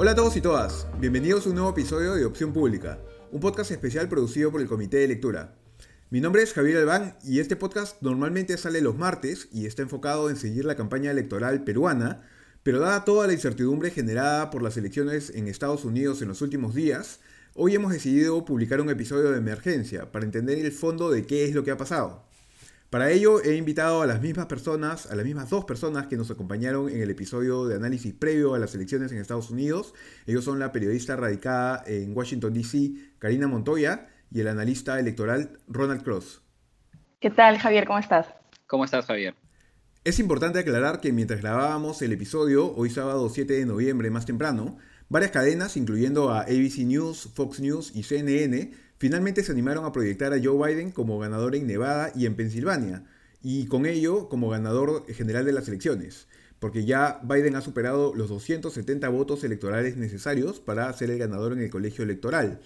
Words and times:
Hola 0.00 0.12
a 0.12 0.14
todos 0.14 0.36
y 0.36 0.40
todas, 0.40 0.86
bienvenidos 1.00 1.44
a 1.44 1.48
un 1.48 1.56
nuevo 1.56 1.70
episodio 1.70 2.14
de 2.14 2.24
Opción 2.24 2.52
Pública, 2.52 3.00
un 3.32 3.40
podcast 3.40 3.72
especial 3.72 4.08
producido 4.08 4.52
por 4.52 4.60
el 4.60 4.68
Comité 4.68 4.98
de 4.98 5.08
Lectura. 5.08 5.56
Mi 6.10 6.20
nombre 6.20 6.40
es 6.40 6.52
Javier 6.52 6.76
Albán 6.76 7.16
y 7.24 7.40
este 7.40 7.56
podcast 7.56 8.00
normalmente 8.00 8.56
sale 8.58 8.80
los 8.80 8.96
martes 8.96 9.48
y 9.50 9.66
está 9.66 9.82
enfocado 9.82 10.30
en 10.30 10.36
seguir 10.36 10.66
la 10.66 10.76
campaña 10.76 11.10
electoral 11.10 11.64
peruana, 11.64 12.22
pero 12.62 12.78
dada 12.78 13.04
toda 13.04 13.26
la 13.26 13.32
incertidumbre 13.32 13.90
generada 13.90 14.50
por 14.50 14.62
las 14.62 14.76
elecciones 14.76 15.30
en 15.30 15.48
Estados 15.48 15.84
Unidos 15.84 16.22
en 16.22 16.28
los 16.28 16.42
últimos 16.42 16.76
días, 16.76 17.18
hoy 17.54 17.74
hemos 17.74 17.90
decidido 17.90 18.44
publicar 18.44 18.80
un 18.80 18.90
episodio 18.90 19.32
de 19.32 19.38
emergencia 19.38 20.12
para 20.12 20.24
entender 20.24 20.60
el 20.60 20.70
fondo 20.70 21.10
de 21.10 21.26
qué 21.26 21.44
es 21.44 21.56
lo 21.56 21.64
que 21.64 21.72
ha 21.72 21.76
pasado. 21.76 22.27
Para 22.90 23.10
ello 23.10 23.42
he 23.42 23.56
invitado 23.56 24.00
a 24.00 24.06
las 24.06 24.22
mismas 24.22 24.46
personas, 24.46 25.10
a 25.10 25.14
las 25.14 25.26
mismas 25.26 25.50
dos 25.50 25.66
personas 25.66 26.06
que 26.06 26.16
nos 26.16 26.30
acompañaron 26.30 26.88
en 26.88 27.02
el 27.02 27.10
episodio 27.10 27.66
de 27.66 27.76
análisis 27.76 28.14
previo 28.14 28.54
a 28.54 28.58
las 28.58 28.74
elecciones 28.74 29.12
en 29.12 29.18
Estados 29.18 29.50
Unidos. 29.50 29.92
Ellos 30.26 30.42
son 30.42 30.58
la 30.58 30.72
periodista 30.72 31.14
radicada 31.14 31.82
en 31.86 32.16
Washington, 32.16 32.54
D.C., 32.54 32.92
Karina 33.18 33.46
Montoya, 33.46 34.08
y 34.30 34.40
el 34.40 34.48
analista 34.48 34.98
electoral 34.98 35.58
Ronald 35.68 36.02
Cross. 36.02 36.40
¿Qué 37.20 37.28
tal, 37.28 37.58
Javier? 37.58 37.86
¿Cómo 37.86 37.98
estás? 37.98 38.26
¿Cómo 38.66 38.86
estás, 38.86 39.04
Javier? 39.04 39.34
Es 40.04 40.18
importante 40.18 40.58
aclarar 40.58 41.02
que 41.02 41.12
mientras 41.12 41.42
grabábamos 41.42 42.00
el 42.00 42.12
episodio, 42.12 42.74
hoy 42.74 42.88
sábado 42.88 43.28
7 43.28 43.52
de 43.52 43.66
noviembre 43.66 44.08
más 44.10 44.24
temprano, 44.24 44.78
varias 45.10 45.32
cadenas, 45.32 45.76
incluyendo 45.76 46.30
a 46.30 46.40
ABC 46.40 46.78
News, 46.86 47.28
Fox 47.34 47.60
News 47.60 47.92
y 47.94 48.04
CNN, 48.04 48.72
finalmente 48.98 49.42
se 49.42 49.52
animaron 49.52 49.84
a 49.84 49.92
proyectar 49.92 50.32
a 50.32 50.40
Joe 50.42 50.68
Biden 50.68 50.90
como 50.90 51.18
ganador 51.18 51.54
en 51.54 51.66
Nevada 51.66 52.12
y 52.14 52.26
en 52.26 52.36
Pensilvania, 52.36 53.04
y 53.42 53.66
con 53.66 53.86
ello 53.86 54.28
como 54.28 54.50
ganador 54.50 55.06
general 55.12 55.44
de 55.44 55.52
las 55.52 55.68
elecciones, 55.68 56.26
porque 56.58 56.84
ya 56.84 57.20
Biden 57.22 57.56
ha 57.56 57.60
superado 57.60 58.12
los 58.14 58.28
270 58.28 59.08
votos 59.08 59.44
electorales 59.44 59.96
necesarios 59.96 60.60
para 60.60 60.92
ser 60.92 61.10
el 61.10 61.18
ganador 61.18 61.52
en 61.52 61.60
el 61.60 61.70
colegio 61.70 62.04
electoral. 62.04 62.60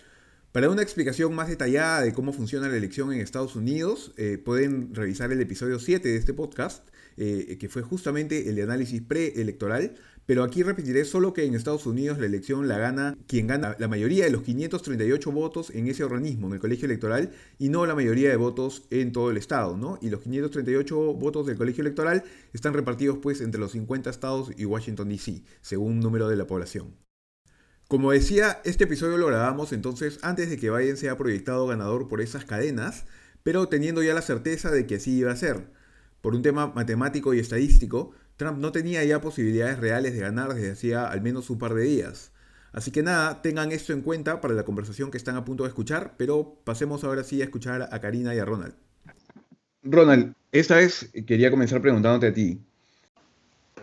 Para 0.53 0.69
una 0.69 0.83
explicación 0.83 1.35
más 1.35 1.49
detallada 1.49 2.03
de 2.03 2.13
cómo 2.13 2.33
funciona 2.33 2.69
la 2.69 2.77
elección 2.77 3.11
en 3.13 3.21
Estados 3.21 3.57
Unidos, 3.57 4.13
eh, 4.19 4.39
pueden 4.43 4.95
revisar 4.95 5.33
el 5.33 5.41
episodio 5.41 5.79
7 5.79 6.07
de 6.07 6.17
este 6.17 6.35
podcast, 6.35 6.87
eh, 7.17 7.57
que 7.59 7.69
fue 7.71 7.83
justamente 7.83 8.49
el 8.49 8.57
de 8.57 8.63
análisis 8.63 9.01
preelectoral, 9.01 9.95
pero 10.27 10.45
aquí 10.45 10.63
repetiré 10.63 11.05
solo 11.05 11.33
que 11.33 11.45
en 11.45 11.55
Estados 11.55 11.87
Unidos 11.87 12.19
la 12.19 12.27
elección 12.27 12.69
la 12.69 12.79
gana 12.79 13.17
quien 13.27 13.47
gana 13.47 13.77
la 13.79 13.89
mayoría 13.89 14.25
de 14.25 14.31
los 14.31 14.43
538 14.43 15.33
votos 15.33 15.71
en 15.71 15.89
ese 15.89 16.05
organismo, 16.05 16.47
en 16.47 16.55
el 16.55 16.61
colegio 16.61 16.87
electoral, 16.87 17.33
y 17.59 17.69
no 17.69 17.87
la 17.87 17.95
mayoría 17.95 18.31
de 18.31 18.37
votos 18.37 18.85
en 18.91 19.13
todo 19.13 19.31
el 19.31 19.37
estado, 19.37 19.77
¿no? 19.77 19.99
Y 20.01 20.11
los 20.11 20.21
538 20.21 21.15
votos 21.15 21.47
del 21.47 21.57
colegio 21.57 21.83
electoral 21.83 22.23
están 22.53 22.75
repartidos 22.75 23.19
pues 23.19 23.41
entre 23.41 23.61
los 23.61 23.73
50 23.73 24.11
estados 24.11 24.51
y 24.57 24.65
Washington 24.65 25.09
DC, 25.09 25.43
según 25.61 26.01
número 26.01 26.29
de 26.29 26.37
la 26.37 26.47
población. 26.47 26.95
Como 27.89 28.13
decía, 28.13 28.63
este 28.65 28.85
episodio 28.85 29.19
lo 29.19 29.27
grabamos 29.27 29.73
entonces 29.73 30.19
antes 30.23 30.49
de 30.49 30.57
que 30.57 30.71
Biden 30.71 30.97
sea 30.97 31.19
proyectado 31.19 31.67
ganador 31.67 32.09
por 32.09 32.23
esas 32.23 32.47
cadenas, 32.47 33.05
pero 33.43 33.69
teniendo 33.69 34.03
ya 34.03 34.15
la 34.15 34.23
certeza 34.23 34.71
de 34.71 34.87
que 34.87 34.95
así 34.95 35.19
iba 35.19 35.33
a 35.33 35.37
ser. 35.37 35.71
Por 36.23 36.35
un 36.35 36.41
tema 36.41 36.69
matemático 36.69 37.35
y 37.35 37.39
estadístico, 37.39 38.13
Trump 38.43 38.59
no 38.59 38.73
tenía 38.73 39.05
ya 39.05 39.21
posibilidades 39.21 39.79
reales 39.79 40.15
de 40.15 40.21
ganar 40.21 40.53
desde 40.55 40.73
hacía 40.73 41.07
al 41.07 41.23
menos 41.23 41.49
un 41.49 41.59
par 41.59 41.75
de 41.75 41.85
días. 41.85 42.33
Así 42.73 42.91
que 42.91 43.03
nada, 43.03 43.41
tengan 43.41 43.71
esto 43.71 43.93
en 43.93 44.01
cuenta 44.01 44.41
para 44.41 44.55
la 44.55 44.65
conversación 44.65 45.11
que 45.11 45.19
están 45.19 45.37
a 45.37 45.45
punto 45.45 45.63
de 45.63 45.69
escuchar, 45.69 46.15
pero 46.17 46.57
pasemos 46.65 47.05
ahora 47.05 47.23
sí 47.23 47.41
a 47.41 47.45
escuchar 47.45 47.89
a 47.91 48.01
Karina 48.01 48.35
y 48.35 48.39
a 48.39 48.45
Ronald. 48.45 48.75
Ronald, 49.85 50.35
esta 50.51 50.77
vez 50.77 51.11
quería 51.27 51.51
comenzar 51.51 51.81
preguntándote 51.81 52.27
a 52.27 52.33
ti. 52.33 52.61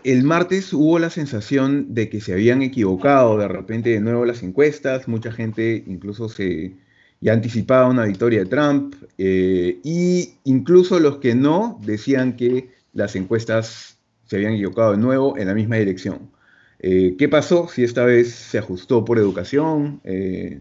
El 0.02 0.24
martes 0.24 0.72
hubo 0.72 0.98
la 0.98 1.10
sensación 1.10 1.94
de 1.94 2.10
que 2.10 2.20
se 2.20 2.32
habían 2.32 2.62
equivocado 2.62 3.38
de 3.38 3.48
repente 3.48 3.90
de 3.90 4.00
nuevo 4.00 4.24
las 4.24 4.42
encuestas, 4.42 5.08
mucha 5.08 5.30
gente 5.30 5.84
incluso 5.86 6.28
se 6.28 6.76
ya 7.20 7.34
anticipaba 7.34 7.88
una 7.88 8.04
victoria 8.04 8.40
de 8.40 8.46
Trump, 8.46 8.94
eh, 9.18 9.78
y 9.84 10.34
incluso 10.44 10.98
los 10.98 11.18
que 11.18 11.34
no 11.34 11.78
decían 11.84 12.34
que 12.36 12.70
las 12.94 13.14
encuestas 13.14 13.99
se 14.30 14.36
habían 14.36 14.52
equivocado 14.52 14.92
de 14.92 14.98
nuevo 14.98 15.36
en 15.36 15.48
la 15.48 15.54
misma 15.54 15.74
dirección. 15.74 16.30
Eh, 16.78 17.16
¿Qué 17.18 17.28
pasó? 17.28 17.66
Si 17.66 17.82
esta 17.82 18.04
vez 18.04 18.32
se 18.32 18.58
ajustó 18.58 19.04
por 19.04 19.18
educación, 19.18 20.00
eh, 20.04 20.60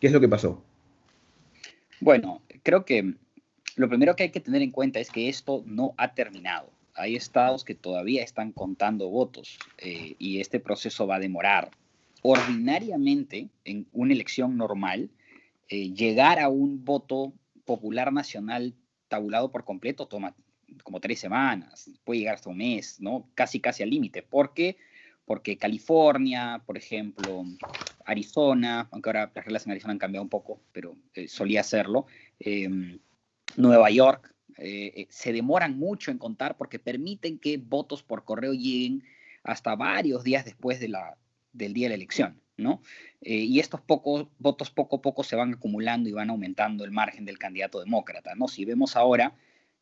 ¿qué 0.00 0.06
es 0.06 0.14
lo 0.14 0.20
que 0.20 0.30
pasó? 0.30 0.64
Bueno, 2.00 2.40
creo 2.62 2.86
que 2.86 3.12
lo 3.76 3.88
primero 3.90 4.16
que 4.16 4.22
hay 4.22 4.30
que 4.30 4.40
tener 4.40 4.62
en 4.62 4.70
cuenta 4.70 4.98
es 4.98 5.10
que 5.10 5.28
esto 5.28 5.62
no 5.66 5.92
ha 5.98 6.14
terminado. 6.14 6.70
Hay 6.94 7.14
estados 7.14 7.64
que 7.64 7.74
todavía 7.74 8.22
están 8.22 8.50
contando 8.50 9.10
votos 9.10 9.58
eh, 9.76 10.14
y 10.18 10.40
este 10.40 10.58
proceso 10.58 11.06
va 11.06 11.16
a 11.16 11.20
demorar. 11.20 11.70
Ordinariamente, 12.22 13.50
en 13.66 13.86
una 13.92 14.14
elección 14.14 14.56
normal, 14.56 15.10
llegar 15.68 16.38
a 16.38 16.48
un 16.48 16.82
voto 16.82 17.34
popular 17.66 18.10
nacional 18.10 18.72
tabulado 19.08 19.50
por 19.50 19.64
completo 19.64 20.06
toma 20.06 20.34
como 20.82 21.00
tres 21.00 21.20
semanas, 21.20 21.90
puede 22.04 22.20
llegar 22.20 22.34
hasta 22.36 22.50
un 22.50 22.58
mes, 22.58 23.00
¿no? 23.00 23.28
Casi, 23.34 23.60
casi 23.60 23.82
al 23.82 23.90
límite. 23.90 24.22
¿Por 24.22 24.54
qué? 24.54 24.76
Porque 25.24 25.56
California, 25.56 26.62
por 26.66 26.76
ejemplo, 26.76 27.44
Arizona, 28.04 28.88
aunque 28.90 29.10
ahora 29.10 29.30
las 29.34 29.44
reglas 29.44 29.66
en 29.66 29.72
Arizona 29.72 29.92
han 29.92 29.98
cambiado 29.98 30.22
un 30.22 30.28
poco, 30.28 30.60
pero 30.72 30.96
eh, 31.14 31.28
solía 31.28 31.60
hacerlo, 31.60 32.06
em, 32.40 32.98
Nueva 33.56 33.90
York, 33.90 34.34
eh, 34.58 34.92
eh, 34.96 35.06
se 35.10 35.32
demoran 35.32 35.78
mucho 35.78 36.10
en 36.10 36.18
contar 36.18 36.56
porque 36.56 36.78
permiten 36.78 37.38
que 37.38 37.56
votos 37.56 38.02
por 38.02 38.24
correo 38.24 38.52
lleguen 38.52 39.04
hasta 39.44 39.74
varios 39.76 40.24
días 40.24 40.44
después 40.44 40.80
de 40.80 40.88
la, 40.88 41.16
del 41.52 41.72
día 41.72 41.86
de 41.86 41.90
la 41.90 41.94
elección, 41.96 42.40
¿no? 42.56 42.82
y 43.24 43.60
estos 43.60 43.80
pocos 43.80 44.26
votos 44.38 44.70
poco 44.70 44.96
a 44.96 45.02
poco 45.02 45.24
se 45.24 45.36
van 45.36 45.54
acumulando 45.54 46.08
y 46.08 46.12
van 46.12 46.30
aumentando 46.30 46.84
el 46.84 46.90
margen 46.90 47.24
del 47.24 47.38
candidato 47.38 47.80
demócrata, 47.80 48.34
¿no? 48.34 48.48
Si 48.48 48.64
vemos 48.64 48.96
ahora, 48.96 49.34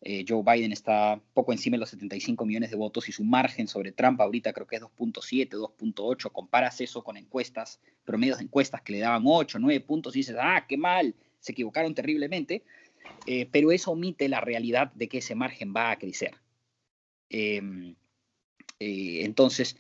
eh, 0.03 0.25
Joe 0.27 0.43
Biden 0.43 0.72
está 0.72 1.21
poco 1.34 1.53
encima 1.53 1.75
de 1.75 1.81
los 1.81 1.91
75 1.91 2.47
millones 2.47 2.71
de 2.71 2.77
votos 2.77 3.09
y 3.09 3.12
su 3.12 3.22
margen 3.22 3.69
sobre 3.69 3.93
Trump 3.93 4.21
ahorita 4.21 4.53
creo 4.53 4.66
que 4.66 4.77
es 4.77 4.83
2.7, 4.83 5.50
2.8. 5.50 6.33
Comparas 6.33 6.81
eso 6.81 7.05
con 7.05 7.19
encuestas, 7.19 7.81
promedios 8.05 8.39
de 8.39 8.44
encuestas 8.44 8.81
que 8.81 8.93
le 8.93 9.00
daban 9.00 9.25
8, 9.27 9.59
9 9.59 9.81
puntos 9.81 10.16
y 10.16 10.21
dices, 10.21 10.37
ah, 10.41 10.65
qué 10.66 10.78
mal, 10.78 11.15
se 11.39 11.53
equivocaron 11.53 11.94
terriblemente. 11.94 12.62
Eh, 13.27 13.47
pero 13.50 13.72
eso 13.72 13.93
omite 13.93 14.28
la 14.28 14.41
realidad 14.41 14.93
de 14.94 15.09
que 15.09 15.19
ese 15.19 15.34
margen 15.34 15.75
va 15.75 15.91
a 15.91 15.99
crecer. 15.99 16.34
Em, 17.28 17.94
eh, 18.78 19.25
entonces, 19.25 19.77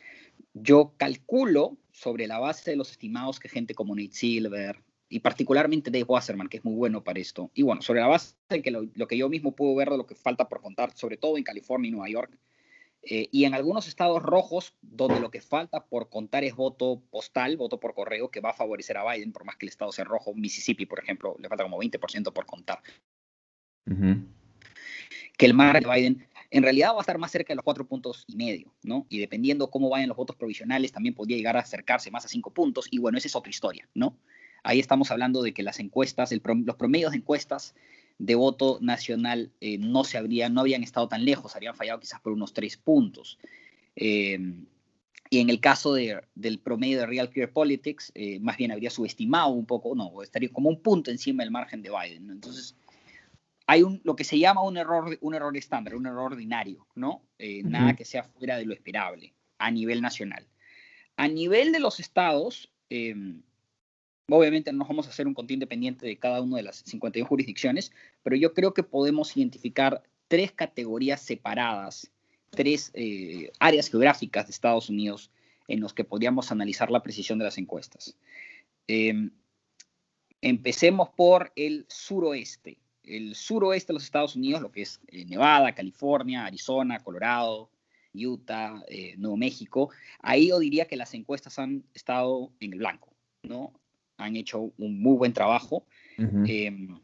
yo 0.52 0.94
calculo 0.98 1.78
sobre 1.92 2.26
la 2.26 2.38
base 2.38 2.70
de 2.70 2.76
los 2.76 2.90
estimados 2.90 3.40
que 3.40 3.48
gente 3.48 3.74
como 3.74 3.94
Nate 3.94 4.12
Silver, 4.12 4.82
y 5.10 5.18
particularmente 5.18 5.90
Dave 5.90 6.04
Wasserman, 6.04 6.48
que 6.48 6.58
es 6.58 6.64
muy 6.64 6.74
bueno 6.74 7.02
para 7.02 7.18
esto. 7.18 7.50
Y 7.52 7.62
bueno, 7.62 7.82
sobre 7.82 8.00
la 8.00 8.06
base 8.06 8.36
de 8.48 8.62
que 8.62 8.70
lo, 8.70 8.88
que 9.08 9.18
yo 9.18 9.28
mismo 9.28 9.56
puedo 9.56 9.74
ver 9.74 9.90
de 9.90 9.96
lo 9.96 10.06
que 10.06 10.14
falta 10.14 10.48
por 10.48 10.62
contar, 10.62 10.96
sobre 10.96 11.16
todo 11.16 11.36
en 11.36 11.42
California 11.42 11.88
y 11.88 11.90
Nueva 11.90 12.08
York, 12.08 12.38
eh, 13.02 13.28
y 13.32 13.44
en 13.44 13.54
algunos 13.54 13.88
estados 13.88 14.22
rojos, 14.22 14.76
donde 14.80 15.18
lo 15.18 15.32
que 15.32 15.40
falta 15.40 15.84
por 15.84 16.10
contar 16.10 16.44
es 16.44 16.54
voto 16.54 17.02
postal, 17.10 17.56
voto 17.56 17.80
por 17.80 17.92
correo, 17.92 18.30
que 18.30 18.40
va 18.40 18.50
a 18.50 18.54
favorecer 18.54 18.96
a 18.98 19.12
Biden, 19.12 19.32
por 19.32 19.44
más 19.44 19.56
que 19.56 19.66
el 19.66 19.70
estado 19.70 19.90
sea 19.90 20.04
rojo. 20.04 20.32
Mississippi, 20.32 20.86
por 20.86 21.00
ejemplo, 21.00 21.34
le 21.40 21.48
falta 21.48 21.64
como 21.64 21.80
20% 21.80 22.32
por 22.32 22.46
contar. 22.46 22.78
Que 25.36 25.46
el 25.46 25.54
mar 25.54 25.82
de 25.82 25.90
Biden 25.92 26.28
en 26.52 26.62
realidad 26.62 26.92
va 26.92 26.98
a 26.98 27.00
estar 27.00 27.18
más 27.18 27.32
cerca 27.32 27.52
de 27.52 27.56
los 27.56 27.64
cuatro 27.64 27.84
puntos 27.84 28.24
y 28.28 28.36
medio, 28.36 28.72
¿no? 28.82 29.06
Y 29.08 29.18
dependiendo 29.18 29.70
cómo 29.70 29.88
vayan 29.88 30.08
los 30.08 30.16
votos 30.16 30.36
provisionales, 30.36 30.92
también 30.92 31.16
podría 31.16 31.36
llegar 31.36 31.56
a 31.56 31.60
acercarse 31.60 32.12
más 32.12 32.24
a 32.24 32.28
cinco 32.28 32.52
puntos. 32.52 32.86
Y 32.92 32.98
bueno, 32.98 33.18
esa 33.18 33.26
es 33.26 33.34
otra 33.34 33.50
historia, 33.50 33.88
¿no? 33.94 34.16
Ahí 34.62 34.78
estamos 34.78 35.10
hablando 35.10 35.42
de 35.42 35.52
que 35.52 35.62
las 35.62 35.80
encuestas, 35.80 36.32
los 36.32 36.76
promedios 36.76 37.12
de 37.12 37.18
encuestas 37.18 37.74
de 38.18 38.34
voto 38.34 38.78
nacional 38.82 39.50
eh, 39.60 39.78
no, 39.78 40.04
se 40.04 40.18
habrían, 40.18 40.52
no 40.52 40.60
habían 40.60 40.82
estado 40.82 41.08
tan 41.08 41.24
lejos, 41.24 41.54
habrían 41.54 41.74
fallado 41.74 42.00
quizás 42.00 42.20
por 42.20 42.32
unos 42.32 42.52
tres 42.52 42.76
puntos. 42.76 43.38
Em, 43.96 44.66
y 45.30 45.38
en 45.38 45.48
el 45.48 45.60
caso 45.60 45.94
del 45.94 46.58
promedio 46.58 46.98
de 46.98 47.06
Real 47.06 47.30
Clear 47.30 47.52
Politics, 47.52 48.12
eh, 48.14 48.40
más 48.40 48.56
bien 48.56 48.72
habría 48.72 48.90
subestimado 48.90 49.50
un 49.50 49.64
poco, 49.64 49.94
no, 49.94 50.22
estaría 50.22 50.50
como 50.50 50.68
un 50.68 50.82
punto 50.82 51.10
encima 51.10 51.44
del 51.44 51.52
margen 51.52 51.82
de 51.82 51.90
Biden. 51.90 52.30
Entonces, 52.30 52.76
hay 53.66 53.84
un, 53.84 54.00
lo 54.02 54.16
que 54.16 54.24
se 54.24 54.38
llama 54.38 54.64
un 54.64 54.76
error, 54.76 55.16
un 55.20 55.34
error 55.34 55.56
estándar, 55.56 55.94
un 55.94 56.06
error 56.06 56.32
ordinario, 56.32 56.88
¿no? 56.96 57.22
Eh, 57.38 57.62
nada 57.62 57.94
que 57.94 58.04
sea 58.04 58.24
fuera 58.24 58.56
de 58.56 58.66
lo 58.66 58.74
esperable 58.74 59.32
a 59.58 59.70
nivel 59.70 60.02
nacional. 60.02 60.48
A 61.16 61.28
nivel 61.28 61.70
de 61.70 61.78
los 61.78 62.00
estados, 62.00 62.72
em, 62.88 63.42
Obviamente 64.30 64.72
no 64.72 64.84
vamos 64.84 65.06
a 65.06 65.10
hacer 65.10 65.26
un 65.26 65.34
conteo 65.34 65.54
independiente 65.54 66.06
de 66.06 66.16
cada 66.16 66.40
una 66.40 66.58
de 66.58 66.62
las 66.62 66.76
51 66.86 67.26
jurisdicciones, 67.26 67.92
pero 68.22 68.36
yo 68.36 68.54
creo 68.54 68.72
que 68.72 68.82
podemos 68.82 69.36
identificar 69.36 70.02
tres 70.28 70.52
categorías 70.52 71.20
separadas, 71.20 72.10
tres 72.50 72.90
eh, 72.94 73.50
áreas 73.58 73.88
geográficas 73.88 74.46
de 74.46 74.52
Estados 74.52 74.88
Unidos 74.88 75.30
en 75.66 75.80
los 75.80 75.94
que 75.94 76.04
podríamos 76.04 76.52
analizar 76.52 76.90
la 76.90 77.02
precisión 77.02 77.38
de 77.38 77.44
las 77.44 77.58
encuestas. 77.58 78.16
Em, 78.86 79.30
empecemos 80.40 81.08
por 81.10 81.52
el 81.56 81.86
suroeste. 81.88 82.78
El 83.02 83.34
suroeste 83.34 83.92
de 83.92 83.94
los 83.94 84.04
Estados 84.04 84.36
Unidos, 84.36 84.62
lo 84.62 84.70
que 84.70 84.82
es 84.82 85.00
eh, 85.08 85.24
Nevada, 85.24 85.74
California, 85.74 86.44
Arizona, 86.44 87.00
Colorado, 87.00 87.70
Utah, 88.14 88.82
eh, 88.88 89.14
Nuevo 89.16 89.36
México. 89.36 89.90
Ahí 90.20 90.48
yo 90.48 90.58
diría 90.58 90.86
que 90.86 90.96
las 90.96 91.14
encuestas 91.14 91.58
han 91.58 91.84
estado 91.94 92.52
en 92.60 92.72
el 92.72 92.78
blanco, 92.78 93.12
¿no? 93.42 93.72
Han 94.20 94.36
hecho 94.36 94.72
un 94.78 95.00
muy 95.00 95.16
buen 95.16 95.32
trabajo. 95.32 95.86
Em, 96.18 96.98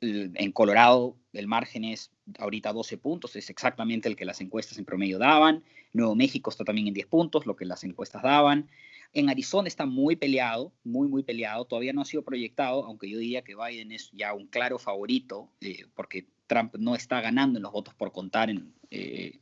en 0.00 0.52
Colorado 0.52 1.16
el 1.32 1.46
margen 1.46 1.84
es 1.84 2.10
ahorita 2.38 2.72
12 2.72 2.98
puntos, 2.98 3.36
es 3.36 3.50
exactamente 3.50 4.08
el 4.08 4.16
que 4.16 4.24
las 4.24 4.40
encuestas 4.40 4.78
en 4.78 4.84
promedio 4.84 5.18
daban. 5.18 5.64
Nuevo 5.92 6.14
México 6.14 6.50
está 6.50 6.64
también 6.64 6.88
en 6.88 6.94
10 6.94 7.06
puntos, 7.06 7.46
lo 7.46 7.56
que 7.56 7.64
las 7.64 7.84
encuestas 7.84 8.22
daban. 8.22 8.68
En 9.12 9.30
Arizona 9.30 9.68
está 9.68 9.86
muy 9.86 10.16
peleado, 10.16 10.72
muy, 10.84 11.08
muy 11.08 11.22
peleado. 11.22 11.64
Todavía 11.64 11.92
no 11.92 12.02
ha 12.02 12.04
sido 12.04 12.22
proyectado, 12.22 12.84
aunque 12.84 13.08
yo 13.08 13.18
diría 13.18 13.42
que 13.42 13.54
Biden 13.56 13.92
es 13.92 14.10
ya 14.12 14.34
un 14.34 14.46
claro 14.46 14.78
favorito, 14.78 15.50
eh, 15.60 15.86
porque 15.94 16.26
Trump 16.46 16.76
no 16.78 16.94
está 16.94 17.20
ganando 17.20 17.58
en 17.58 17.62
los 17.62 17.72
votos 17.72 17.94
por 17.94 18.12
contar 18.12 18.50
en, 18.50 18.74
eh, 18.90 19.38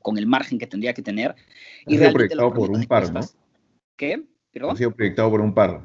con 0.00 0.18
el 0.18 0.26
margen 0.26 0.58
que 0.58 0.66
tendría 0.66 0.94
que 0.94 1.02
tener. 1.02 1.34
Ha 1.86 1.90
sido 1.90 2.12
proyectado 2.12 2.52
por 2.54 2.70
un 2.70 2.84
par, 2.84 3.12
¿no? 3.12 3.20
¿Qué? 3.96 4.22
Ha 4.54 4.76
sido 4.76 4.94
proyectado 4.94 5.30
por 5.30 5.40
un 5.40 5.54
par. 5.54 5.82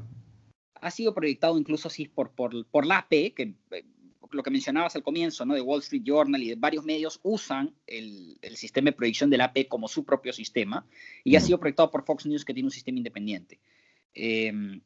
Ha 0.81 0.91
sido 0.91 1.13
proyectado 1.13 1.57
incluso 1.57 1.88
así 1.88 2.07
por, 2.07 2.31
por, 2.31 2.65
por 2.67 2.85
la 2.85 3.00
AP, 3.00 3.33
que 3.35 3.56
eh, 3.71 3.85
lo 4.31 4.44
que 4.44 4.51
mencionabas 4.51 4.95
al 4.95 5.03
comienzo, 5.03 5.45
¿no? 5.45 5.53
De 5.53 5.62
Wall 5.62 5.81
Street 5.81 6.03
Journal 6.03 6.41
y 6.41 6.50
de 6.50 6.56
varios 6.56 6.83
medios 6.83 7.19
usan 7.23 7.73
el, 7.88 8.38
el 8.41 8.56
sistema 8.57 8.85
de 8.85 8.94
proyección 8.94 9.29
de 9.29 9.38
la 9.38 9.45
AP 9.45 9.67
como 9.67 9.88
su 9.88 10.03
propio 10.03 10.33
sistema 10.33 10.85
y 11.23 11.35
ha 11.35 11.41
sido 11.41 11.59
proyectado 11.59 11.91
por 11.91 12.06
Fox 12.06 12.25
News, 12.25 12.45
que 12.45 12.53
tiene 12.53 12.67
un 12.67 12.71
sistema 12.71 12.97
independiente. 12.97 13.59
Em, 14.13 14.81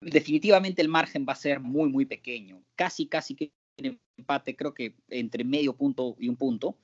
definitivamente 0.00 0.82
el 0.82 0.88
margen 0.88 1.26
va 1.28 1.32
a 1.32 1.36
ser 1.36 1.60
muy, 1.60 1.88
muy 1.88 2.06
pequeño. 2.06 2.62
Casi, 2.76 3.06
casi 3.06 3.34
que 3.34 3.52
empate, 4.16 4.56
creo 4.56 4.74
que 4.74 4.94
entre 5.08 5.44
medio 5.44 5.76
punto 5.76 6.16
y 6.18 6.28
un 6.28 6.36
punto. 6.36 6.76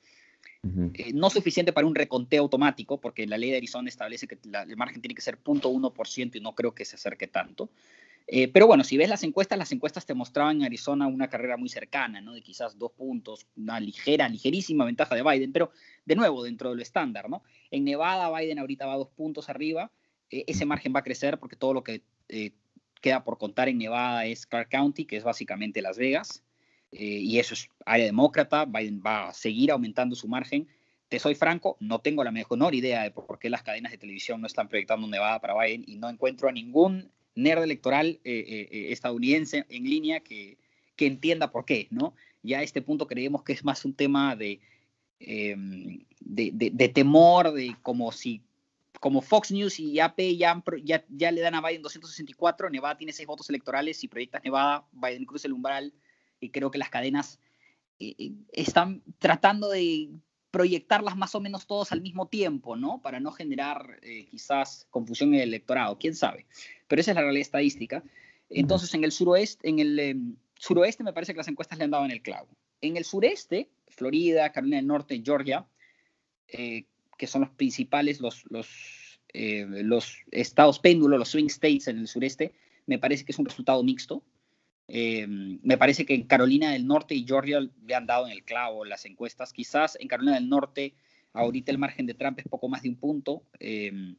Eh, 0.94 1.12
no 1.12 1.28
suficiente 1.28 1.72
para 1.72 1.86
un 1.86 1.94
reconteo 1.94 2.42
automático, 2.42 2.98
porque 3.00 3.26
la 3.26 3.36
ley 3.36 3.50
de 3.50 3.58
Arizona 3.58 3.88
establece 3.88 4.26
que 4.26 4.38
el 4.42 4.76
margen 4.76 5.02
tiene 5.02 5.14
que 5.14 5.20
ser 5.20 5.38
0.1% 5.42 6.36
y 6.36 6.40
no 6.40 6.54
creo 6.54 6.74
que 6.74 6.84
se 6.84 6.96
acerque 6.96 7.26
tanto. 7.26 7.70
Eh, 8.26 8.48
pero 8.48 8.66
bueno, 8.66 8.84
si 8.84 8.96
ves 8.96 9.10
las 9.10 9.22
encuestas, 9.22 9.58
las 9.58 9.72
encuestas 9.72 10.06
te 10.06 10.14
mostraban 10.14 10.56
en 10.56 10.64
Arizona 10.64 11.06
una 11.06 11.28
carrera 11.28 11.58
muy 11.58 11.68
cercana, 11.68 12.22
¿no? 12.22 12.32
De 12.32 12.40
quizás 12.40 12.78
dos 12.78 12.92
puntos, 12.92 13.46
una 13.56 13.78
ligera, 13.78 14.28
ligerísima 14.28 14.86
ventaja 14.86 15.14
de 15.14 15.22
Biden, 15.22 15.52
pero 15.52 15.70
de 16.06 16.16
nuevo 16.16 16.42
dentro 16.42 16.70
de 16.70 16.76
lo 16.76 16.82
estándar, 16.82 17.28
¿no? 17.28 17.42
En 17.70 17.84
Nevada, 17.84 18.34
Biden 18.38 18.58
ahorita 18.58 18.86
va 18.86 18.96
dos 18.96 19.10
puntos 19.10 19.50
arriba, 19.50 19.92
eh, 20.30 20.44
ese 20.46 20.64
margen 20.64 20.94
va 20.94 21.00
a 21.00 21.04
crecer 21.04 21.38
porque 21.38 21.56
todo 21.56 21.74
lo 21.74 21.84
que 21.84 22.02
queda 23.02 23.22
por 23.22 23.36
contar 23.36 23.68
en 23.68 23.76
Nevada 23.76 24.24
es 24.24 24.46
Clark 24.46 24.70
County, 24.70 25.04
que 25.04 25.18
es 25.18 25.24
básicamente 25.24 25.82
Las 25.82 25.98
Vegas. 25.98 26.42
Eh, 26.94 27.20
y 27.20 27.38
eso 27.38 27.54
es 27.54 27.68
área 27.84 28.06
demócrata, 28.06 28.64
Biden 28.64 29.02
va 29.04 29.28
a 29.28 29.34
seguir 29.34 29.70
aumentando 29.70 30.14
su 30.14 30.28
margen. 30.28 30.68
Te 31.08 31.18
soy 31.18 31.34
franco, 31.34 31.76
no 31.80 32.00
tengo 32.00 32.24
la 32.24 32.30
menor 32.30 32.74
idea 32.74 33.02
de 33.02 33.10
por 33.10 33.38
qué 33.38 33.50
las 33.50 33.62
cadenas 33.62 33.92
de 33.92 33.98
televisión 33.98 34.40
no 34.40 34.46
están 34.46 34.68
proyectando 34.68 35.06
Nevada 35.06 35.40
para 35.40 35.54
Biden 35.60 35.84
y 35.86 35.96
no 35.96 36.08
encuentro 36.08 36.48
a 36.48 36.52
ningún 36.52 37.10
nerd 37.34 37.64
electoral 37.64 38.20
eh, 38.24 38.68
eh, 38.70 38.92
estadounidense 38.92 39.66
en 39.68 39.84
línea 39.84 40.20
que, 40.20 40.56
que, 40.96 41.06
entienda 41.06 41.50
por 41.50 41.64
qué, 41.64 41.88
¿no? 41.90 42.14
Ya 42.42 42.60
a 42.60 42.62
este 42.62 42.80
punto 42.80 43.06
creemos 43.06 43.42
que 43.42 43.52
es 43.52 43.64
más 43.64 43.84
un 43.84 43.94
tema 43.94 44.36
de, 44.36 44.60
em, 45.18 46.04
de, 46.20 46.50
de, 46.52 46.88
temor, 46.88 47.52
de 47.52 47.76
como 47.82 48.12
si 48.12 48.42
como 49.00 49.20
Fox 49.20 49.50
News 49.50 49.80
y 49.80 50.00
AP 50.00 50.18
ya, 50.36 50.62
ya, 50.82 51.04
ya, 51.08 51.30
le 51.30 51.40
dan 51.42 51.54
a 51.56 51.60
Biden 51.60 51.82
264, 51.82 52.70
Nevada 52.70 52.96
tiene 52.96 53.12
seis 53.12 53.26
votos 53.26 53.50
electorales, 53.50 53.98
si 53.98 54.08
proyectas 54.08 54.42
Nevada, 54.44 54.86
Biden 54.92 55.26
cruza 55.26 55.46
el 55.46 55.52
umbral 55.52 55.92
creo 56.50 56.70
que 56.70 56.78
las 56.78 56.90
cadenas 56.90 57.40
eh, 57.98 58.14
eh, 58.18 58.32
están 58.52 59.02
tratando 59.18 59.68
de 59.70 60.10
proyectarlas 60.50 61.16
más 61.16 61.34
o 61.34 61.40
menos 61.40 61.66
todos 61.66 61.92
al 61.92 62.00
mismo 62.00 62.28
tiempo, 62.28 62.76
¿no? 62.76 63.00
Para 63.02 63.20
no 63.20 63.32
generar 63.32 63.98
eh, 64.02 64.26
quizás 64.30 64.86
confusión 64.90 65.30
en 65.34 65.40
el 65.40 65.48
electorado, 65.48 65.98
quién 65.98 66.14
sabe. 66.14 66.46
Pero 66.86 67.00
esa 67.00 67.12
es 67.12 67.14
la 67.16 67.22
realidad 67.22 67.42
estadística. 67.42 68.04
Entonces, 68.50 68.94
en 68.94 69.04
el 69.04 69.10
suroeste, 69.10 69.68
en 69.68 69.78
el 69.80 69.98
em, 69.98 70.36
suroeste 70.56 71.02
me 71.02 71.12
parece 71.12 71.32
que 71.32 71.38
las 71.38 71.48
encuestas 71.48 71.78
le 71.78 71.84
han 71.84 71.90
dado 71.90 72.04
en 72.04 72.12
el 72.12 72.22
clavo. 72.22 72.48
En 72.80 72.96
el 72.96 73.04
sureste, 73.04 73.70
Florida, 73.88 74.52
Carolina 74.52 74.76
del 74.76 74.86
Norte, 74.86 75.22
Georgia, 75.24 75.66
que 76.46 77.26
son 77.26 77.40
los 77.40 77.50
principales, 77.50 78.20
los, 78.20 78.44
los, 78.50 78.68
los 79.32 80.18
estados 80.30 80.78
péndulo, 80.78 81.18
los 81.18 81.30
swing 81.30 81.46
states 81.46 81.88
en 81.88 81.98
el 81.98 82.06
sureste, 82.06 82.54
me 82.86 82.98
parece 82.98 83.24
que 83.24 83.32
es 83.32 83.38
un 83.38 83.46
resultado 83.46 83.82
mixto. 83.82 84.22
Eh, 84.88 85.26
me 85.26 85.78
parece 85.78 86.04
que 86.04 86.14
en 86.14 86.24
Carolina 86.24 86.72
del 86.72 86.86
Norte 86.86 87.14
y 87.14 87.24
Georgia 87.26 87.60
le 87.60 87.94
han 87.94 88.06
dado 88.06 88.26
en 88.26 88.32
el 88.32 88.44
clavo 88.44 88.84
las 88.84 89.06
encuestas. 89.06 89.52
Quizás 89.52 89.96
en 90.00 90.08
Carolina 90.08 90.34
del 90.34 90.48
Norte 90.48 90.94
ahorita 91.32 91.72
el 91.72 91.78
margen 91.78 92.06
de 92.06 92.14
Trump 92.14 92.38
es 92.38 92.48
poco 92.48 92.68
más 92.68 92.82
de 92.82 92.90
un 92.90 92.96
punto 92.96 93.42
eh, 93.58 94.14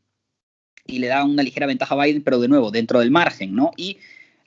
y 0.86 1.00
le 1.00 1.08
da 1.08 1.24
una 1.24 1.44
ligera 1.44 1.68
ventaja 1.68 1.96
a 1.96 2.04
Biden, 2.04 2.24
pero 2.24 2.40
de 2.40 2.48
nuevo, 2.48 2.72
dentro 2.72 3.00
del 3.00 3.12
margen, 3.12 3.56
¿no? 3.56 3.72
Y 3.78 3.98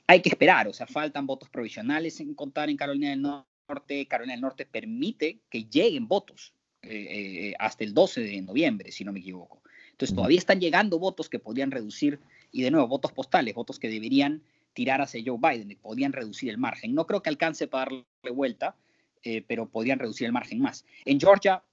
hay 0.07 0.21
que 0.21 0.29
esperar, 0.29 0.67
o 0.67 0.73
sea, 0.73 0.87
faltan 0.87 1.25
votos 1.25 1.49
provisionales 1.49 2.19
en 2.19 2.33
contar 2.33 2.69
en 2.69 2.77
Carolina 2.77 3.09
del 3.09 3.21
Norte. 3.21 4.05
Carolina 4.07 4.33
del 4.33 4.41
Norte 4.41 4.65
permite 4.65 5.39
que 5.49 5.65
lleguen 5.65 6.07
votos 6.07 6.53
eh, 6.81 7.53
hasta 7.59 7.83
el 7.83 7.93
12 7.93 8.21
de 8.21 8.41
noviembre, 8.41 8.91
si 8.91 9.03
no 9.03 9.11
me 9.11 9.19
equivoco. 9.19 9.61
Entonces, 9.91 10.15
todavía 10.15 10.37
están 10.37 10.61
llegando 10.61 10.97
votos 10.97 11.27
que 11.27 11.39
podrían 11.39 11.71
reducir, 11.71 12.19
y 12.53 12.61
de 12.61 12.71
nuevo, 12.71 12.87
votos 12.87 13.11
postales, 13.11 13.53
votos 13.53 13.79
que 13.79 13.89
deberían 13.89 14.41
tirar 14.73 15.01
hacia 15.01 15.21
Joe 15.25 15.37
Biden, 15.39 15.77
podían 15.81 16.13
reducir 16.13 16.49
el 16.49 16.57
margen. 16.57 16.93
No 16.93 17.05
creo 17.05 17.21
que 17.21 17.29
alcance 17.29 17.67
para 17.67 17.85
darle 17.85 18.05
vuelta, 18.33 18.75
eh, 19.23 19.43
pero 19.47 19.69
podrían 19.69 19.99
reducir 19.99 20.25
el 20.25 20.33
margen 20.33 20.59
más. 20.59 20.85
En 21.05 21.19
Georgia, 21.19 21.63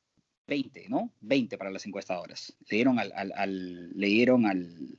20, 0.47 0.89
¿no? 0.89 1.13
20 1.21 1.59
para 1.59 1.71
las 1.71 1.87
encuestadoras. 1.87 2.57
Le 2.69 2.77
dieron 2.77 2.99
al, 2.99 3.13
al, 3.15 3.99
le 3.99 4.07
dieron 4.07 4.47
al, 4.47 4.99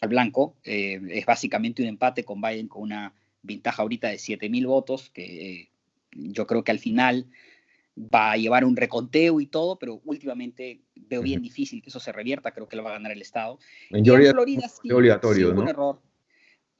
al 0.00 0.08
blanco. 0.08 0.56
Eh, 0.64 1.00
es 1.10 1.26
básicamente 1.26 1.82
un 1.82 1.88
empate 1.88 2.24
con 2.24 2.40
Biden 2.40 2.68
con 2.68 2.82
una 2.82 3.14
ventaja 3.42 3.82
ahorita 3.82 4.08
de 4.08 4.16
7.000 4.16 4.66
votos, 4.66 5.10
que 5.10 5.50
eh, 5.50 5.70
yo 6.12 6.46
creo 6.46 6.64
que 6.64 6.72
al 6.72 6.78
final 6.78 7.26
va 7.96 8.32
a 8.32 8.36
llevar 8.36 8.64
un 8.64 8.76
reconteo 8.76 9.40
y 9.40 9.46
todo, 9.46 9.78
pero 9.78 10.00
últimamente 10.04 10.80
veo 10.94 11.22
bien 11.22 11.42
difícil 11.42 11.82
que 11.82 11.90
eso 11.90 12.00
se 12.00 12.12
revierta. 12.12 12.52
Creo 12.52 12.68
que 12.68 12.76
lo 12.76 12.84
va 12.84 12.90
a 12.90 12.94
ganar 12.94 13.12
el 13.12 13.22
Estado. 13.22 13.58
En 13.90 14.04
Georgia, 14.04 14.32
Florida, 14.32 14.68
sí, 14.68 14.90
obligatorio, 14.90 15.52
¿no? 15.52 15.62
un 15.62 15.68
error 15.68 16.00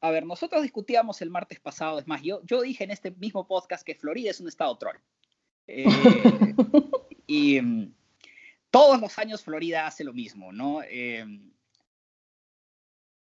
a 0.01 0.11
ver, 0.11 0.25
nosotros 0.25 0.63
discutíamos 0.63 1.21
el 1.21 1.31
martes 1.31 1.61
pasado, 1.61 1.99
es 1.99 2.07
más, 2.07 2.23
yo, 2.23 2.41
yo 2.45 2.63
dije 2.63 2.85
en 2.85 2.91
este 2.91 3.11
mismo 3.11 3.47
podcast 3.47 3.85
que 3.85 3.95
Florida 3.95 4.31
es 4.31 4.41
un 4.41 4.49
estado 4.49 4.77
troll. 4.77 4.97
Eh, 5.73 5.85
y 7.29 7.61
todos 8.73 9.01
los 9.01 9.17
años 9.19 9.45
Florida 9.45 9.87
hace 9.87 10.03
lo 10.03 10.13
mismo, 10.13 10.51
¿no? 10.51 10.83
Eh, 10.83 11.25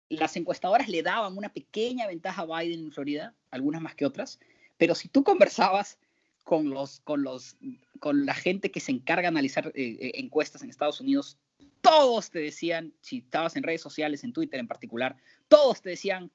las 0.09 0.37
encuestadoras 0.37 0.89
le 0.89 1.03
daban 1.03 1.37
una 1.37 1.49
pequeña 1.49 2.07
ventaja 2.07 2.43
a 2.43 2.61
Biden 2.61 2.85
en 2.85 2.93
Florida, 2.93 3.35
algunas 3.51 3.83
más 3.83 3.97
que 3.97 4.07
otras, 4.07 4.39
pero 4.77 4.95
si 4.95 5.09
tú 5.09 5.25
conversabas 5.25 5.99
con, 6.45 6.71
los, 6.71 7.01
con, 7.01 7.25
los, 7.25 7.57
con 7.99 8.25
la 8.25 8.35
gente 8.35 8.71
que 8.71 8.79
se 8.79 8.93
encarga 8.93 9.23
de 9.23 9.29
analizar 9.29 9.73
eh, 9.75 10.13
encuestas 10.15 10.63
en 10.63 10.71
Estados 10.71 11.01
Unidos, 11.01 11.39
todos 11.81 12.31
te 12.31 12.39
decían, 12.39 12.95
si 13.01 13.19
estabas 13.19 13.57
en 13.57 13.65
redes 13.65 13.81
sociales, 13.81 14.23
en 14.23 14.33
Twitter 14.33 14.61
en 14.61 14.69
particular, 14.69 15.17
todos 15.49 15.83
te 15.83 15.91
decían, 15.91 16.31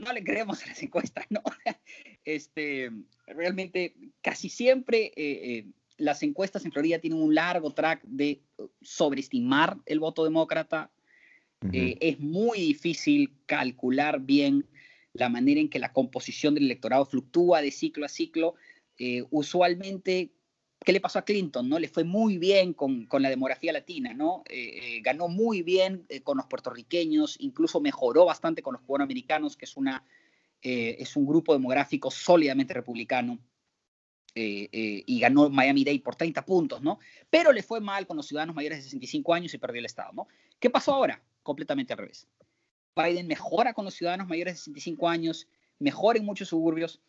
no 0.00 0.12
le 0.12 0.24
creemos 0.24 0.62
a 0.64 0.68
las 0.68 0.82
encuestas, 0.82 1.26
¿no? 1.30 1.42
Este, 2.24 2.90
realmente 3.26 3.94
casi 4.20 4.50
siempre 4.50 5.06
eh, 5.06 5.12
eh, 5.16 5.66
las 5.96 6.22
encuestas 6.22 6.64
en 6.64 6.72
Florida 6.72 6.98
tienen 6.98 7.20
un 7.20 7.34
largo 7.34 7.72
track 7.72 8.02
de 8.04 8.42
sobreestimar 8.82 9.78
el 9.86 10.00
voto 10.00 10.24
demócrata. 10.24 10.90
Eh, 11.72 11.96
es 12.00 12.20
muy 12.20 12.58
difícil 12.58 13.32
calcular 13.46 14.20
bien 14.20 14.66
la 15.12 15.28
manera 15.28 15.60
en 15.60 15.68
que 15.68 15.78
la 15.78 15.92
composición 15.92 16.54
del 16.54 16.64
electorado 16.64 17.04
fluctúa 17.06 17.62
de 17.62 17.70
ciclo 17.70 18.04
a 18.04 18.08
ciclo. 18.08 18.54
usualmente 19.30 20.30
¿qué 20.84 20.92
le 20.92 21.00
pasó 21.00 21.18
a 21.18 21.24
Clinton? 21.24 21.68
¿no? 21.68 21.78
Le 21.78 21.88
fue 21.88 22.04
muy 22.04 22.38
bien 22.38 22.74
con, 22.74 23.06
la 23.10 23.28
demografía 23.28 23.72
latina, 23.72 24.14
¿no? 24.14 24.42
Eh, 24.48 24.96
eh, 24.96 25.00
ganó 25.02 25.28
muy 25.28 25.62
bien 25.62 26.06
eh, 26.08 26.22
con 26.22 26.36
los 26.38 26.46
puertorriqueños, 26.46 27.36
incluso 27.40 27.80
mejoró 27.80 28.24
bastante 28.24 28.62
con 28.62 28.74
los 28.74 28.82
cubanoamericanos, 28.82 29.56
que 29.56 29.66
es, 29.66 29.76
una, 29.76 30.04
es 30.62 31.16
un 31.16 31.26
grupo 31.26 31.52
demográfico 31.52 32.10
sólidamente 32.10 32.74
republicano. 32.74 33.38
y 34.34 35.20
ganó 35.20 35.50
Miami-Dade 35.50 36.00
por 36.00 36.14
30 36.16 36.44
puntos, 36.44 36.80
¿no? 36.82 36.98
Pero 37.28 37.52
le 37.52 37.62
fue 37.62 37.80
mal 37.80 38.06
con 38.06 38.16
los 38.16 38.26
ciudadanos 38.26 38.54
mayores 38.54 38.78
de 38.78 38.84
65 38.84 39.34
años 39.34 39.52
y 39.54 39.58
perdió 39.58 39.80
el 39.80 39.86
Estado, 39.86 40.12
¿no? 40.12 40.28
¿Qué 40.58 40.70
pasó 40.70 40.94
ahora? 40.94 41.22
Completamente 41.42 41.92
al 41.92 41.98
revés. 41.98 42.26
Biden 42.96 43.26
mejora 43.26 43.74
con 43.74 43.84
los 43.84 43.94
ciudadanos 43.94 44.28
mayores 44.28 44.54
de 44.54 44.58
65 44.58 45.08
años, 45.08 45.48
mejora 45.78 46.18
en 46.18 46.24
muchos 46.24 46.48
suburbios, 46.48 47.00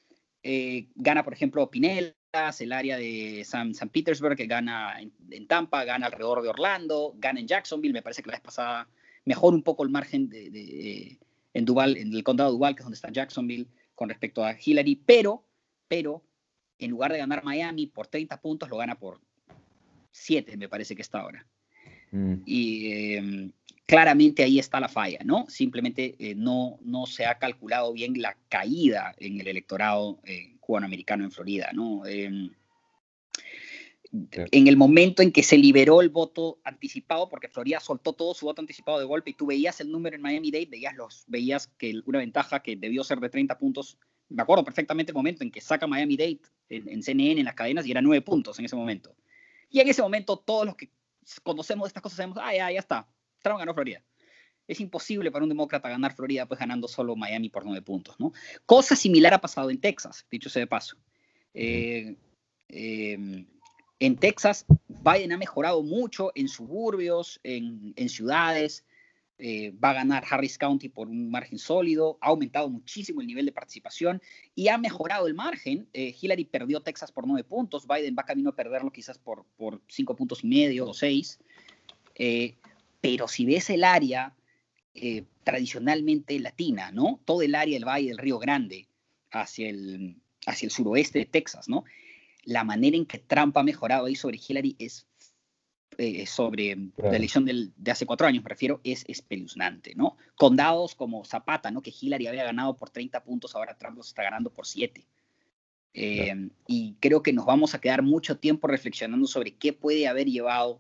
gana, 0.96 1.24
por 1.24 1.34
ejemplo, 1.34 1.70
Pinel, 1.70 2.16
el 2.34 2.72
área 2.72 2.98
de 2.98 3.44
San, 3.46 3.76
San 3.76 3.90
Petersburg, 3.90 4.38
que 4.38 4.46
gana 4.46 5.02
en, 5.02 5.48
Tampa, 5.48 5.84
gana 5.84 6.06
alrededor 6.06 6.42
de 6.42 6.48
Orlando, 6.48 7.14
gana 7.18 7.42
en 7.42 7.48
Jacksonville, 7.48 7.92
me 7.92 8.02
parece 8.02 8.24
que 8.24 8.30
la 8.30 8.38
vez 8.38 8.42
pasada 8.42 8.88
mejor 9.26 9.54
un 9.54 9.64
poco 9.64 9.84
el 9.84 9.90
margen 9.90 10.30
de, 10.30 11.18
en 11.54 11.66
Duval, 11.66 11.98
en 11.98 12.14
el 12.14 12.24
condado 12.24 12.52
de 12.52 12.54
Duval, 12.54 12.76
que 12.76 12.80
es 12.80 12.86
donde 12.86 12.96
está 12.96 13.12
Jacksonville, 13.12 13.68
con 13.96 14.08
respecto 14.08 14.46
a 14.46 14.56
Hillary, 14.58 14.96
pero, 14.96 15.44
pero, 15.90 16.24
en 16.80 16.92
lugar 16.92 17.12
de 17.12 17.20
ganar 17.20 17.44
Miami 17.44 17.88
por 17.88 18.08
30 18.08 18.40
puntos, 18.40 18.70
lo 18.70 18.78
gana 18.78 18.96
por 18.98 19.20
7, 20.12 20.56
me 20.56 20.70
parece 20.70 20.96
que 20.96 21.02
está 21.02 21.20
ahora. 21.20 21.46
Mm. 22.12 22.36
Y 22.46 23.14
em, 23.16 23.52
claramente 23.86 24.42
ahí 24.42 24.58
está 24.58 24.80
la 24.80 24.88
falla, 24.88 25.20
¿no? 25.26 25.46
Simplemente 25.50 26.16
eh, 26.18 26.34
no, 26.34 26.80
no 26.82 27.06
se 27.06 27.26
ha 27.26 27.38
calculado 27.38 27.92
bien 27.92 28.22
la 28.22 28.38
caída 28.48 29.14
en 29.18 29.42
el 29.42 29.50
electorado 29.50 30.22
eh, 30.24 30.56
cubanoamericano 30.72 31.26
en 31.26 31.32
Florida, 31.32 31.70
¿no? 31.74 32.06
Em, 32.06 32.50
en 34.34 34.68
el 34.68 34.78
momento 34.78 35.22
en 35.22 35.32
que 35.32 35.44
se 35.44 35.58
liberó 35.58 36.02
el 36.02 36.10
voto 36.10 36.60
anticipado, 36.64 37.28
porque 37.28 37.50
Florida 37.50 37.82
soltó 37.82 38.14
todo 38.14 38.34
su 38.34 38.46
voto 38.46 38.62
anticipado 38.62 38.98
de 39.00 39.06
golpe 39.06 39.32
y 39.32 39.34
tú 39.34 39.46
veías 39.46 39.82
el 39.82 39.92
número 39.92 40.16
en 40.16 40.22
Miami-Dade, 40.22 40.68
veías, 40.68 40.96
los, 40.96 41.26
veías 41.28 41.68
que 41.78 42.02
una 42.06 42.20
ventaja 42.20 42.62
que 42.62 42.78
debió 42.78 43.04
ser 43.04 43.20
de 43.20 43.30
30 43.30 43.58
puntos, 43.58 43.98
me 44.30 44.42
acuerdo 44.42 44.64
perfectamente 44.64 45.12
el 45.12 45.16
momento 45.16 45.44
en 45.44 45.52
que 45.52 45.60
saca 45.60 45.88
Miami-Dade 45.88 46.40
en, 46.70 47.04
CNN, 47.04 47.40
en 47.42 47.46
las 47.46 47.56
cadenas, 47.56 47.86
y 47.86 47.92
era 47.92 48.02
9 48.02 48.22
puntos 48.22 48.58
en 48.60 48.66
ese 48.66 48.78
momento. 48.78 49.14
Y 49.70 49.82
en 49.82 49.90
ese 49.90 50.02
momento 50.02 50.38
todos 50.38 50.66
los 50.66 50.76
que 50.76 50.90
conocemos 51.44 51.88
estas 51.88 52.02
cosas 52.02 52.18
sabemos, 52.18 52.38
ah, 52.42 52.54
ya, 52.56 52.72
ya 52.72 52.80
está, 52.80 53.08
Trump 53.42 53.60
ganó 53.60 53.74
Florida. 53.74 54.02
Es 54.72 54.80
imposible 54.80 55.32
para 55.32 55.44
un 55.44 55.50
demócrata 55.50 55.90
ganar 55.90 56.16
Florida, 56.16 56.46
pues 56.46 56.58
ganando 56.58 56.88
solo 56.88 57.18
Miami 57.18 57.50
por 57.50 57.66
9 57.66 57.82
puntos, 57.82 58.18
¿no? 58.22 58.32
Cosa 58.66 58.96
similar 58.96 59.34
ha 59.34 59.42
pasado 59.42 59.70
en 59.70 59.82
Texas, 59.82 60.26
dicho 60.32 60.50
sea 60.50 60.62
de 60.62 60.68
paso. 60.68 60.96
Eh, 61.54 62.16
eh, 62.70 63.46
en 64.00 64.16
Texas, 64.16 64.66
Biden 64.88 65.34
ha 65.34 65.38
mejorado 65.38 65.84
mucho 65.84 66.32
en 66.36 66.48
suburbios, 66.48 67.42
en, 67.44 67.94
ciudades. 68.08 68.86
Eh, 69.38 69.72
va 69.72 69.90
a 69.90 69.94
ganar 69.96 70.24
Harris 70.30 70.58
County 70.58 70.88
por 70.88 71.10
un 71.10 71.30
margen 71.30 71.60
sólido, 71.60 72.18
ha 72.22 72.28
aumentado 72.28 72.70
muchísimo 72.70 73.20
el 73.20 73.28
nivel 73.28 73.46
de 73.46 73.52
participación 73.52 74.22
y 74.56 74.70
ha 74.70 74.78
mejorado 74.78 75.28
el 75.28 75.34
margen. 75.34 75.90
Eh, 75.92 76.16
Hillary 76.18 76.46
perdió 76.46 76.80
Texas 76.80 77.12
por 77.12 77.28
nueve 77.28 77.44
puntos, 77.44 77.86
Biden 77.86 78.16
va 78.18 78.24
camino 78.24 78.52
a 78.52 78.56
perderlo 78.56 78.90
quizás 78.90 79.18
por, 79.18 79.46
cinco 79.90 80.16
puntos 80.16 80.46
y 80.46 80.48
medio 80.48 80.88
o 80.88 80.94
seis. 80.94 81.40
Pero 83.02 83.28
si 83.28 83.46
ves 83.46 83.70
el 83.72 83.84
área 83.84 84.34
tradicionalmente 85.44 86.40
latina, 86.40 86.92
¿no? 86.92 87.20
Todo 87.26 87.42
el 87.42 87.56
área 87.56 87.76
del 87.76 87.88
Valle 87.88 88.10
del 88.10 88.18
Río 88.18 88.40
Grande 88.40 88.88
hacia 89.32 89.70
el, 89.70 90.18
hacia 90.46 90.66
el 90.68 90.72
suroeste 90.72 91.20
de 91.20 91.26
Texas, 91.26 91.70
¿no? 91.70 91.86
la 92.44 92.64
manera 92.64 92.98
en 92.98 93.06
que 93.06 93.20
Trump 93.20 93.58
ha 93.58 93.64
mejorado 93.64 94.06
ahí 94.06 94.16
sobre 94.16 94.40
Hillary 94.46 94.76
es 94.80 95.08
eh, 95.98 96.26
sobre 96.26 96.78
la 96.98 97.18
elección 97.18 97.46
de 97.46 97.92
hace 97.92 98.06
cuatro 98.06 98.26
años, 98.26 98.44
me 98.44 98.50
refiero, 98.50 98.80
es 98.84 99.04
espeluznante, 99.08 99.94
¿no? 99.94 100.16
Condados 100.36 100.96
como 100.96 101.26
Zapata, 101.26 101.70
¿no? 101.70 101.82
Que 101.82 101.94
Hillary 102.00 102.28
había 102.28 102.46
ganado 102.46 102.78
por 102.78 102.90
30 102.90 103.24
puntos, 103.24 103.56
ahora 103.56 103.78
Trump 103.78 103.98
los 103.98 104.08
está 104.08 104.24
ganando 104.24 104.52
por 104.52 104.66
7. 104.66 105.06
Eh, 105.94 106.50
y 106.66 106.96
creo 107.02 107.22
que 107.22 107.34
nos 107.34 107.46
vamos 107.46 107.76
a 107.76 107.82
quedar 107.82 108.02
mucho 108.02 108.38
tiempo 108.38 108.68
reflexionando 108.68 109.28
sobre 109.28 109.54
qué 109.56 109.74
puede 109.74 110.08
haber 110.08 110.28
llevado 110.28 110.80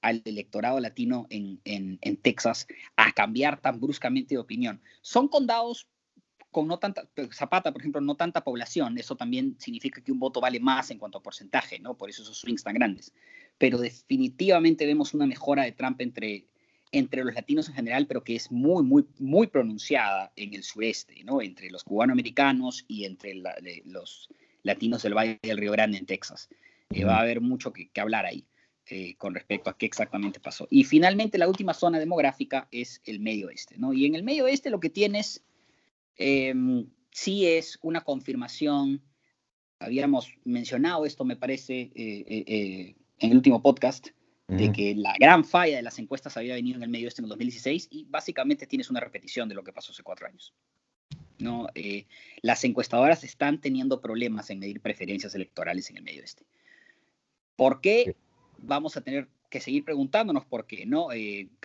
al 0.00 0.22
electorado 0.24 0.80
latino 0.80 1.26
en, 1.30 1.60
en, 1.64 1.98
en 2.02 2.16
Texas 2.16 2.66
a 2.96 3.12
cambiar 3.12 3.60
tan 3.60 3.80
bruscamente 3.80 4.34
de 4.34 4.40
opinión. 4.40 4.80
Son 5.00 5.28
condados 5.28 5.88
con 6.50 6.66
no 6.66 6.78
tanta, 6.78 7.08
Zapata, 7.32 7.72
por 7.72 7.82
ejemplo, 7.82 8.00
no 8.00 8.16
tanta 8.16 8.42
población, 8.42 8.96
eso 8.98 9.16
también 9.16 9.56
significa 9.58 10.00
que 10.02 10.12
un 10.12 10.18
voto 10.18 10.40
vale 10.40 10.60
más 10.60 10.90
en 10.90 10.98
cuanto 10.98 11.18
a 11.18 11.22
porcentaje, 11.22 11.78
¿no? 11.78 11.96
Por 11.96 12.08
eso 12.10 12.22
esos 12.22 12.38
swings 12.38 12.64
tan 12.64 12.74
grandes. 12.74 13.12
Pero 13.58 13.78
definitivamente 13.78 14.86
vemos 14.86 15.14
una 15.14 15.26
mejora 15.26 15.64
de 15.64 15.72
Trump 15.72 16.00
entre, 16.00 16.46
entre 16.90 17.22
los 17.22 17.34
latinos 17.34 17.68
en 17.68 17.74
general, 17.74 18.06
pero 18.06 18.24
que 18.24 18.36
es 18.36 18.50
muy, 18.50 18.82
muy, 18.82 19.06
muy 19.18 19.48
pronunciada 19.48 20.32
en 20.36 20.54
el 20.54 20.62
sureste, 20.62 21.22
¿no? 21.24 21.42
Entre 21.42 21.70
los 21.70 21.84
cubanoamericanos 21.84 22.84
y 22.88 23.04
entre 23.04 23.34
los 23.84 24.28
latinos 24.62 25.02
del 25.02 25.14
Valle 25.14 25.38
del 25.42 25.58
Río 25.58 25.72
Grande 25.72 25.98
en 25.98 26.06
Texas. 26.06 26.48
Eh, 26.90 27.04
va 27.04 27.16
a 27.16 27.20
haber 27.20 27.40
mucho 27.40 27.72
que, 27.72 27.90
hablar 28.00 28.24
ahí. 28.24 28.46
Eh, 28.90 29.16
con 29.16 29.34
respecto 29.34 29.68
a 29.68 29.76
qué 29.76 29.84
exactamente 29.84 30.40
pasó. 30.40 30.66
Y 30.70 30.84
finalmente 30.84 31.36
la 31.36 31.46
última 31.46 31.74
zona 31.74 31.98
demográfica 31.98 32.68
es 32.72 33.02
el 33.04 33.20
medio 33.20 33.48
oeste, 33.48 33.76
¿no? 33.76 33.92
Y 33.92 34.06
en 34.06 34.14
el 34.14 34.22
medio 34.22 34.44
oeste 34.44 34.70
lo 34.70 34.80
que 34.80 34.88
tienes 34.88 35.44
Em, 36.18 36.90
sí 37.12 37.46
es 37.46 37.78
una 37.80 38.02
confirmación, 38.02 39.00
habíamos 39.78 40.34
mencionado 40.44 41.06
esto, 41.06 41.24
me 41.24 41.36
parece, 41.36 41.80
eh, 41.80 41.92
eh, 41.94 42.44
eh, 42.46 42.96
en 43.20 43.30
el 43.30 43.36
último 43.36 43.62
podcast, 43.62 44.08
de 44.48 44.72
que 44.72 44.94
la 44.94 45.14
gran 45.20 45.44
falla 45.44 45.76
de 45.76 45.82
las 45.82 45.98
encuestas 45.98 46.38
había 46.38 46.54
venido 46.54 46.78
en 46.78 46.82
el 46.82 46.88
medio 46.88 47.06
este 47.06 47.20
en 47.20 47.26
el 47.26 47.28
2016 47.28 47.88
y 47.90 48.06
básicamente 48.08 48.66
tienes 48.66 48.88
una 48.88 48.98
repetición 48.98 49.46
de 49.46 49.54
lo 49.54 49.62
que 49.62 49.74
pasó 49.74 49.92
hace 49.92 50.02
cuatro 50.02 50.26
años. 50.26 50.54
¿no? 51.38 51.68
las 52.42 52.64
encuestadoras 52.64 53.22
están 53.22 53.60
teniendo 53.60 54.00
problemas 54.00 54.50
en 54.50 54.58
medir 54.58 54.80
preferencias 54.80 55.34
electorales 55.34 55.90
en 55.90 55.98
el 55.98 56.02
medio 56.02 56.24
este. 56.24 56.44
¿Por 57.56 57.82
qué? 57.82 58.16
Vamos 58.58 58.96
a 58.96 59.00
tener 59.00 59.28
que 59.50 59.60
seguir 59.60 59.84
preguntándonos 59.84 60.44
por 60.44 60.66
qué, 60.66 60.84
¿no? 60.84 61.08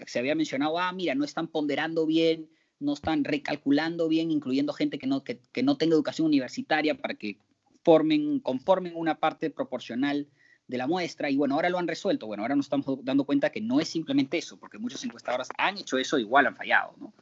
se 0.06 0.20
había 0.20 0.36
mencionado, 0.36 0.80
ah, 0.80 0.92
mira, 0.94 1.16
no 1.16 1.26
están 1.26 1.48
ponderando 1.48 2.06
bien 2.06 2.48
no 2.84 2.94
están 2.94 3.24
recalculando 3.24 4.08
bien, 4.08 4.30
incluyendo 4.30 4.74
gente 4.74 5.00
que 5.00 5.08
no, 5.08 5.24
que, 5.24 5.40
no 5.64 5.78
tenga 5.78 5.96
educación 5.96 6.28
universitaria 6.28 6.96
para 6.96 7.16
que 7.16 7.38
formen, 7.84 8.40
conformen 8.40 8.94
una 8.96 9.16
parte 9.16 9.50
proporcional 9.50 10.28
de 10.68 10.78
la 10.78 10.88
muestra. 10.88 11.30
Y 11.30 11.38
bueno, 11.38 11.56
ahora 11.56 11.70
lo 11.70 11.80
han 11.80 11.88
resuelto. 11.88 12.28
Bueno, 12.28 12.44
ahora 12.44 12.56
nos 12.56 12.68
estamos 12.68 12.86
dando 13.04 13.24
cuenta 13.26 13.52
que 13.52 13.62
no 13.62 13.80
es 13.80 13.88
simplemente 13.88 14.38
eso, 14.38 14.58
porque 14.60 14.78
muchos 14.78 15.04
encuestadores 15.04 15.48
han 15.58 15.78
hecho 15.78 15.98
eso, 15.98 16.20
igual 16.20 16.46
han 16.46 16.56
fallado, 16.56 16.94
¿no? 17.00 17.14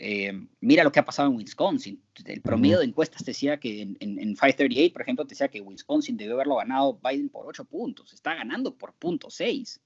Eh, 0.00 0.32
mira 0.60 0.84
lo 0.84 0.92
que 0.92 1.00
ha 1.00 1.04
pasado 1.04 1.28
en 1.28 1.36
Wisconsin. 1.36 2.00
El 2.24 2.40
promedio 2.40 2.78
de 2.78 2.84
encuestas 2.84 3.24
decía 3.24 3.58
que 3.58 3.82
en, 3.82 3.96
en, 4.00 4.18
en, 4.18 4.34
538, 4.34 4.92
por 4.92 5.02
ejemplo, 5.02 5.24
decía 5.24 5.48
que 5.48 5.60
Wisconsin 5.60 6.16
debió 6.16 6.34
haberlo 6.34 6.56
ganado 6.56 7.00
Biden 7.02 7.28
por 7.28 7.46
8 7.46 7.64
puntos. 7.64 8.12
Está 8.12 8.34
ganando 8.34 8.76
por 8.76 8.94
punto 8.94 9.28
6. 9.28 9.80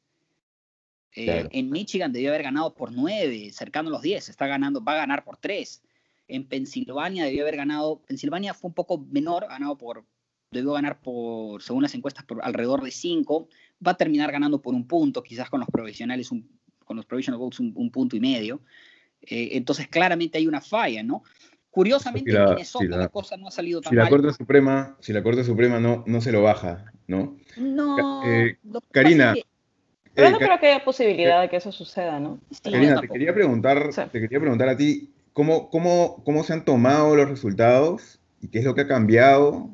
Eh, 1.15 1.49
en 1.51 1.71
Michigan 1.71 2.13
debió 2.13 2.31
haber 2.31 2.43
ganado 2.43 2.75
por 2.75 2.91
9, 2.91 3.51
cercano 3.53 3.89
a 3.89 3.93
los 3.93 4.03
10, 4.03 4.31
está 4.31 4.47
ganando, 4.47 4.83
va 4.83 4.95
a 4.95 4.97
ganar 4.97 5.25
por 5.25 5.37
3. 5.37 5.83
En 6.29 6.49
Pensilvania 6.49 7.27
debió 7.27 7.43
haber 7.43 7.57
ganado, 7.57 8.01
Pensilvania 8.07 8.55
fue 8.55 8.69
un 8.69 8.75
poco 8.75 8.99
menor, 8.99 9.47
ganado 9.49 9.77
por, 9.77 10.07
debió 10.51 10.73
ganar 10.73 11.01
por, 11.03 11.63
según 11.63 11.83
las 11.83 11.95
encuestas, 11.95 12.25
por 12.25 12.43
alrededor 12.43 12.83
de 12.83 12.91
5, 12.91 13.49
va 13.87 13.93
a 13.93 13.97
terminar 13.97 14.33
ganando 14.33 14.63
por 14.63 14.75
un 14.75 14.87
punto, 14.87 15.23
quizás 15.23 15.51
con 15.51 15.61
los 15.61 15.69
provisionales, 15.69 16.31
con 16.85 16.97
los 16.97 17.05
provisional 17.05 17.39
votes 17.39 17.61
un, 17.61 17.91
punto 17.91 18.17
y 18.17 18.21
medio. 18.21 18.63
Eh, 19.23 19.51
entonces 19.53 19.89
claramente 19.89 20.39
hay 20.39 20.47
una 20.47 20.61
falla, 20.61 21.03
¿no? 21.03 21.23
Curiosamente, 21.71 22.31
en 22.37 22.45
Minnesota 22.45 22.97
la, 22.97 23.09
cosa 23.09 23.37
no 23.39 23.49
ha 23.49 23.51
salido 23.51 23.81
tan 23.81 23.91
si 23.91 23.97
la 23.97 24.09
Corte 24.09 24.33
Suprema, 24.35 24.97
si 25.01 25.13
la 25.13 25.23
Corte 25.23 25.43
Suprema 25.43 25.81
no, 25.81 26.05
no 26.07 26.21
se 26.21 26.31
lo 26.31 26.43
baja, 26.43 26.93
¿no? 27.07 27.39
No. 27.57 28.23
Eh, 28.27 28.59
Karina, 28.91 29.35
pero 30.15 30.31
no 30.31 30.39
creo 30.39 30.61
que 30.61 30.67
haya 30.67 30.85
posibilidad 30.85 31.41
de 31.41 31.49
que 31.49 31.57
eso 31.57 31.73
suceda, 31.73 32.21
¿no? 32.21 32.41
Karina, 32.63 33.01
te 33.01 33.09
quería 33.09 33.33
preguntar, 33.33 33.89
te 33.91 34.21
quería 34.21 34.39
preguntar 34.39 34.69
a 34.69 34.77
ti, 34.77 35.11
¿cómo, 35.33 35.71
cómo, 35.71 36.23
¿cómo 36.25 36.45
se 36.45 36.53
han 36.53 36.65
tomado 36.65 37.17
los 37.17 37.29
resultados 37.29 38.21
y 38.43 38.49
qué 38.49 38.59
es 38.59 38.65
lo 38.65 38.75
que 38.75 38.83
ha 38.83 38.87
cambiado 38.87 39.71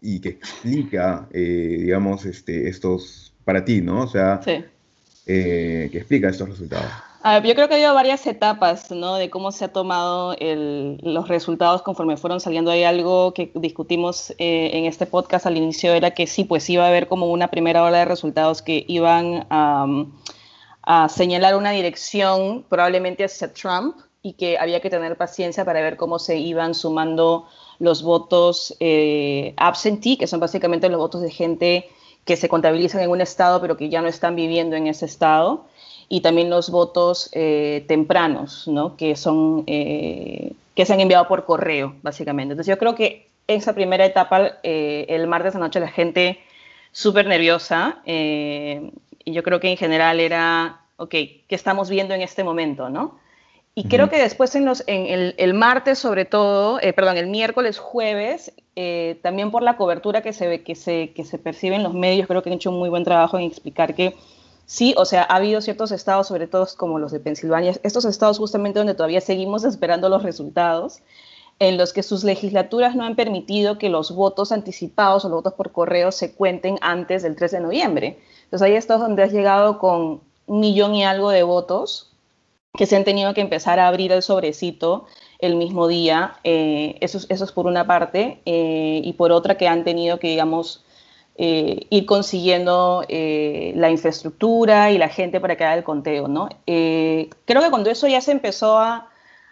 y 0.00 0.20
qué 0.20 0.30
explica, 0.30 1.28
eh, 1.32 1.76
digamos, 1.80 2.24
este, 2.24 2.68
estos 2.68 3.34
para 3.44 3.64
ti, 3.64 3.82
¿no? 3.82 4.02
O 4.02 4.06
sea, 4.06 4.40
sí. 4.42 4.64
eh, 5.26 5.88
¿qué 5.92 5.98
explica 5.98 6.30
estos 6.30 6.48
resultados? 6.48 6.90
Yo 7.24 7.54
creo 7.54 7.68
que 7.68 7.74
ha 7.74 7.76
habido 7.76 7.94
varias 7.94 8.26
etapas, 8.26 8.90
¿no? 8.90 9.14
De 9.14 9.30
cómo 9.30 9.52
se 9.52 9.64
ha 9.64 9.72
tomado 9.72 10.34
los 10.40 11.28
resultados 11.28 11.82
conforme 11.82 12.16
fueron 12.16 12.40
saliendo. 12.40 12.70
Hay 12.72 12.82
algo 12.82 13.32
que 13.32 13.52
discutimos 13.54 14.30
eh, 14.38 14.70
en 14.74 14.86
este 14.86 15.06
podcast 15.06 15.46
al 15.46 15.56
inicio, 15.56 15.92
era 15.94 16.12
que 16.12 16.26
sí, 16.26 16.44
pues 16.44 16.68
iba 16.68 16.84
a 16.84 16.88
haber 16.88 17.06
como 17.06 17.26
una 17.30 17.48
primera 17.48 17.84
ola 17.84 17.98
de 17.98 18.04
resultados 18.06 18.60
que 18.62 18.84
iban 18.88 19.46
a, 19.50 19.86
señalar 21.08 21.54
una 21.54 21.70
dirección 21.70 22.64
probablemente 22.68 23.24
hacia 23.24 23.52
Trump 23.52 23.96
y 24.20 24.32
que 24.32 24.58
había 24.58 24.80
que 24.80 24.90
tener 24.90 25.16
paciencia 25.16 25.64
para 25.64 25.80
ver 25.80 25.96
cómo 25.96 26.18
se 26.18 26.38
iban 26.38 26.74
sumando 26.74 27.46
los 27.78 28.02
votos 28.02 28.74
eh, 28.80 29.54
absentee, 29.58 30.18
que 30.18 30.26
son 30.26 30.40
básicamente 30.40 30.88
los 30.88 30.98
votos 30.98 31.20
de 31.22 31.30
gente 31.30 31.88
que 32.24 32.36
se 32.36 32.48
contabilizan 32.48 33.00
en 33.00 33.10
un 33.10 33.20
estado 33.20 33.60
pero 33.60 33.76
que 33.76 33.88
ya 33.90 34.02
no 34.02 34.08
están 34.08 34.34
viviendo 34.34 34.74
en 34.74 34.88
ese 34.88 35.06
estado 35.06 35.66
y 36.12 36.20
también 36.20 36.50
los 36.50 36.68
votos 36.68 37.30
eh, 37.32 37.86
tempranos, 37.88 38.68
¿no? 38.68 38.98
que, 38.98 39.16
son, 39.16 39.64
eh, 39.66 40.52
que 40.74 40.84
se 40.84 40.92
han 40.92 41.00
enviado 41.00 41.26
por 41.26 41.46
correo, 41.46 41.94
básicamente. 42.02 42.52
Entonces 42.52 42.70
yo 42.70 42.78
creo 42.78 42.94
que 42.94 43.30
esa 43.46 43.74
primera 43.74 44.04
etapa, 44.04 44.58
eh, 44.62 45.06
el 45.08 45.26
martes 45.26 45.56
anoche 45.56 45.80
la 45.80 45.88
gente 45.88 46.38
súper 46.90 47.26
nerviosa, 47.26 48.02
y 48.04 49.32
yo 49.32 49.42
creo 49.42 49.58
que 49.58 49.70
en 49.70 49.78
general 49.78 50.20
era, 50.20 50.82
ok, 50.98 51.08
¿qué 51.08 51.46
estamos 51.48 51.88
viendo 51.88 52.12
en 52.12 52.20
este 52.20 52.44
momento? 52.44 52.90
¿no? 52.90 53.18
Y 53.74 53.84
creo 53.84 54.10
que 54.10 54.20
después 54.20 54.54
en, 54.54 54.66
los, 54.66 54.84
en 54.86 55.06
el, 55.06 55.34
el 55.38 55.54
martes 55.54 55.98
sobre 55.98 56.26
todo, 56.26 56.78
perdón, 56.94 57.16
el 57.16 57.28
miércoles, 57.28 57.78
jueves, 57.78 58.52
también 59.22 59.50
por 59.50 59.62
la 59.62 59.78
cobertura 59.78 60.20
que 60.20 60.34
se, 60.34 60.62
que, 60.62 60.74
se, 60.74 61.14
que 61.14 61.24
se 61.24 61.38
percibe 61.38 61.76
en 61.76 61.82
los 61.82 61.94
medios, 61.94 62.28
creo 62.28 62.42
que 62.42 62.50
han 62.50 62.56
hecho 62.56 62.70
un 62.70 62.80
muy 62.80 62.90
buen 62.90 63.02
trabajo 63.02 63.38
en 63.38 63.44
explicar 63.44 63.94
que 63.94 64.14
Sí, 64.72 64.94
o 64.96 65.04
sea, 65.04 65.24
ha 65.24 65.36
habido 65.36 65.60
ciertos 65.60 65.92
estados, 65.92 66.28
sobre 66.28 66.46
todo 66.46 66.66
como 66.78 66.98
los 66.98 67.12
de 67.12 67.20
Pensilvania, 67.20 67.74
estos 67.82 68.06
estados 68.06 68.38
justamente 68.38 68.78
donde 68.78 68.94
todavía 68.94 69.20
seguimos 69.20 69.64
esperando 69.64 70.08
los 70.08 70.22
resultados, 70.22 71.00
en 71.58 71.76
los 71.76 71.92
que 71.92 72.02
sus 72.02 72.24
legislaturas 72.24 72.96
no 72.96 73.04
han 73.04 73.14
permitido 73.14 73.76
que 73.76 73.90
los 73.90 74.14
votos 74.14 74.50
anticipados 74.50 75.26
o 75.26 75.28
los 75.28 75.40
votos 75.40 75.52
por 75.52 75.72
correo 75.72 76.10
se 76.10 76.34
cuenten 76.34 76.78
antes 76.80 77.22
del 77.22 77.36
3 77.36 77.50
de 77.50 77.60
noviembre. 77.60 78.18
Entonces 78.44 78.62
hay 78.64 78.72
estados 78.72 79.02
donde 79.02 79.22
has 79.22 79.32
llegado 79.32 79.78
con 79.78 80.22
un 80.46 80.60
millón 80.60 80.94
y 80.94 81.04
algo 81.04 81.28
de 81.28 81.42
votos 81.42 82.10
que 82.72 82.86
se 82.86 82.96
han 82.96 83.04
tenido 83.04 83.34
que 83.34 83.42
empezar 83.42 83.78
a 83.78 83.88
abrir 83.88 84.10
el 84.10 84.22
sobrecito 84.22 85.04
el 85.38 85.56
mismo 85.56 85.86
día. 85.86 86.38
Eh, 86.44 86.96
eso, 87.02 87.18
es 87.28 87.52
por 87.52 87.66
una 87.66 87.86
parte. 87.86 88.40
Eh, 88.46 89.02
y 89.04 89.12
por 89.12 89.32
otra 89.32 89.58
que 89.58 89.68
han 89.68 89.84
tenido 89.84 90.18
que, 90.18 90.28
digamos, 90.28 90.82
eh, 91.44 91.86
ir 91.90 92.06
consiguiendo 92.06 93.04
la 93.08 93.90
infraestructura 93.90 94.92
y 94.92 94.98
la 94.98 95.08
gente 95.08 95.40
para 95.40 95.56
que 95.56 95.64
haga 95.64 95.74
el 95.74 95.82
conteo, 95.82 96.28
¿no? 96.28 96.48
creo 96.64 97.62
que 97.62 97.70
cuando 97.70 97.90
eso 97.90 98.06
ya 98.06 98.20
se 98.20 98.30
empezó 98.30 98.78
a, 98.78 99.10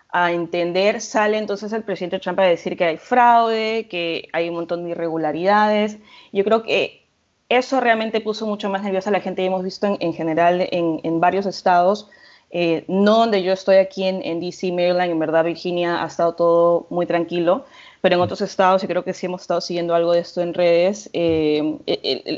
a, 0.09 0.30
entender, 0.30 1.00
sale 1.00 1.37
entonces 1.38 1.73
el 1.73 1.82
presidente 1.82 2.20
Trump 2.20 2.38
a 2.38 2.44
decir 2.44 2.76
que 2.76 2.85
hay 2.85 2.97
fraude, 2.97 3.88
que 3.88 4.28
hay 4.32 4.49
un 4.49 4.54
montón 4.54 4.85
de 4.85 4.90
irregularidades. 4.90 5.99
Yo 6.32 6.44
creo 6.44 6.62
que 6.62 7.06
eso 7.49 7.80
realmente 7.80 8.20
puso 8.20 8.47
mucho 8.47 8.70
más 8.70 8.82
nerviosa 8.85 9.11
a 9.11 9.12
la 9.12 9.20
gente 9.20 9.42
y 9.42 9.47
hemos 9.47 9.64
visto 9.64 9.88
en, 9.88 9.97
en 9.99 10.14
general 10.14 10.68
en, 10.70 11.00
en 11.02 11.20
varios 11.20 11.47
estados 11.47 12.09
eh, 12.52 12.85
no 12.88 13.18
donde 13.18 13.44
yo 13.44 13.52
estoy 13.52 13.76
aquí 13.76 14.04
en, 14.04 14.23
en, 14.25 14.40
DC, 14.40 14.73
Maryland, 14.73 15.12
en 15.12 15.18
verdad 15.20 15.44
Virginia 15.44 16.02
ha 16.02 16.06
estado 16.06 16.35
todo 16.35 16.87
muy 16.90 17.06
tranquilo, 17.06 17.64
pero 18.00 18.16
en 18.16 18.21
otros 18.21 18.40
estados, 18.40 18.83
y 18.83 18.87
creo 18.87 19.04
que 19.04 19.14
sí 19.14 19.26
hemos 19.26 19.42
estado 19.42 19.61
siguiendo 19.61 19.95
algo 19.95 20.12
de 20.12 20.21
esto 20.21 20.40
en 20.40 20.54
redes, 20.54 21.11
eh, 21.12 21.78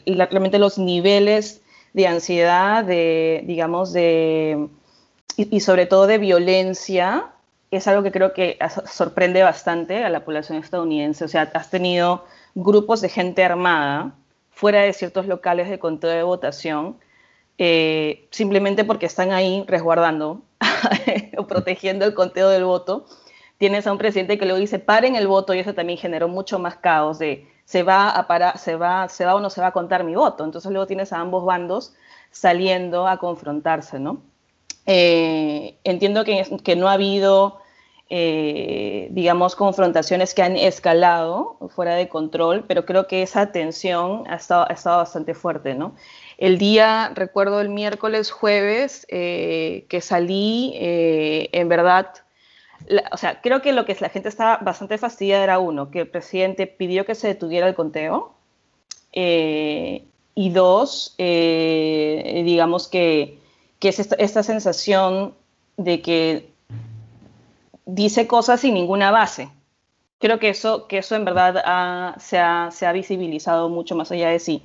realmente 0.07 0.59
los 0.59 0.78
niveles 0.78 1.61
de 1.92 2.07
ansiedad, 2.07 2.85
de, 2.85 3.42
digamos, 3.47 3.92
de, 3.92 4.69
y, 5.37 5.61
sobre 5.61 5.87
todo 5.87 6.07
de 6.07 6.19
violencia, 6.19 7.26
es 7.71 7.87
algo 7.88 8.02
que 8.02 8.12
creo 8.12 8.33
que 8.35 8.59
sorprende 8.90 9.42
bastante 9.42 10.04
a 10.04 10.11
la 10.11 10.25
población 10.25 10.59
estadounidense. 10.59 11.25
O 11.25 11.28
sea, 11.28 11.50
has 11.54 11.71
tenido 11.71 12.25
grupos 12.54 13.00
de 13.00 13.09
gente 13.09 13.45
armada 13.45 14.14
fuera 14.50 14.83
de 14.83 14.92
ciertos 14.92 15.26
locales 15.26 15.71
de 15.71 15.78
conteo 15.78 16.11
de 16.11 16.23
votación 16.23 16.97
eh, 17.59 18.26
simplemente 18.31 18.85
porque 18.85 19.07
están 19.07 19.31
ahí 19.31 19.64
resguardando 19.69 20.42
o 21.38 21.47
protegiendo 21.47 22.04
el 22.04 22.14
conteo 22.14 22.49
del 22.49 22.64
voto. 22.64 23.07
Tienes 23.62 23.87
a 23.87 23.92
un 23.92 23.99
presidente 23.99 24.38
que 24.38 24.45
luego 24.45 24.59
dice 24.59 24.81
paren 24.81 25.14
el 25.14 25.28
voto 25.28 25.54
y 25.54 25.61
eso 25.61 25.73
también 25.73 25.97
generó 25.97 26.26
mucho 26.26 26.59
más 26.59 26.78
caos 26.78 27.21
de 27.21 27.47
se 27.64 27.85
va 27.85 28.11
a 28.11 28.26
parar, 28.26 28.59
se 28.59 28.75
va, 28.75 29.09
se 29.09 29.25
va 29.25 29.37
o 29.37 29.40
no 29.40 29.50
se 29.50 29.61
va 29.61 29.69
a 29.69 29.73
contar 29.73 30.02
mi 30.02 30.16
voto. 30.16 30.45
Entonces 30.45 30.69
luego 30.73 30.88
tienes 30.88 31.12
a 31.12 31.21
ambos 31.21 31.45
bandos 31.45 31.95
saliendo 32.33 33.07
a 33.07 33.19
confrontarse, 33.19 34.00
¿no? 34.00 34.21
Eh, 34.85 35.78
entiendo 35.85 36.25
que, 36.25 36.75
no 36.75 36.88
ha 36.88 36.95
habido, 36.95 37.61
eh, 38.11 39.07
digamos, 39.12 39.54
confrontaciones 39.54 40.35
que 40.35 40.42
han 40.42 40.57
escalado 40.57 41.57
fuera 41.69 41.95
de 41.95 42.09
control, 42.09 42.64
pero 42.66 42.85
creo 42.85 43.07
que 43.07 43.23
esa 43.23 43.52
tensión 43.52 44.25
ha 44.26 44.35
estado, 44.35 44.66
ha 44.69 44.73
estado 44.73 44.97
bastante 44.97 45.35
fuerte, 45.35 45.76
¿no? 45.76 45.95
El 46.37 46.59
día, 46.59 47.12
recuerdo 47.14 47.61
el 47.61 47.69
miércoles, 47.69 48.33
jueves, 48.33 49.07
eh, 49.09 49.87
que 49.88 50.00
salí, 50.00 50.73
en 50.75 51.69
verdad, 51.69 52.09
o 53.10 53.16
sea, 53.16 53.40
creo 53.40 53.62
que 53.62 53.72
lo 53.72 53.84
que 53.84 53.96
la 54.00 54.08
gente 54.08 54.28
estaba 54.28 54.58
bastante 54.58 54.98
fastidiada 54.98 55.44
era 55.44 55.58
uno, 55.58 55.90
que 55.90 56.00
el 56.00 56.08
presidente 56.08 56.66
pidió 56.66 57.04
que 57.04 57.14
se 57.14 57.28
detuviera 57.28 57.68
el 57.68 57.74
conteo, 57.74 58.34
eh, 59.12 60.04
y 60.34 60.50
dos, 60.50 61.14
digamos 61.18 62.88
que, 62.88 63.38
que 63.78 63.88
es 63.88 63.98
esta, 63.98 64.42
sensación 64.42 65.34
de 65.76 66.00
que 66.00 66.48
dice 67.84 68.26
cosas 68.26 68.60
sin 68.60 68.74
ninguna 68.74 69.10
base. 69.10 69.50
Creo 70.20 70.38
que 70.38 70.50
eso, 70.50 70.86
que 70.86 70.98
eso 70.98 71.16
en 71.16 71.24
verdad 71.24 72.14
se, 72.18 72.38
ha, 72.38 72.70
se, 72.70 72.86
ha, 72.86 72.92
visibilizado 72.92 73.68
mucho 73.68 73.96
más 73.96 74.12
allá 74.12 74.28
de 74.30 74.38
sí 74.38 74.62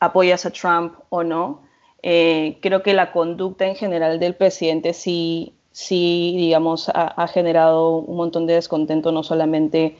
apoyas 0.00 0.44
a 0.44 0.50
Trump 0.50 0.94
o 1.08 1.22
no. 1.24 1.62
Eh, 2.02 2.58
creo 2.60 2.82
que 2.82 2.92
la 2.92 3.12
conducta 3.12 3.66
en 3.66 3.76
general 3.76 4.20
del 4.20 4.34
presidente 4.34 4.92
sí, 4.92 5.54
sí 5.72 6.34
digamos, 6.36 6.90
ha, 6.94 7.26
generado 7.28 7.96
un 7.96 8.16
montón 8.16 8.46
de 8.46 8.54
descontento, 8.54 9.12
no 9.12 9.22
solamente 9.22 9.96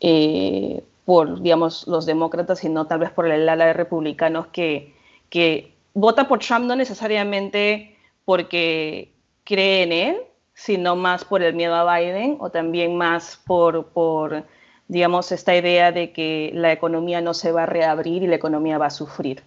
eh, 0.00 0.84
por, 1.04 1.40
digamos, 1.42 1.86
los 1.86 2.06
demócratas, 2.06 2.60
sino 2.60 2.86
tal 2.86 3.00
vez 3.00 3.10
por 3.10 3.26
el 3.26 3.48
ala 3.48 3.66
de 3.66 3.72
republicanos 3.72 4.48
que, 4.48 4.94
que 5.30 5.74
vota 5.94 6.28
por 6.28 6.40
Trump 6.40 6.66
no 6.66 6.76
necesariamente 6.76 7.96
porque 8.24 9.12
cree 9.44 9.82
en 9.82 9.92
él, 9.92 10.16
sino 10.54 10.96
más 10.96 11.24
por 11.24 11.42
el 11.42 11.54
miedo 11.54 11.74
a 11.74 11.98
Biden 11.98 12.36
o 12.40 12.50
también 12.50 12.96
más 12.96 13.40
por, 13.46 13.88
por 13.88 14.44
digamos, 14.88 15.32
esta 15.32 15.56
idea 15.56 15.92
de 15.92 16.12
que 16.12 16.50
la 16.54 16.72
economía 16.72 17.20
no 17.20 17.34
se 17.34 17.52
va 17.52 17.64
a 17.64 17.66
reabrir 17.66 18.22
y 18.22 18.26
la 18.26 18.36
economía 18.36 18.78
va 18.78 18.86
a 18.86 18.90
sufrir. 18.90 19.42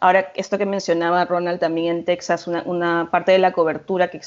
Ahora, 0.00 0.32
esto 0.36 0.58
que 0.58 0.66
mencionaba 0.66 1.24
Ronald 1.24 1.58
también 1.58 1.96
en 1.96 2.04
Texas, 2.04 2.46
una, 2.46 3.10
parte 3.10 3.32
de 3.32 3.40
la 3.40 3.52
cobertura 3.52 4.08
que, 4.08 4.20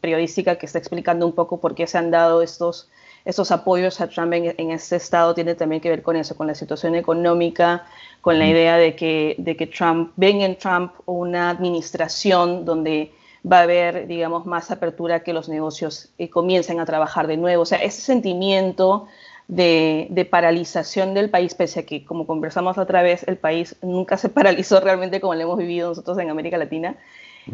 periodística 0.00 0.56
que 0.56 0.66
está 0.66 0.78
explicando 0.78 1.24
un 1.24 1.32
poco 1.32 1.60
por 1.60 1.76
qué 1.76 1.86
se 1.86 1.98
han 1.98 2.10
dado 2.10 2.42
estos, 2.42 2.90
estos 3.24 3.52
apoyos 3.52 4.00
a 4.00 4.08
Trump 4.08 4.32
en, 4.32 4.70
este 4.72 4.96
estado 4.96 5.32
tiene 5.32 5.54
también 5.54 5.80
que 5.80 5.88
ver 5.88 6.02
con 6.02 6.16
eso, 6.16 6.36
con 6.36 6.48
la 6.48 6.54
situación 6.56 6.96
económica, 6.96 7.86
con 8.20 8.40
la 8.40 8.48
idea 8.48 8.76
de 8.76 8.96
que, 8.96 9.36
de 9.38 9.56
que 9.56 9.68
Trump, 9.68 10.12
ven 10.16 10.40
en 10.40 10.58
Trump 10.58 10.92
una 11.06 11.50
administración 11.50 12.64
donde 12.64 13.12
va 13.50 13.60
a 13.60 13.62
haber, 13.62 14.08
digamos, 14.08 14.46
más 14.46 14.72
apertura 14.72 15.22
que 15.22 15.32
los 15.32 15.48
negocios 15.48 16.08
eh, 16.18 16.28
comiencen 16.28 16.80
a 16.80 16.86
trabajar 16.86 17.28
de 17.28 17.36
nuevo. 17.36 17.62
O 17.62 17.66
sea, 17.66 17.78
ese 17.78 18.00
sentimiento 18.00 19.06
de, 19.48 20.28
paralización 20.30 21.14
del 21.14 21.30
país, 21.30 21.54
pese 21.54 21.80
a 21.80 21.86
que, 21.86 22.04
como 22.04 22.26
conversamos 22.26 22.78
otra 22.78 23.02
vez, 23.02 23.24
el 23.28 23.36
país 23.36 23.76
nunca 23.82 24.16
se 24.16 24.28
paralizó 24.30 24.80
realmente 24.80 25.20
como 25.20 25.34
lo 25.34 25.40
hemos 25.40 25.58
vivido 25.58 25.88
nosotros 25.88 26.18
en 26.18 26.30
América 26.30 26.58
Latina, 26.58 26.96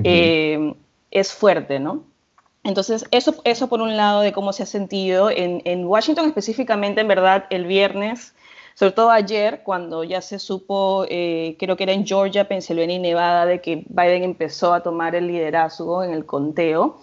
eh, 0.05 0.75
es 1.11 1.33
fuerte, 1.33 1.81
¿no? 1.81 2.05
Entonces, 2.63 3.07
eso, 3.11 3.37
eso 3.45 3.69
por 3.69 3.81
un 3.81 3.97
lado 3.97 4.21
de 4.21 4.33
cómo 4.33 4.53
se 4.53 4.63
ha 4.63 4.67
sentido 4.67 5.31
en, 5.31 5.63
en, 5.65 5.87
Washington 5.87 6.27
específicamente, 6.27 7.01
en 7.01 7.09
verdad, 7.09 7.47
el 7.49 7.65
viernes, 7.65 8.35
sobre 8.75 8.93
todo 8.93 9.11
ayer, 9.11 9.63
cuando 9.65 10.05
ya 10.05 10.21
se 10.21 10.39
supo, 10.39 11.07
eh, 11.09 11.57
creo 11.59 11.77
que 11.77 11.85
era 11.85 11.93
en 11.93 12.07
Georgia, 12.07 12.47
Pensilvania 12.47 12.97
y 12.97 12.99
Nevada, 12.99 13.47
de 13.47 13.61
que 13.61 13.85
Biden 13.89 14.25
empezó 14.25 14.75
a 14.75 14.83
tomar 14.83 15.15
el 15.15 15.27
liderazgo 15.27 16.05
en 16.05 16.13
el 16.13 16.27
conteo. 16.27 16.99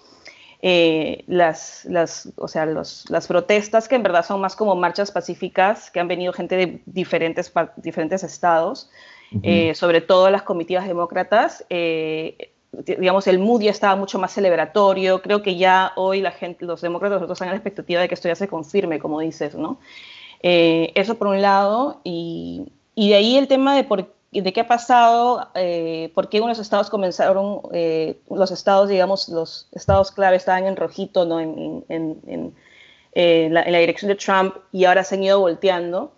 Eh, 0.62 1.24
las, 1.28 1.86
las, 1.86 2.30
o 2.36 2.48
sea, 2.48 2.66
los, 2.66 3.08
las 3.10 3.28
protestas 3.28 3.88
que 3.88 3.96
en 3.96 4.02
verdad 4.02 4.26
son 4.26 4.42
más 4.42 4.56
como 4.56 4.76
marchas 4.76 5.12
pacíficas, 5.12 5.92
que 5.92 6.00
han 6.00 6.08
venido 6.08 6.34
gente 6.34 6.56
de 6.56 6.82
diferentes, 6.86 7.52
diferentes 7.76 8.24
estados, 8.24 8.90
eh, 9.44 9.76
sobre 9.76 10.02
todo 10.02 10.30
las 10.30 10.42
comitivas 10.42 10.88
demócratas. 10.88 11.66
Eh, 11.70 12.52
digamos, 12.72 13.28
el 13.28 13.40
mood 13.40 13.62
ya 13.62 13.72
estaba 13.72 13.96
mucho 13.96 14.20
más 14.20 14.34
celebratorio. 14.34 15.22
Creo 15.22 15.42
que 15.42 15.58
ya 15.58 15.92
hoy 15.96 16.22
la 16.22 16.32
gente, 16.32 16.66
los 16.66 16.82
demócratas 16.82 17.18
nosotros 17.18 17.36
están 17.36 17.50
en 17.50 17.54
la 17.54 17.58
expectativa 17.58 18.02
de 18.02 18.08
que 18.08 18.16
esto 18.16 18.28
ya 18.28 18.36
se 18.36 18.48
confirme, 18.48 19.00
como 19.00 19.20
dices, 19.20 19.56
¿no? 19.56 19.80
eso 20.42 21.18
por 21.18 21.28
un 21.28 21.42
lado. 21.42 22.02
Y, 22.04 22.72
y 22.96 23.10
de 23.10 23.16
ahí 23.16 23.38
el 23.38 23.48
tema 23.48 23.76
de 23.76 23.84
por 23.84 24.17
de 24.32 24.54
qué 24.54 24.62
ha 24.62 24.68
pasado, 24.68 25.50
eh, 25.56 26.12
por 26.14 26.30
qué 26.30 26.42
unos 26.42 26.60
estados 26.60 26.90
comenzaron, 26.90 27.62
eh, 27.72 28.20
los 28.30 28.52
estados, 28.52 28.90
digamos, 28.90 29.30
los 29.30 29.70
estados 29.72 30.12
clave 30.12 30.36
estaban 30.38 30.66
en 30.66 30.76
rojito, 30.76 31.26
¿no? 31.26 31.40
En, 31.40 31.86
en, 31.88 32.20
en, 32.28 32.56
eh, 33.14 33.48
la, 33.52 33.64
dirección 33.64 34.10
de 34.10 34.16
Trump 34.16 34.56
y 34.72 34.86
ahora 34.86 35.04
se 35.04 35.16
han 35.16 35.24
ido 35.24 35.40
volteando. 35.40 36.14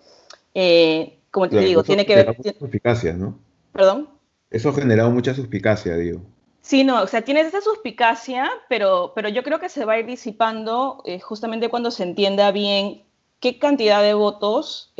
como 1.31 1.49
te 1.49 1.59
digo, 1.59 1.83
tiene 1.83 2.05
que 2.05 2.15
ver... 2.15 2.35
Suspicacia, 2.57 3.13
¿no? 3.13 3.37
¿Perdón? 3.71 4.09
Eso 4.49 4.69
ha 4.69 4.73
generado 4.73 5.11
mucha 5.11 5.33
suspicacia, 5.33 5.95
digo. 5.95 6.21
Sí, 6.61 6.83
no, 6.83 7.03
o 7.03 7.07
sea, 7.07 7.21
tienes 7.21 7.47
esa 7.47 7.61
suspicacia, 7.61 8.49
pero, 8.67 9.13
pero 9.15 9.29
yo 9.29 9.43
creo 9.43 9.59
que 9.59 9.69
se 9.69 9.85
va 9.85 9.93
a 9.93 9.99
ir 9.99 10.05
disipando 10.07 11.03
justamente 11.21 11.69
cuando 11.69 11.91
se 11.91 12.03
entienda 12.03 12.51
bien 12.51 13.03
qué 13.39 13.59
cantidad 13.59 14.01
de 14.01 14.13
votos 14.15 14.93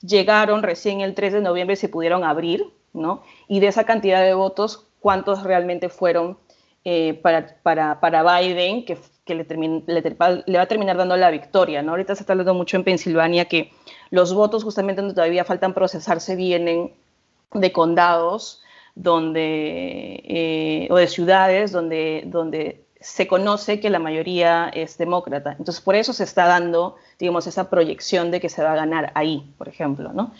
llegaron 0.00 0.62
recién 0.62 1.00
el 1.00 1.14
3 1.14 1.34
de 1.34 1.40
noviembre 1.40 1.74
y 1.74 1.76
se 1.76 1.88
pudieron 1.88 2.24
abrir, 2.24 2.64
¿no? 2.92 3.22
Y 3.48 3.60
de 3.60 3.68
esa 3.68 3.84
cantidad 3.84 4.22
de 4.22 4.34
votos, 4.34 4.86
¿cuántos 5.00 5.42
realmente 5.42 5.88
fueron 5.88 6.38
eh, 6.84 7.14
para, 7.14 7.56
para, 7.62 8.00
para, 8.00 8.22
Biden, 8.22 8.84
que, 8.84 8.96
que 9.24 9.34
le, 9.34 9.44
le, 9.44 10.56
va 10.56 10.62
a 10.62 10.66
terminar 10.66 10.96
dando 10.96 11.16
la 11.16 11.30
victoria, 11.30 11.82
¿no? 11.82 11.92
Ahorita 11.92 12.14
se 12.14 12.22
está 12.22 12.32
hablando 12.32 12.54
mucho 12.54 12.76
en 12.76 12.84
Pensilvania 12.84 13.46
que 13.46 13.72
los 14.10 14.32
votos 14.32 14.62
justamente 14.62 15.00
donde 15.00 15.14
todavía 15.14 15.44
faltan 15.44 15.74
procesarse 15.74 16.36
vienen 16.36 16.94
de 17.52 17.72
condados 17.72 18.62
donde, 18.94 20.22
eh, 20.24 20.88
o 20.90 20.96
de 20.96 21.06
ciudades 21.06 21.72
donde, 21.72 22.22
donde 22.26 22.85
se 23.06 23.28
conoce 23.28 23.78
que 23.78 23.88
la 23.88 24.00
mayoría 24.00 24.68
es 24.74 24.98
demócrata. 24.98 25.52
Entonces, 25.52 25.80
por 25.80 25.94
eso 25.94 26.12
se 26.12 26.24
está 26.24 26.46
dando, 26.46 26.96
digamos, 27.20 27.46
esa 27.46 27.70
proyección 27.70 28.32
de 28.32 28.40
que 28.40 28.48
se 28.48 28.64
va 28.64 28.72
a 28.72 28.76
ganar 28.76 29.12
ahí, 29.14 29.48
por 29.58 29.68
ejemplo, 29.68 30.12
¿no? 30.12 30.32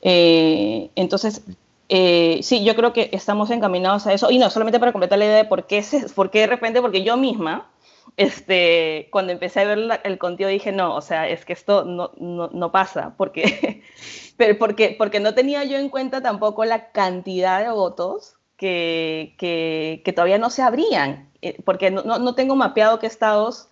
Eh, 0.00 0.90
entonces, 0.94 1.42
eh, 1.88 2.38
sí, 2.42 2.64
yo 2.64 2.76
creo 2.76 2.92
que 2.92 3.10
estamos 3.12 3.50
encaminados 3.50 4.06
a 4.06 4.12
eso. 4.12 4.30
Y 4.30 4.38
no, 4.38 4.48
solamente 4.48 4.78
para 4.78 4.92
completar 4.92 5.18
la 5.18 5.24
idea 5.24 5.36
de 5.38 5.44
por 5.44 5.66
qué, 5.66 5.84
por 6.14 6.30
qué 6.30 6.40
de 6.40 6.46
repente, 6.46 6.80
porque 6.80 7.02
yo 7.02 7.16
misma, 7.16 7.68
este, 8.16 9.08
cuando 9.10 9.32
empecé 9.32 9.62
a 9.62 9.64
ver 9.64 10.00
el 10.04 10.18
contenido 10.18 10.50
dije, 10.50 10.70
no, 10.70 10.94
o 10.94 11.00
sea, 11.00 11.28
es 11.28 11.44
que 11.44 11.52
esto 11.52 11.84
no, 11.84 12.12
no, 12.16 12.48
no 12.48 12.70
pasa, 12.70 13.14
porque, 13.16 13.82
pero 14.36 14.56
porque, 14.56 14.94
porque 14.96 15.18
no 15.18 15.34
tenía 15.34 15.64
yo 15.64 15.78
en 15.78 15.88
cuenta 15.88 16.22
tampoco 16.22 16.64
la 16.64 16.92
cantidad 16.92 17.60
de 17.60 17.70
votos 17.70 18.36
que, 18.64 20.00
que, 20.04 20.12
todavía 20.12 20.38
no 20.38 20.48
se 20.48 20.62
abrían, 20.62 21.28
eh, 21.42 21.56
porque 21.64 21.90
no, 21.90 22.02
no, 22.02 22.34
tengo 22.34 22.56
mapeado 22.56 22.98
qué 22.98 23.06
estados 23.06 23.68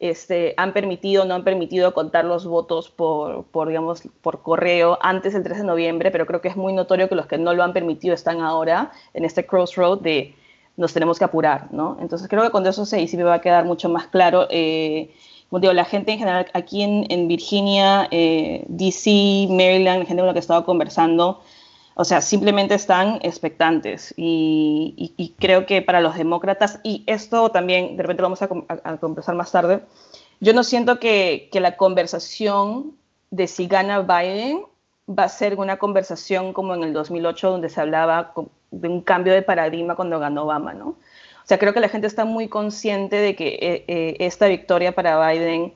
este, 0.00 0.54
han 0.56 0.72
permitido 0.72 1.24
no 1.24 1.34
han 1.34 1.44
permitido 1.44 1.94
contar 1.94 2.24
los 2.24 2.44
votos 2.44 2.90
por, 2.90 3.44
por, 3.44 3.68
digamos, 3.68 4.02
por 4.20 4.42
correo 4.42 4.98
antes 5.00 5.34
del 5.34 5.44
3 5.44 5.58
de 5.58 5.64
noviembre, 5.64 6.10
pero 6.10 6.26
creo 6.26 6.40
que 6.40 6.48
es 6.48 6.56
muy 6.56 6.72
notorio 6.72 7.08
que 7.08 7.14
los 7.14 7.26
que 7.26 7.38
no 7.38 7.54
lo 7.54 7.62
han 7.62 7.72
permitido 7.72 8.14
están 8.14 8.40
ahora 8.40 8.90
en 9.14 9.24
este 9.24 9.46
crossroad 9.46 10.00
de 10.00 10.34
nos 10.76 10.92
tenemos 10.92 11.18
que 11.18 11.24
apurar, 11.24 11.68
¿no? 11.70 11.98
Entonces 12.00 12.26
creo 12.28 12.42
que 12.42 12.50
cuando 12.50 12.70
eso 12.70 12.84
se 12.84 13.06
me 13.16 13.22
va 13.22 13.34
a 13.34 13.40
quedar 13.40 13.64
mucho 13.64 13.88
más 13.88 14.08
claro. 14.08 14.48
Eh, 14.50 15.10
como 15.50 15.60
digo, 15.60 15.74
la 15.74 15.84
gente 15.84 16.12
en 16.12 16.18
general 16.18 16.46
aquí 16.54 16.82
en, 16.82 17.04
en 17.10 17.28
Virginia, 17.28 18.08
eh, 18.10 18.64
DC, 18.68 19.48
Maryland, 19.50 20.00
la 20.00 20.06
gente 20.06 20.16
con 20.22 20.26
la 20.26 20.32
que 20.32 20.38
he 20.38 20.40
estado 20.40 20.64
conversando, 20.64 21.42
o 21.94 22.04
sea, 22.04 22.20
simplemente 22.20 22.74
están 22.74 23.18
expectantes. 23.22 24.14
Y, 24.16 25.34
creo 25.38 25.66
que 25.66 25.82
para 25.82 26.00
los 26.00 26.16
demócratas, 26.16 26.80
y 26.82 27.04
esto 27.06 27.50
también, 27.50 27.96
de 27.96 28.02
repente 28.02 28.22
lo 28.22 28.28
vamos 28.28 28.42
a, 28.42 28.96
conversar 28.98 29.34
más 29.34 29.52
tarde, 29.52 29.82
yo 30.40 30.52
no 30.54 30.64
siento 30.64 30.98
que, 30.98 31.50
la 31.52 31.76
conversación 31.76 32.96
de 33.30 33.46
si 33.46 33.66
gana 33.66 34.00
Biden 34.00 34.62
va 35.08 35.24
a 35.24 35.28
ser 35.28 35.58
una 35.58 35.78
conversación 35.78 36.52
como 36.52 36.74
en 36.74 36.84
el 36.84 36.92
2008, 36.92 37.50
donde 37.50 37.68
se 37.68 37.80
hablaba 37.80 38.32
de 38.70 38.88
un 38.88 39.02
cambio 39.02 39.32
de 39.32 39.42
paradigma 39.42 39.96
cuando 39.96 40.18
ganó 40.18 40.44
Obama, 40.44 40.72
¿no? 40.72 40.88
O 40.88 41.46
sea, 41.46 41.58
creo 41.58 41.74
que 41.74 41.80
la 41.80 41.88
gente 41.88 42.06
está 42.06 42.24
muy 42.24 42.48
consciente 42.48 43.16
de 43.16 43.34
que 43.34 43.58
eh, 43.60 43.84
eh, 43.88 44.16
esta 44.20 44.46
victoria 44.46 44.94
para 44.94 45.28
Biden 45.28 45.74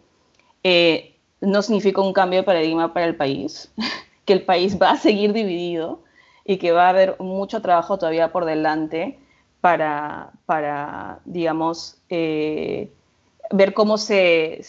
eh, 0.62 1.16
no 1.40 1.60
significa 1.60 2.00
un 2.00 2.12
cambio 2.12 2.40
de 2.40 2.44
paradigma 2.44 2.94
para 2.94 3.06
el 3.06 3.16
país, 3.16 3.72
que 4.24 4.32
el 4.32 4.42
país 4.42 4.80
va 4.80 4.92
a 4.92 4.96
seguir 4.96 5.32
dividido 5.32 6.05
y 6.46 6.58
que 6.58 6.72
va 6.72 6.86
a 6.86 6.90
haber 6.90 7.16
mucho 7.18 7.60
trabajo 7.60 7.98
todavía 7.98 8.32
por 8.32 8.44
delante 8.44 9.18
para, 9.60 10.30
para 10.46 11.18
digamos, 11.24 11.98
eh, 12.08 12.92
ver 13.50 13.74
cómo 13.74 13.98
se, 13.98 14.60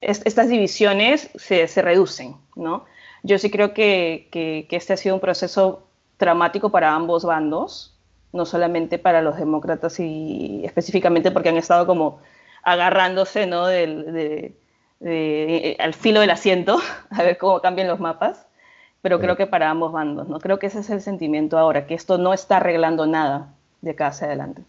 estas 0.00 0.48
divisiones 0.48 1.30
se, 1.34 1.82
reducen, 1.82 2.36
¿no? 2.54 2.84
Yo 3.22 3.38
sí 3.38 3.50
creo 3.50 3.72
que, 3.72 4.28
que, 4.30 4.66
este 4.70 4.92
ha 4.92 4.96
sido 4.96 5.14
un 5.14 5.20
proceso 5.20 5.86
traumático 6.18 6.70
para 6.70 6.94
ambos 6.94 7.24
bandos, 7.24 7.96
no 8.32 8.44
solamente 8.44 8.98
para 8.98 9.22
los 9.22 9.36
demócratas 9.38 9.98
y 10.00 10.62
específicamente 10.64 11.30
porque 11.30 11.48
han 11.48 11.56
estado 11.56 11.86
como 11.86 12.20
agarrándose, 12.62 13.46
¿no? 13.46 13.66
Del, 13.66 14.56
eh, 15.04 15.76
al 15.78 15.94
filo 15.94 16.20
del 16.20 16.30
asiento, 16.30 16.78
a 17.10 17.22
ver 17.22 17.38
cómo 17.38 17.60
cambian 17.60 17.88
los 17.88 18.00
mapas, 18.00 18.46
pero 19.00 19.18
creo 19.18 19.36
que 19.36 19.46
para 19.46 19.70
ambos 19.70 19.92
bandos, 19.92 20.28
¿no? 20.28 20.38
Creo 20.38 20.58
que 20.58 20.66
ese 20.66 20.80
es 20.80 20.90
el 20.90 21.00
sentimiento 21.00 21.58
ahora, 21.58 21.86
que 21.86 21.94
esto 21.94 22.18
no 22.18 22.32
está 22.32 22.58
arreglando 22.58 23.06
nada 23.06 23.54
de 23.80 23.90
acá 23.90 24.08
hacia 24.08 24.28
adelante. 24.28 24.62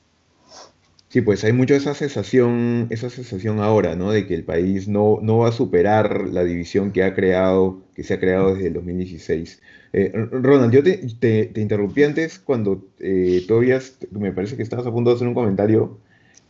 Sí, 1.09 1.21
pues 1.21 1.43
hay 1.43 1.53
mucho 1.53 1.75
esa 1.75 1.93
sensación, 1.93 2.87
esa 2.89 3.11
sensación 3.11 3.59
ahora, 3.59 3.95
¿no? 3.95 4.11
De 4.11 4.25
que 4.25 4.33
el 4.33 4.43
país 4.43 4.87
no, 4.87 5.19
no 5.21 5.37
va 5.37 5.49
a 5.49 5.51
superar 5.51 6.27
la 6.29 6.43
división 6.43 6.91
que 6.91 7.03
ha 7.03 7.13
creado, 7.13 7.81
que 7.93 8.03
se 8.03 8.15
ha 8.15 8.19
creado 8.19 8.55
desde 8.55 8.69
el 8.69 8.73
2016. 8.73 9.61
Eh, 9.93 10.11
Ronald, 10.31 10.73
yo 10.73 10.81
te, 10.81 11.51
interrumpí 11.55 12.03
antes 12.03 12.39
cuando 12.39 12.83
eh, 12.99 13.45
todavía 13.47 13.79
me 14.09 14.31
parece 14.31 14.57
que 14.57 14.63
estabas 14.63 14.87
a 14.87 14.91
punto 14.91 15.11
de 15.11 15.17
hacer 15.17 15.27
un 15.27 15.35
comentario 15.35 15.99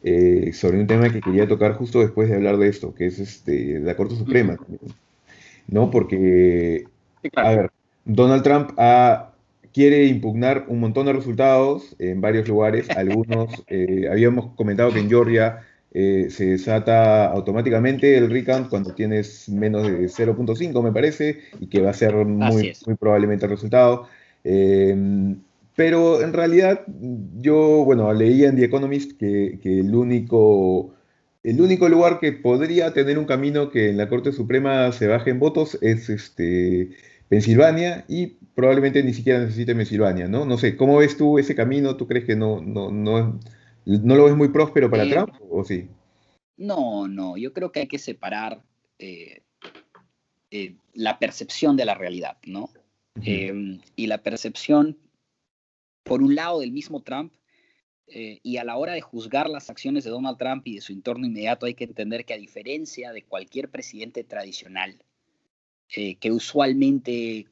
eh, 0.04 0.52
sobre 0.54 0.80
un 0.80 0.88
tema 0.88 1.10
que 1.10 1.22
quería 1.22 1.48
tocar 1.48 1.74
justo 1.74 2.02
después 2.02 2.30
de 2.30 2.36
hablar 2.36 2.58
de 2.58 2.68
esto, 2.68 2.94
que 2.94 3.06
es 3.06 3.20
este, 3.20 3.80
la 3.80 3.96
Corte 3.96 4.16
Suprema. 4.16 4.58
¿No? 5.68 5.89
Porque, 5.89 6.86
a 7.36 7.50
ver, 7.52 7.72
Donald 8.04 8.44
Trump 8.44 8.72
quiere 9.74 10.06
impugnar 10.06 10.66
un 10.68 10.82
montón 10.82 11.06
de 11.06 11.13
resultados 11.13 11.96
en 12.00 12.22
varios 12.22 12.48
lugares. 12.48 12.89
Algunos, 12.98 13.63
eh, 13.68 14.08
habíamos 14.12 14.54
comentado 14.56 14.92
que 14.92 15.00
en 15.00 15.10
Georgia 15.10 15.62
eh, 15.94 16.28
se 16.30 16.48
desata 16.48 17.26
automáticamente 17.28 18.18
el 18.18 18.30
recount 18.30 18.68
cuando 18.68 18.94
tienes 18.94 19.48
menos 19.48 19.84
de 19.84 20.10
0.5, 20.10 20.84
me 20.84 20.92
parece, 20.92 21.39
y 21.60 21.68
que 21.68 21.82
va 21.82 21.92
a 21.92 21.94
ser 21.94 22.13
muy, 22.13 22.74
muy 22.86 22.96
probablemente 22.96 23.46
el 23.46 23.52
resultado. 23.52 24.08
Pero 25.76 26.22
en 26.22 26.34
realidad 26.34 26.86
yo, 27.40 27.84
bueno, 27.84 28.14
leía 28.14 28.50
en 28.50 28.56
The 28.56 28.66
Economist 28.66 29.18
que, 29.18 29.60
el, 29.64 29.96
único, 29.96 30.94
el 31.42 31.60
único 31.60 31.90
lugar 31.90 32.20
que 32.20 32.32
podría 32.32 32.94
tener 32.94 33.18
un 33.18 33.26
camino 33.26 33.72
que 33.72 33.90
en 33.90 33.98
la 33.98 34.08
Corte 34.08 34.32
Suprema 34.32 34.92
se 34.92 35.08
baje 35.08 35.32
en 35.32 35.40
votos 35.40 35.78
es 35.82 36.10
este, 36.10 36.92
Pensilvania 37.28 38.06
y 38.08 38.28
probablemente 38.54 39.02
ni 39.02 39.14
siquiera 39.14 39.40
necesite 39.40 39.74
Pensilvania, 39.76 40.28
¿no? 40.28 40.46
No 40.46 40.58
sé, 40.58 40.76
¿cómo 40.78 40.98
ves 40.98 41.18
tú 41.18 41.40
ese 41.40 41.56
camino? 41.56 41.98
¿Tú 41.98 42.08
crees 42.08 42.26
que 42.26 42.36
no, 42.36 42.62
no, 42.62 42.92
no, 42.92 43.40
no 43.86 44.16
lo 44.16 44.26
ves 44.26 44.36
muy 44.36 44.50
próspero 44.50 44.92
para 44.92 45.10
Trump 45.10 45.34
o 45.50 45.64
sí? 45.64 45.88
No, 46.58 47.08
no, 47.08 47.36
yo 47.36 47.52
creo 47.52 47.72
que 47.72 47.82
hay 47.82 47.88
que 47.88 47.98
separar 47.98 48.62
eh, 49.00 49.42
eh, 50.52 50.76
la 50.94 51.18
percepción 51.18 51.76
de 51.76 51.86
la 51.86 51.96
realidad, 51.96 52.38
¿no? 52.46 52.70
Em, 53.22 53.80
y 53.96 54.08
la 54.08 54.20
percepción 54.20 54.98
por 56.04 56.22
un 56.22 56.36
lado 56.36 56.60
del 56.60 56.72
mismo 56.72 57.02
Trump, 57.02 57.34
eh, 58.08 58.39
y 58.44 58.58
a 58.58 58.63
la 58.63 58.78
hora 58.78 58.94
de 58.94 59.02
juzgar 59.02 59.50
las 59.50 59.70
acciones 59.70 60.04
de 60.04 60.12
Donald 60.12 60.38
Trump 60.38 60.68
y 60.68 60.76
de 60.76 60.82
su 60.82 60.92
entorno 60.92 61.26
inmediato 61.26 61.66
hay 61.66 61.74
que 61.74 61.86
entender 61.86 62.26
que 62.26 62.34
a 62.34 62.38
diferencia 62.38 63.13
de 63.13 63.24
cualquier 63.24 63.70
presidente 63.70 64.24
tradicional, 64.24 65.02
eh, 65.96 66.16
que 66.16 66.32
usualmente 66.32 67.48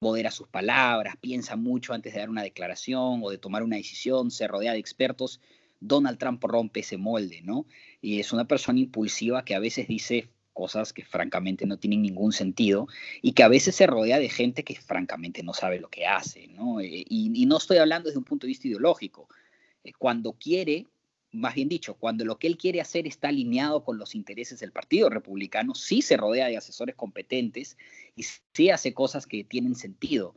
modera 0.00 0.30
sus 0.30 0.48
palabras, 0.48 1.16
piensa 1.20 1.56
mucho 1.56 1.92
antes 1.92 2.14
de 2.14 2.20
dar 2.20 2.30
una 2.30 2.42
declaración 2.42 3.20
o 3.22 3.30
de 3.30 3.38
tomar 3.38 3.62
una 3.62 3.76
decisión, 3.76 4.30
se 4.30 4.48
rodea 4.48 4.72
de 4.72 4.78
expertos, 4.78 5.40
Donald 5.80 6.18
Trump 6.18 6.42
rompe 6.44 6.80
ese 6.80 6.96
molde, 6.96 7.42
¿no? 7.42 7.66
Y 8.00 8.20
es 8.20 8.32
una 8.32 8.46
persona 8.46 8.78
impulsiva 8.78 9.44
que 9.44 9.54
a 9.54 9.58
veces 9.58 9.88
dice 9.88 10.30
cosas 10.52 10.92
que 10.92 11.04
francamente 11.04 11.66
no 11.66 11.78
tienen 11.78 12.02
ningún 12.02 12.32
sentido 12.32 12.88
y 13.22 13.32
que 13.32 13.42
a 13.42 13.48
veces 13.48 13.74
se 13.76 13.86
rodea 13.86 14.18
de 14.18 14.28
gente 14.28 14.64
que 14.64 14.74
francamente 14.74 15.42
no 15.42 15.54
sabe 15.54 15.80
lo 15.80 15.88
que 15.88 16.06
hace, 16.06 16.48
¿no? 16.48 16.80
Eh, 16.80 17.04
y, 17.08 17.46
no 17.46 17.56
estoy 17.56 17.78
hablando 17.78 18.08
desde 18.08 18.18
un 18.18 18.24
punto 18.24 18.46
de 18.46 18.50
vista 18.50 18.68
ideológico. 18.68 19.28
Eh, 19.84 19.92
cuando 19.98 20.32
quiere, 20.34 20.86
más 21.32 21.54
bien 21.54 21.68
dicho, 21.68 21.94
cuando 21.94 22.24
lo 22.24 22.38
que 22.38 22.46
él 22.46 22.56
quiere 22.56 22.80
hacer 22.80 23.06
está 23.06 23.28
alineado 23.28 23.84
con 23.84 23.98
los 23.98 24.14
intereses 24.14 24.60
del 24.60 24.72
Partido 24.72 25.08
Republicano, 25.08 25.74
sí 25.74 26.02
se 26.02 26.16
rodea 26.16 26.46
de 26.46 26.56
asesores 26.56 26.94
competentes 26.94 27.76
y 28.14 28.24
sí 28.54 28.70
hace 28.70 28.94
cosas 28.94 29.26
que 29.26 29.44
tienen 29.44 29.74
sentido. 29.74 30.34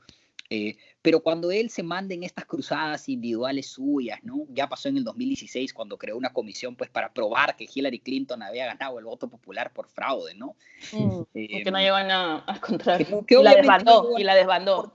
Eh, 0.50 0.78
pero 1.02 1.22
cuando 1.22 1.52
él 1.52 1.70
se 1.70 1.84
manda 1.84 2.14
en 2.14 2.24
estas 2.24 2.46
cruzadas 2.46 3.10
individuales 3.10 3.68
suyas, 3.68 4.20
¿no? 4.24 4.46
Ya 4.50 4.68
pasó 4.68 4.90
en 4.90 4.98
el 4.98 5.04
2016 5.04 5.74
cuando 5.74 5.98
creó 5.98 6.18
una 6.18 6.32
comisión 6.32 6.76
pues 6.76 6.90
para 6.90 7.14
probar 7.14 7.56
que 7.56 7.68
Hillary 7.74 8.00
Clinton 8.00 8.44
había 8.44 8.66
ganado 8.68 9.00
el 9.00 9.06
voto 9.06 9.30
popular 9.30 9.74
por 9.74 9.88
fraude, 9.88 10.36
¿no? 10.36 10.56
Mm, 10.92 11.22
que 11.34 11.72
no 11.72 11.80
llegó 11.80 11.96
a 11.96 12.36
al 12.38 12.60
contrario. 12.60 13.26
y, 13.28 13.44
la 13.44 13.56
desbandó, 13.56 14.10
y 14.18 14.24
la 14.24 14.36
desbandó. 14.36 14.94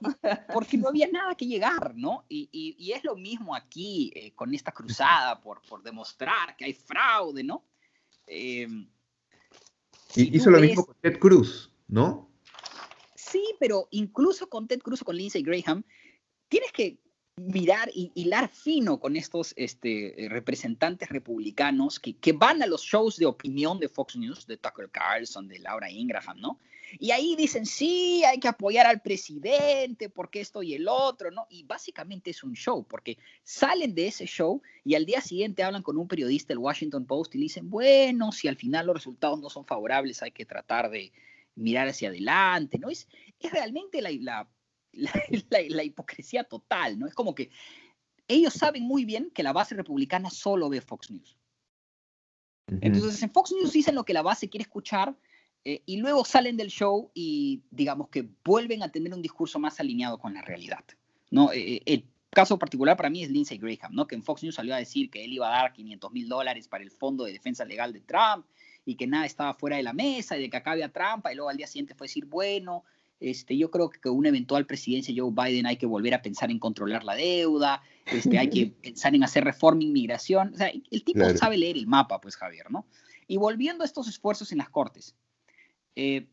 Porque, 0.52 0.76
no 0.76 0.88
había 0.88 1.08
nada 1.08 1.34
que 1.34 1.46
llegar, 1.46 1.94
¿no? 1.94 2.24
Y, 2.28 2.48
y, 2.52 2.92
es 2.92 3.02
lo 3.04 3.16
mismo 3.16 3.54
aquí 3.54 4.12
eh, 4.14 4.32
con 4.32 4.54
esta 4.54 4.72
cruzada 4.72 5.40
por, 5.40 5.60
por 5.62 5.82
demostrar 5.82 6.56
que 6.56 6.66
hay 6.66 6.72
fraude, 6.72 7.42
¿no? 7.42 7.64
Eh, 8.26 8.68
hizo 10.14 10.50
lo 10.50 10.60
mismo 10.60 10.84
con 10.84 10.94
Ted 11.00 11.18
Cruz, 11.18 11.72
¿no? 11.88 12.27
Sí, 13.30 13.44
pero 13.60 13.88
incluso 13.90 14.48
con 14.48 14.66
Ted 14.68 14.80
Cruz 14.80 15.02
o 15.02 15.04
con 15.04 15.16
Lindsey 15.16 15.42
Graham, 15.42 15.84
tienes 16.48 16.72
que 16.72 16.98
mirar 17.38 17.90
y 17.94 18.10
hilar 18.14 18.48
fino 18.48 18.98
con 18.98 19.16
estos 19.16 19.54
este, 19.56 20.24
eh, 20.24 20.28
representantes 20.28 21.08
republicanos 21.08 22.00
que, 22.00 22.32
van 22.32 22.62
a 22.62 22.66
los 22.66 22.82
shows 22.82 23.16
de 23.16 23.26
opinión 23.26 23.78
de 23.78 23.88
Fox 23.88 24.16
News, 24.16 24.46
de 24.46 24.56
Tucker 24.56 24.90
Carlson, 24.90 25.48
de 25.48 25.58
Laura 25.58 25.90
Ingraham, 25.90 26.40
¿no? 26.40 26.58
Y 26.98 27.10
ahí 27.10 27.36
dicen, 27.36 27.66
sí, 27.66 28.24
hay 28.24 28.40
que 28.40 28.48
apoyar 28.48 28.86
al 28.86 29.02
presidente 29.02 30.08
porque 30.08 30.40
esto 30.40 30.62
y 30.62 30.74
el 30.74 30.88
otro, 30.88 31.30
¿no? 31.30 31.46
Y 31.50 31.64
básicamente 31.64 32.30
es 32.30 32.42
un 32.42 32.54
show, 32.54 32.86
porque 32.88 33.18
salen 33.44 33.94
de 33.94 34.06
ese 34.06 34.26
show 34.26 34.62
y 34.84 34.94
al 34.94 35.04
día 35.04 35.20
siguiente 35.20 35.62
hablan 35.62 35.82
con 35.82 35.98
un 35.98 36.08
periodista 36.08 36.48
del 36.48 36.58
Washington 36.58 37.04
Post 37.04 37.34
y 37.34 37.38
dicen, 37.38 37.68
bueno, 37.68 38.32
si 38.32 38.48
al 38.48 38.56
final 38.56 38.86
los 38.86 38.96
resultados 38.96 39.38
no 39.38 39.50
son 39.50 39.66
favorables, 39.66 40.22
hay 40.22 40.30
que 40.30 40.46
tratar 40.46 40.90
de, 40.90 41.12
mirar 41.58 41.88
hacia 41.88 42.08
adelante, 42.08 42.78
¿no? 42.78 42.88
Es, 42.88 43.08
es 43.38 43.52
realmente 43.52 44.00
la, 44.02 44.10
la, 44.92 45.12
la, 45.68 45.84
hipocresía 45.84 46.44
total, 46.44 46.98
¿no? 46.98 47.06
Es 47.06 47.14
como 47.14 47.34
que 47.34 47.50
ellos 48.26 48.54
saben 48.54 48.82
muy 48.82 49.04
bien 49.04 49.30
que 49.34 49.42
la 49.42 49.52
base 49.52 49.74
republicana 49.74 50.30
solo 50.30 50.68
ve 50.68 50.80
Fox 50.80 51.10
News. 51.10 51.36
Entonces 52.82 53.22
en 53.22 53.30
Fox 53.30 53.52
News 53.52 53.72
dicen 53.72 53.94
lo 53.94 54.04
que 54.04 54.12
la 54.12 54.20
base 54.20 54.50
quiere 54.50 54.62
escuchar 54.62 55.16
eh, 55.64 55.82
y 55.86 55.96
luego 55.96 56.24
salen 56.26 56.58
del 56.58 56.68
show 56.68 57.10
y 57.14 57.62
digamos 57.70 58.10
que 58.10 58.28
vuelven 58.44 58.82
a 58.82 58.92
tener 58.92 59.14
un 59.14 59.22
discurso 59.22 59.58
más 59.58 59.80
alineado 59.80 60.18
con 60.18 60.34
la 60.34 60.42
realidad. 60.42 60.84
¿no? 61.30 61.50
Eh, 61.50 61.76
eh, 61.76 61.82
el 61.86 62.04
caso 62.28 62.58
particular 62.58 62.94
para 62.96 63.08
mí 63.08 63.22
es 63.22 63.30
Lindsey 63.30 63.56
Graham, 63.56 63.94
¿no? 63.94 64.06
que 64.06 64.16
en 64.16 64.22
Fox 64.22 64.42
News 64.42 64.56
salió 64.56 64.74
a 64.74 64.78
decir 64.78 65.10
que 65.10 65.24
él 65.24 65.32
iba 65.32 65.48
a 65.48 65.62
dar 65.62 65.72
500 65.72 66.12
mil 66.12 66.28
dólares 66.28 66.68
para 66.68 66.84
el 66.84 66.90
Fondo 66.90 67.24
de 67.24 67.32
Defensa 67.32 67.64
Legal 67.64 67.94
de 67.94 68.00
Trump 68.00 68.44
y 68.88 68.96
que 68.96 69.06
nada 69.06 69.26
estaba 69.26 69.52
fuera 69.52 69.76
de 69.76 69.82
la 69.82 69.92
mesa 69.92 70.38
y 70.38 70.40
de 70.40 70.48
que 70.48 70.56
acá 70.56 70.70
había 70.70 70.88
trampa 70.88 71.30
y 71.30 71.36
luego 71.36 71.50
al 71.50 71.58
día 71.58 71.66
siguiente 71.66 71.94
fue 71.94 72.06
decir, 72.06 72.24
bueno, 72.24 72.84
Este, 73.20 73.56
yo 73.56 73.70
creo 73.70 73.90
que 73.90 74.00
con 74.00 74.16
una 74.16 74.28
eventual 74.28 74.64
presidencia 74.64 75.12
de 75.12 75.20
Joe 75.20 75.32
Biden 75.32 75.66
hay 75.66 75.76
que 75.76 75.86
volver 75.86 76.14
a 76.14 76.22
pensar 76.22 76.50
en 76.50 76.58
controlar 76.58 77.02
la 77.04 77.14
deuda, 77.14 77.82
este, 78.06 78.38
hay 78.38 78.48
que 78.48 78.66
pensar 78.66 79.14
en 79.14 79.24
hacer 79.24 79.44
reforma 79.44 79.82
inmigración. 79.82 80.52
O 80.54 80.56
sea, 80.56 80.68
el 80.68 81.04
tipo 81.04 81.28
sabe 81.36 81.58
leer 81.58 81.76
el 81.76 81.86
mapa, 81.86 82.20
pues 82.20 82.36
Javier, 82.36 82.70
¿no? 82.70 82.86
Y 83.26 83.36
volviendo 83.36 83.82
a 83.82 83.86
estos 83.86 84.08
esfuerzos 84.08 84.52
en 84.52 84.58
las 84.58 84.70
cortes, 84.70 85.16
eh, 85.96 86.28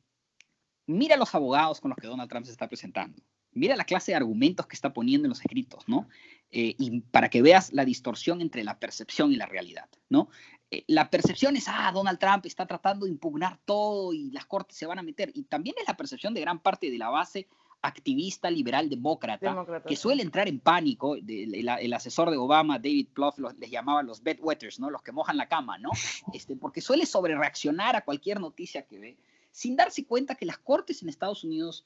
mira 0.86 1.18
los 1.18 1.34
abogados 1.34 1.82
con 1.82 1.89
los 1.89 1.98
que 1.98 2.08
Donald 2.08 2.30
Trump 2.30 2.46
se 2.46 2.52
está 2.52 2.68
presentando. 2.68 3.22
Mira 3.52 3.76
la 3.76 3.86
clase 3.86 4.12
de 4.12 4.18
argumentos 4.18 4.68
que 4.68 4.76
está 4.76 4.94
poniendo 4.94 5.26
en 5.26 5.30
los 5.30 5.39
escritos, 5.39 5.88
¿no? 5.88 6.08
Eh, 6.52 6.76
y 6.78 7.02
para 7.02 7.30
que 7.30 7.41
veas 7.41 7.74
la 7.74 7.84
distorsión 7.86 8.41
entre 8.41 8.63
la 8.63 8.78
percepción 8.80 9.32
y 9.32 9.38
la 9.38 9.46
realidad, 9.46 9.89
¿no? 10.10 10.30
Eh, 10.75 10.83
la 10.88 11.09
percepción 11.09 11.55
es, 11.55 11.65
ah, 11.67 11.89
Donald 11.93 12.19
Trump 12.19 12.45
está 12.45 12.65
tratando 12.65 13.05
de 13.05 13.11
impugnar 13.11 13.59
todo 13.63 14.13
y 14.13 14.31
las 14.31 14.45
cortes 14.45 14.77
se 14.77 14.85
van 14.85 14.99
a 14.99 15.03
meter. 15.03 15.31
Y 15.33 15.43
también 15.43 15.75
es 15.79 15.88
la 15.88 15.95
percepción 15.95 16.33
de 16.33 16.41
gran 16.41 16.59
parte 16.59 16.91
de 16.91 16.97
la 16.97 17.09
base 17.09 17.47
activista 17.81 18.49
liberal 18.49 18.89
demócrata, 18.89 19.63
que 19.88 19.95
suele 19.95 20.23
entrar 20.23 20.47
en 20.47 20.59
pánico. 20.59 21.15
el, 21.15 21.93
asesor 21.93 22.31
de 22.31 22.38
Obama, 22.38 22.79
David 22.79 23.09
Plouffe, 23.13 23.41
les 23.57 23.69
llamaba 23.69 24.01
los 24.01 24.23
bedwetters, 24.23 24.79
¿no? 24.79 24.89
Los 24.89 25.03
que 25.03 25.11
mojan 25.11 25.38
la 25.38 25.47
cama, 25.47 25.77
¿no? 25.77 25.91
Este, 26.33 26.55
porque 26.55 26.81
suele 26.81 27.05
sobrereaccionar 27.05 27.95
a 27.95 28.01
cualquier 28.01 28.39
noticia 28.39 28.85
que 28.85 28.99
ve, 28.99 29.17
sin 29.51 29.75
darse 29.75 30.05
cuenta 30.05 30.35
que 30.35 30.45
las 30.45 30.57
cortes 30.57 31.03
en 31.03 31.09
Estados 31.09 31.43
Unidos 31.43 31.85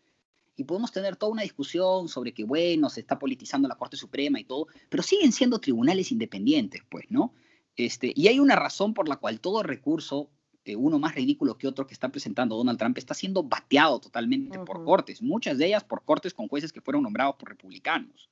y 0.55 0.63
podemos 0.63 0.91
tener 0.91 1.15
toda 1.15 1.31
una 1.31 1.43
discusión 1.43 2.07
sobre 2.07 2.33
que, 2.33 2.43
bueno, 2.43 2.89
se 2.89 3.01
está 3.01 3.19
politizando 3.19 3.67
la 3.67 3.75
Corte 3.75 3.97
Suprema 3.97 4.39
y 4.39 4.45
todo, 4.45 4.67
pero 4.89 5.03
siguen 5.03 5.31
siendo 5.31 5.59
tribunales 5.59 6.11
independientes, 6.11 6.81
pues, 6.89 7.05
¿no? 7.09 7.33
Este, 7.79 8.11
y 8.13 8.27
hay 8.27 8.41
una 8.41 8.57
razón 8.57 8.93
por 8.93 9.07
la 9.07 9.15
cual 9.15 9.39
todo 9.39 9.63
recurso, 9.63 10.29
eh, 10.65 10.75
uno 10.75 10.99
más 10.99 11.15
ridículo 11.15 11.57
que 11.57 11.65
otro 11.65 11.87
que 11.87 11.93
está 11.93 12.09
presentando 12.09 12.57
Donald 12.57 12.77
Trump, 12.77 12.97
está 12.97 13.13
siendo 13.13 13.41
bateado 13.41 14.01
totalmente 14.01 14.59
por 14.59 14.83
cortes, 14.83 15.21
muchas 15.21 15.57
de 15.57 15.67
ellas 15.67 15.85
por 15.85 16.03
cortes 16.03 16.33
con 16.33 16.49
jueces 16.49 16.73
que 16.73 16.81
fueron 16.81 17.03
nombrados 17.03 17.37
por 17.37 17.47
republicanos. 17.47 18.29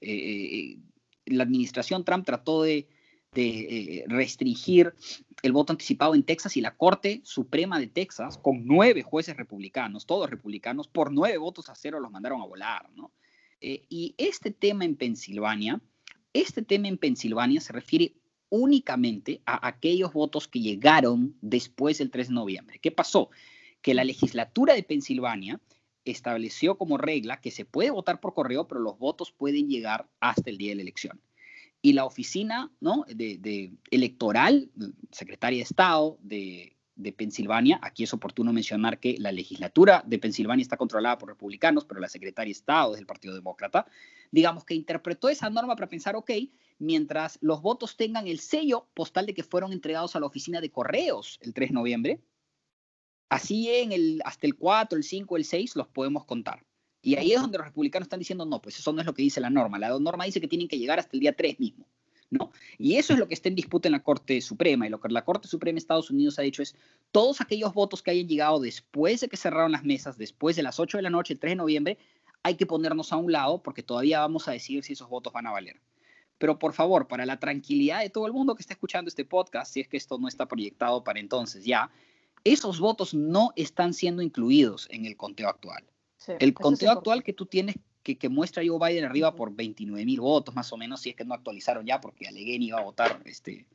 Eh, 0.00 0.14
eh, 0.14 0.78
la 1.26 1.42
administración 1.42 2.06
Trump 2.06 2.24
trató 2.24 2.62
de, 2.62 2.88
restringir 4.06 4.94
el 5.42 5.52
voto 5.52 5.74
anticipado 5.74 6.14
en 6.14 6.22
Texas 6.22 6.56
y 6.56 6.62
la 6.62 6.74
Corte 6.74 7.20
Suprema 7.22 7.78
de 7.78 7.88
Texas, 7.88 8.38
con 8.38 8.64
nueve 8.64 9.02
jueces 9.02 9.36
republicanos, 9.36 10.06
todos 10.06 10.30
republicanos, 10.30 10.88
por 10.88 11.12
nueve 11.12 11.36
votos 11.36 11.68
a 11.68 11.74
cero 11.74 12.00
los 12.00 12.10
mandaron 12.10 12.40
a 12.40 12.46
volar. 12.46 12.88
y 13.60 14.14
este 14.16 14.52
tema 14.52 14.86
en 14.86 14.96
Pensilvania, 14.96 15.82
este 16.32 16.62
tema 16.62 16.88
en 16.88 16.96
Pensilvania 16.96 17.60
se 17.60 17.74
refiere 17.74 18.14
únicamente 18.56 19.42
a 19.46 19.66
aquellos 19.66 20.12
votos 20.12 20.48
que 20.48 20.60
llegaron 20.60 21.36
después 21.40 21.98
del 21.98 22.10
3 22.10 22.28
de 22.28 22.34
noviembre. 22.34 22.78
¿Qué 22.80 22.90
pasó? 22.90 23.30
Que 23.82 23.94
la 23.94 24.04
legislatura 24.04 24.74
de 24.74 24.82
Pensilvania 24.82 25.60
estableció 26.04 26.78
como 26.78 26.98
regla 26.98 27.40
que 27.40 27.50
se 27.50 27.64
puede 27.64 27.90
votar 27.90 28.20
por 28.20 28.34
correo, 28.34 28.66
pero 28.66 28.80
los 28.80 28.98
votos 28.98 29.32
pueden 29.32 29.68
llegar 29.68 30.08
hasta 30.20 30.50
el 30.50 30.58
día 30.58 30.70
de 30.70 30.76
la 30.76 30.82
elección. 30.82 31.20
Y 31.82 31.92
la 31.92 32.04
oficina 32.04 32.72
¿no? 32.80 33.04
de, 33.08 33.72
electoral, 33.90 34.70
secretaria 35.10 35.58
de 35.58 35.62
Estado 35.64 36.18
de, 36.22 36.72
Pensilvania, 37.16 37.78
aquí 37.82 38.04
es 38.04 38.14
oportuno 38.14 38.52
mencionar 38.52 38.98
que 38.98 39.16
la 39.18 39.30
legislatura 39.30 40.02
de 40.06 40.18
Pensilvania 40.18 40.62
está 40.62 40.78
controlada 40.78 41.18
por 41.18 41.28
republicanos, 41.28 41.84
pero 41.84 42.00
la 42.00 42.08
secretaria 42.08 42.48
de 42.48 42.58
Estado 42.58 42.92
es 42.92 42.98
del 42.98 43.06
Partido 43.06 43.34
Demócrata, 43.34 43.86
digamos 44.30 44.64
que 44.64 44.74
interpretó 44.74 45.28
esa 45.28 45.50
norma 45.50 45.76
para 45.76 45.88
pensar, 45.88 46.16
ok, 46.16 46.30
mientras 46.78 47.38
los 47.40 47.62
votos 47.62 47.96
tengan 47.96 48.26
el 48.26 48.40
sello 48.40 48.88
postal 48.94 49.26
de 49.26 49.34
que 49.34 49.42
fueron 49.42 49.72
entregados 49.72 50.16
a 50.16 50.20
la 50.20 50.26
oficina 50.26 50.60
de 50.60 50.70
correos 50.70 51.38
el 51.42 51.54
3 51.54 51.70
de 51.70 51.74
noviembre, 51.74 52.20
así 53.28 53.70
en 53.70 53.92
el, 53.92 54.22
hasta 54.24 54.46
el 54.46 54.56
4, 54.56 54.96
el 54.96 55.04
5, 55.04 55.36
el 55.36 55.44
6 55.44 55.76
los 55.76 55.88
podemos 55.88 56.24
contar. 56.24 56.64
Y 57.02 57.14
ahí 57.16 57.32
es 57.32 57.40
donde 57.40 57.58
los 57.58 57.66
republicanos 57.66 58.06
están 58.06 58.18
diciendo, 58.18 58.44
no, 58.44 58.60
pues 58.60 58.78
eso 58.78 58.92
no 58.92 59.00
es 59.00 59.06
lo 59.06 59.14
que 59.14 59.22
dice 59.22 59.40
la 59.40 59.50
norma. 59.50 59.78
La 59.78 59.96
norma 59.98 60.24
dice 60.24 60.40
que 60.40 60.48
tienen 60.48 60.66
que 60.66 60.78
llegar 60.78 60.98
hasta 60.98 61.16
el 61.16 61.20
día 61.20 61.36
3 61.36 61.60
mismo. 61.60 61.86
¿no? 62.30 62.50
Y 62.78 62.96
eso 62.96 63.12
es 63.12 63.18
lo 63.18 63.28
que 63.28 63.34
está 63.34 63.48
en 63.48 63.54
disputa 63.54 63.86
en 63.88 63.92
la 63.92 64.02
Corte 64.02 64.40
Suprema. 64.40 64.86
Y 64.86 64.90
lo 64.90 65.00
que 65.00 65.08
la 65.08 65.24
Corte 65.24 65.48
Suprema 65.48 65.76
de 65.76 65.78
Estados 65.78 66.10
Unidos 66.10 66.38
ha 66.38 66.42
dicho 66.42 66.62
es, 66.62 66.74
todos 67.12 67.40
aquellos 67.40 67.72
votos 67.74 68.02
que 68.02 68.10
hayan 68.10 68.28
llegado 68.28 68.60
después 68.60 69.20
de 69.20 69.28
que 69.28 69.36
cerraron 69.36 69.72
las 69.72 69.84
mesas, 69.84 70.18
después 70.18 70.56
de 70.56 70.62
las 70.62 70.80
8 70.80 70.98
de 70.98 71.02
la 71.02 71.10
noche, 71.10 71.34
el 71.34 71.40
3 71.40 71.52
de 71.52 71.56
noviembre, 71.56 71.98
hay 72.42 72.56
que 72.56 72.66
ponernos 72.66 73.12
a 73.12 73.16
un 73.16 73.32
lado 73.32 73.62
porque 73.62 73.82
todavía 73.82 74.20
vamos 74.20 74.48
a 74.48 74.52
decidir 74.52 74.84
si 74.84 74.92
esos 74.92 75.08
votos 75.08 75.32
van 75.32 75.46
a 75.46 75.52
valer. 75.52 75.80
Pero 76.38 76.58
por 76.58 76.72
favor, 76.72 77.08
para 77.08 77.24
la 77.24 77.38
tranquilidad 77.38 78.00
de 78.00 78.10
todo 78.10 78.26
el 78.26 78.32
mundo 78.32 78.54
que 78.54 78.62
está 78.62 78.74
escuchando 78.74 79.08
este 79.08 79.24
podcast, 79.24 79.72
si 79.72 79.80
es 79.80 79.88
que 79.88 79.96
esto 79.96 80.18
no 80.18 80.28
está 80.28 80.46
proyectado 80.46 81.02
para 81.02 81.20
entonces 81.20 81.64
ya, 81.64 81.90
esos 82.44 82.78
votos 82.78 83.14
no 83.14 83.52
están 83.56 83.94
siendo 83.94 84.22
incluidos 84.22 84.86
en 84.90 85.06
el 85.06 85.16
conteo 85.16 85.48
actual. 85.48 85.84
el 86.38 86.54
conteo 86.54 86.90
actual 86.90 87.22
que 87.22 87.32
tú 87.32 87.46
tienes, 87.46 87.76
que, 88.02 88.16
que, 88.16 88.28
muestra 88.28 88.62
Joe 88.64 88.78
Biden 88.78 89.04
arriba 89.04 89.34
por 89.34 89.54
29 89.54 90.04
mil 90.04 90.20
votos 90.20 90.54
más 90.54 90.72
o 90.72 90.76
menos, 90.76 91.00
si 91.00 91.10
es 91.10 91.16
que 91.16 91.24
no 91.24 91.34
actualizaron 91.34 91.84
ya, 91.84 92.00
porque 92.00 92.28
Allegheny 92.28 92.66
iba 92.66 92.78
a 92.78 92.84
votar, 92.84 93.20
este, 93.24 93.66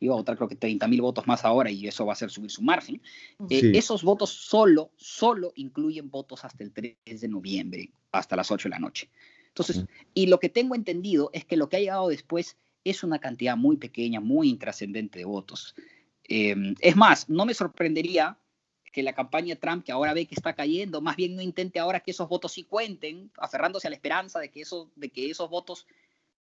iba 0.00 0.14
a 0.14 0.16
votar 0.16 0.36
creo 0.36 0.48
que 0.48 0.56
30 0.56 0.86
mil 0.88 1.02
votos 1.02 1.26
más 1.26 1.44
ahora 1.44 1.70
y 1.70 1.86
eso 1.86 2.06
va 2.06 2.12
a 2.12 2.14
hacer 2.14 2.30
subir 2.30 2.50
su 2.50 2.62
margen. 2.62 3.02
Eh, 3.50 3.72
esos 3.74 4.02
votos 4.02 4.30
solo, 4.30 4.90
solo 4.96 5.52
incluyen 5.56 6.10
votos 6.10 6.44
hasta 6.44 6.62
el 6.64 6.72
3 6.72 6.96
de 7.04 7.28
noviembre, 7.28 7.90
hasta 8.12 8.36
las 8.36 8.50
8 8.50 8.68
de 8.68 8.70
la 8.70 8.78
noche. 8.78 9.10
Entonces, 9.58 9.86
y 10.14 10.26
lo 10.26 10.38
que 10.38 10.48
tengo 10.48 10.74
entendido 10.74 11.30
es 11.32 11.44
que 11.44 11.56
lo 11.56 11.68
que 11.68 11.76
ha 11.76 11.80
llegado 11.80 12.08
después 12.08 12.56
es 12.84 13.02
una 13.02 13.18
cantidad 13.18 13.56
muy 13.56 13.76
pequeña, 13.76 14.20
muy 14.20 14.48
intrascendente 14.48 15.18
de 15.18 15.24
votos. 15.24 15.74
Em, 16.24 16.74
es 16.80 16.96
más, 16.96 17.28
no 17.28 17.46
me 17.46 17.54
sorprendería 17.54 18.38
que 18.92 19.02
la 19.02 19.14
campaña 19.14 19.56
Trump, 19.56 19.84
que 19.84 19.92
ahora 19.92 20.14
ve 20.14 20.26
que 20.26 20.34
está 20.34 20.54
cayendo, 20.54 21.00
más 21.00 21.16
bien 21.16 21.36
no 21.36 21.42
intente 21.42 21.78
ahora 21.78 22.00
que 22.00 22.10
esos 22.10 22.28
votos 22.28 22.52
sí 22.52 22.64
cuenten, 22.64 23.30
aferrándose 23.36 23.86
a 23.86 23.90
la 23.90 23.96
esperanza 23.96 24.38
de 24.38 24.50
que, 24.50 24.62
eso, 24.62 24.90
de 24.96 25.10
que 25.10 25.30
esos 25.30 25.48
votos 25.50 25.86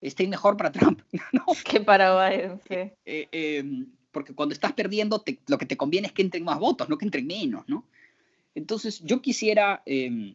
estén 0.00 0.30
mejor 0.30 0.56
para 0.56 0.72
Trump. 0.72 1.02
¿no? 1.32 1.44
Que 1.64 1.80
para 1.80 2.28
Biden, 2.28 2.60
sí. 2.68 2.74
Eh, 2.74 2.94
eh, 3.04 3.28
em, 3.32 3.86
porque 4.10 4.34
cuando 4.34 4.52
estás 4.52 4.72
perdiendo, 4.72 5.24
lo 5.46 5.58
que 5.58 5.66
te 5.66 5.76
conviene 5.76 6.08
es 6.08 6.12
que 6.12 6.22
entren 6.22 6.44
más 6.44 6.58
votos, 6.58 6.88
no 6.88 6.98
que 6.98 7.06
entren 7.06 7.26
menos, 7.26 7.64
¿no? 7.66 7.86
Entonces, 8.54 9.00
yo 9.02 9.22
quisiera 9.22 9.82
em, 9.86 10.34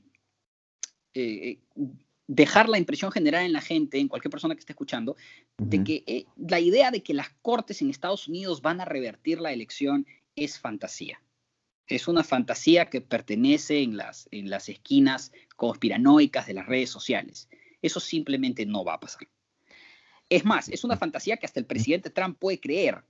eh, 1.14 1.60
dejar 2.28 2.68
la 2.68 2.78
impresión 2.78 3.12
general 3.12 3.46
en 3.46 3.54
la 3.54 3.62
gente, 3.62 4.00
en 4.00 4.10
cualquier 4.10 4.30
persona 4.30 4.54
que 4.54 4.60
esté 4.60 4.74
escuchando, 4.74 5.16
de 5.58 5.84
que 5.84 6.04
eh, 6.06 6.26
la 6.36 6.60
idea 6.60 6.92
de 6.92 7.02
que 7.02 7.14
las 7.14 7.30
cortes 7.42 7.82
en 7.82 7.90
Estados 7.90 8.28
Unidos 8.28 8.62
van 8.62 8.82
a 8.82 8.86
revertir 8.86 9.40
la 9.40 9.54
elección 9.54 10.06
es 10.36 10.60
fantasía. 10.60 11.22
Es 11.88 12.10
una 12.10 12.24
fantasía 12.24 12.90
que 12.90 13.00
pertenece 13.00 13.82
en 13.82 13.96
las, 13.96 14.28
en 14.32 14.50
las 14.50 14.68
esquinas 14.68 15.32
conspiranoicas 15.56 16.46
de 16.46 16.54
las 16.54 16.66
redes 16.66 16.90
sociales. 16.90 17.48
Eso 17.82 18.02
simplemente 18.02 18.66
no 18.66 18.84
va 18.84 18.96
a 18.96 19.00
pasar. 19.00 19.28
Es 20.30 20.44
más, 20.44 20.68
es 20.68 20.84
una 20.84 20.98
fantasía 20.98 21.38
que 21.38 21.46
hasta 21.46 21.62
el 21.62 21.66
presidente 21.66 22.10
Trump 22.10 22.38
puede 22.38 22.60
creer, 22.60 23.04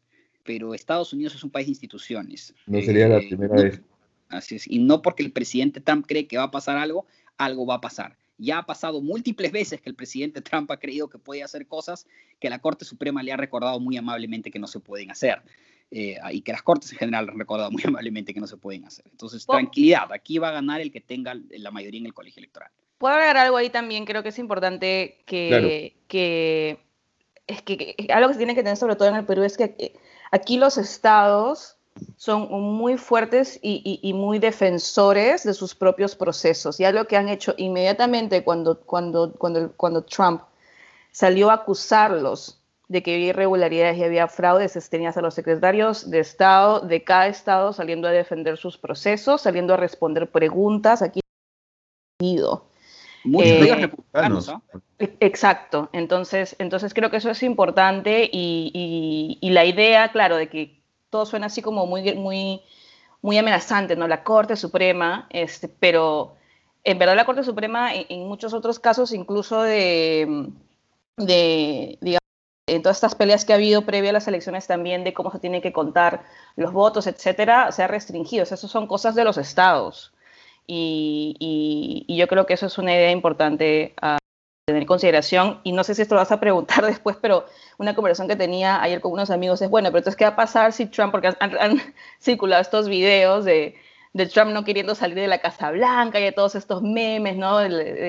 pero 0.44 0.76
Estados 0.76 1.12
Unidos 1.12 1.34
es 1.34 1.44
un 1.44 1.50
país 1.50 1.66
de 1.66 1.72
instituciones. 1.72 2.54
No 2.68 2.80
sería 2.84 3.08
la 3.08 3.18
eh, 3.18 3.28
primera 3.28 3.56
vez. 3.56 3.82
Así 4.30 4.58
es. 4.58 4.68
Y 4.68 4.78
no 4.78 5.02
porque 5.02 5.24
el 5.24 5.32
presidente 5.32 5.82
Trump 5.82 6.06
cree 6.08 6.28
que 6.28 6.38
va 6.38 6.44
a 6.44 6.52
pasar 6.52 6.78
algo, 6.78 7.08
algo 7.38 7.66
va 7.66 7.76
a 7.76 7.82
pasar 7.82 8.16
ya 8.38 8.60
ha 8.60 8.66
pasado 8.66 9.02
múltiples 9.02 9.52
veces 9.52 9.82
que 9.82 9.90
el 9.90 9.96
presidente 9.96 10.42
Trump 10.42 10.70
ha 10.72 10.78
creído 10.78 11.10
que 11.10 11.18
puede 11.18 11.44
hacer 11.44 11.68
cosas 11.68 12.08
que 12.40 12.50
la 12.50 12.60
Corte 12.60 12.86
Suprema 12.86 13.24
le 13.24 13.32
ha 13.32 13.38
recordado 13.38 13.80
muy 13.80 13.98
amablemente 13.98 14.52
que 14.52 14.60
no 14.60 14.68
se 14.68 14.80
pueden 14.80 15.12
hacer. 15.12 15.42
Eh, 15.90 16.18
y 16.32 16.42
que 16.42 16.52
las 16.52 16.64
Cortes 16.64 16.92
en 16.92 16.98
general 16.98 17.30
han 17.30 17.40
recordado 17.40 17.72
muy 17.72 17.82
amablemente 17.86 18.34
que 18.34 18.42
no 18.42 18.48
se 18.48 18.58
pueden 18.58 18.86
hacer. 18.86 19.06
Entonces, 19.10 19.46
tranquilidad, 19.46 20.12
aquí 20.12 20.38
va 20.38 20.50
a 20.50 20.52
ganar 20.52 20.82
el 20.82 20.92
que 20.92 21.00
tenga 21.00 21.34
la 21.50 21.72
mayoría 21.72 22.02
en 22.02 22.06
el 22.06 22.14
colegio 22.14 22.42
electoral. 22.42 22.72
Puedo 22.98 23.14
agregar 23.14 23.38
algo 23.38 23.58
ahí 23.58 23.70
también, 23.70 24.06
creo 24.06 24.24
que 24.24 24.30
es 24.30 24.40
importante 24.40 25.24
que, 25.26 25.96
que 26.08 26.80
es 27.48 27.62
que, 27.62 27.96
algo 28.14 28.28
que 28.28 28.34
se 28.34 28.40
tiene 28.40 28.56
que 28.56 28.64
tener 28.64 28.78
sobre 28.78 28.96
todo 28.96 29.08
en 29.08 29.16
el 29.16 29.26
Perú 29.26 29.44
es 29.44 29.58
que 29.58 29.76
eh, 29.80 29.94
aquí 30.32 30.58
los 30.58 30.78
estados 30.78 31.77
son 32.16 32.50
muy 32.52 32.98
fuertes 32.98 33.60
y, 33.62 34.14
muy 34.14 34.40
defensores 34.40 35.44
de 35.44 35.54
sus 35.54 35.76
propios 35.76 36.16
procesos. 36.16 36.80
Y 36.80 36.86
algo 36.86 37.06
que 37.06 37.18
han 37.18 37.30
hecho 37.30 37.54
inmediatamente 37.58 38.44
cuando, 38.44 38.80
cuando, 38.80 39.34
cuando, 39.34 39.72
cuando 39.74 40.04
Trump 40.04 40.42
salió 41.12 41.50
a 41.50 41.56
acusarlos 41.56 42.62
de 42.88 43.04
que 43.04 43.16
había 43.16 43.28
irregularidades 43.28 43.98
y 43.98 44.04
había 44.04 44.28
fraudes, 44.28 44.90
tenías 44.90 45.18
a 45.18 45.22
los 45.22 45.34
secretarios 45.34 46.10
de 46.10 46.20
Estado 46.20 46.80
de 46.80 47.04
cada 47.04 47.28
Estado 47.28 47.74
saliendo 47.74 48.08
a 48.08 48.12
defender 48.12 48.58
sus 48.58 48.78
procesos, 48.78 49.42
saliendo 49.42 49.74
a 49.74 49.78
responder 49.78 50.32
preguntas. 50.32 51.02
Aquí 51.02 51.20
Muchos 53.24 53.50
eh, 53.52 53.92
Exacto, 55.20 55.90
entonces, 55.92 56.56
entonces 56.60 56.94
creo 56.94 57.12
que 57.12 57.18
eso 57.18 57.30
es 57.30 57.44
importante 57.44 58.30
y, 58.32 59.38
y, 59.42 59.50
la 59.52 59.66
idea, 59.66 60.12
claro, 60.12 60.38
de 60.38 60.50
que 60.50 60.77
todo 61.18 61.26
suena 61.26 61.48
así 61.48 61.64
como 61.64 61.88
muy, 61.88 62.14
muy, 62.14 62.62
muy 63.24 63.38
amenazante, 63.40 63.96
¿no? 63.96 64.08
La 64.08 64.24
Corte 64.24 64.56
Suprema, 64.56 65.26
este, 65.32 65.68
pero 65.68 66.36
en 66.84 67.00
verdad 67.00 67.16
la 67.16 67.26
Corte 67.26 67.44
Suprema, 67.44 67.90
en, 67.94 68.28
muchos 68.28 68.54
otros 68.54 68.78
casos, 68.80 69.12
incluso 69.14 69.64
de, 69.64 70.52
de, 71.18 71.98
digamos, 72.02 72.22
en 72.68 72.84
todas 72.84 72.98
estas 72.98 73.16
peleas 73.16 73.46
que 73.46 73.54
ha 73.54 73.56
habido 73.56 73.84
previo 73.84 74.12
a 74.12 74.14
las 74.14 74.28
elecciones 74.28 74.68
también 74.68 75.04
de 75.04 75.16
cómo 75.16 75.32
se 75.32 75.40
tienen 75.40 75.62
que 75.62 75.74
contar 75.74 76.24
los 76.56 76.72
votos, 76.72 77.08
etcétera, 77.08 77.72
se 77.72 77.82
ha 77.82 77.88
restringido. 77.88 78.44
O 78.44 78.46
sea, 78.46 78.56
eso 78.56 78.68
son 78.68 78.86
cosas 78.86 79.16
de 79.16 79.24
los 79.24 79.40
estados. 79.40 80.14
Y, 80.68 82.06
yo 82.08 82.28
creo 82.28 82.46
que 82.46 82.54
eso 82.54 82.68
es 82.68 82.78
una 82.78 82.94
idea 82.94 83.10
importante 83.10 83.96
a 84.02 84.17
tener 84.68 84.82
en 84.82 84.88
consideración. 84.88 85.62
Y 85.64 85.72
no 85.72 85.86
sé 85.86 85.96
si 85.96 86.02
esto 86.02 86.16
lo 86.16 86.20
vas 86.20 86.32
a 86.34 86.42
preguntar 86.42 86.86
después, 86.86 87.16
pero 87.22 87.46
una 87.78 87.96
conversación 87.96 88.28
que 88.28 88.36
tenía 88.36 88.82
ayer 88.82 89.00
con 89.00 89.14
unos 89.14 89.30
amigos 89.30 89.62
es, 89.62 89.70
bueno, 89.70 89.90
pero 89.90 90.00
entonces, 90.00 90.18
¿qué 90.18 90.26
va 90.26 90.32
a 90.32 90.36
pasar 90.36 90.74
si 90.74 90.88
Trump, 90.88 91.12
porque 91.12 91.30
han, 91.40 91.82
circulado 92.22 92.62
estos 92.62 92.90
videos 92.90 93.46
de, 93.46 93.76
Trump 94.34 94.52
no 94.52 94.66
queriendo 94.66 94.96
salir 94.96 95.16
de 95.16 95.28
la 95.28 95.38
Casa 95.38 95.72
Blanca 95.72 96.20
y 96.20 96.24
de 96.24 96.32
todos 96.32 96.56
estos 96.56 96.82
memes, 96.82 97.38
¿no? 97.38 97.60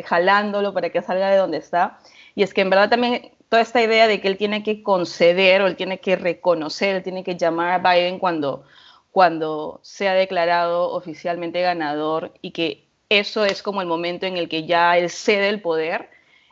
jalándolo 0.06 0.72
para 0.72 0.90
que 0.90 1.02
salga 1.02 1.30
de 1.30 1.36
donde 1.36 1.58
está. 1.58 1.98
Y 2.34 2.42
es 2.42 2.54
que 2.54 2.62
en 2.62 2.70
verdad 2.70 2.88
también 2.88 3.30
toda 3.50 3.62
esta 3.62 3.82
idea 3.82 4.08
de 4.08 4.20
que 4.20 4.28
él 4.28 4.38
tiene 4.38 4.62
que 4.62 4.82
conceder 4.82 5.60
o 5.60 5.66
él 5.66 5.76
tiene 5.76 6.00
que 6.00 6.16
reconocer, 6.16 6.96
él 6.96 7.02
tiene 7.02 7.24
que 7.24 7.36
llamar 7.36 7.72
a 7.72 7.92
Biden 7.92 8.18
cuando, 8.18 8.64
cuando 9.12 9.80
sea 9.82 10.14
declarado 10.14 10.90
oficialmente 10.90 11.60
ganador 11.60 12.32
y 12.40 12.52
que 12.52 12.88
eso 13.10 13.44
es 13.44 13.62
como 13.62 13.82
el 13.82 13.86
momento 13.86 14.24
en 14.24 14.38
el 14.38 14.48
que 14.48 14.66
ya 14.66 14.96
él 14.96 15.10
cede 15.10 15.50
el 15.50 15.60
poder, 15.60 16.08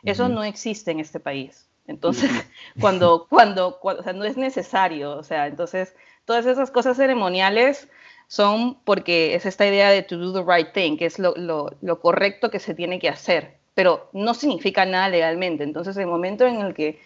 eso 0.09 0.29
no 0.29 0.43
existe 0.43 0.91
en 0.91 0.99
este 0.99 1.19
país. 1.19 1.67
Entonces, 1.87 2.29
cuando, 2.79 3.27
cuando, 3.29 3.79
o 3.81 4.03
sea, 4.03 4.13
no 4.13 4.25
es 4.25 4.37
necesario, 4.37 5.11
o 5.11 5.23
sea, 5.23 5.47
entonces, 5.47 5.95
todas 6.25 6.45
esas 6.45 6.71
cosas 6.71 6.97
ceremoniales 6.97 7.87
son 8.27 8.79
porque 8.83 9.35
es 9.35 9.45
esta 9.45 9.65
idea 9.65 9.89
de 9.89 10.03
to 10.03 10.17
do 10.17 10.33
the 10.33 10.43
right 10.43 10.73
thing, 10.73 10.97
que 10.97 11.05
es 11.05 11.17
lo, 11.17 11.33
lo, 11.35 11.71
lo 11.81 12.01
correcto 12.01 12.49
que 12.49 12.59
se 12.59 12.73
tiene 12.73 12.99
que 12.99 13.09
hacer 13.09 13.57
pero 13.77 14.09
no 14.11 14.33
significa 14.33 14.87
nada 14.87 15.07
legalmente. 15.07 15.63
Entonces, 15.63 15.95
el 15.97 16.07
momento 16.07 16.47
en 16.47 16.61
el 16.61 16.73
que 16.73 16.99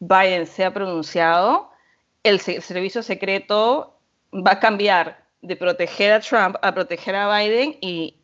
Biden 0.00 0.46
sea 0.46 0.72
pronunciado, 0.72 1.70
el 2.22 2.40
servicio 2.40 3.02
secreto 3.02 3.94
va 4.32 4.52
a 4.52 4.58
cambiar 4.58 5.22
de 5.42 5.54
proteger 5.54 6.12
a 6.12 6.20
Trump 6.20 6.56
a 6.62 6.72
proteger 6.72 7.14
a 7.14 7.38
Biden 7.38 7.76
y, 7.82 8.14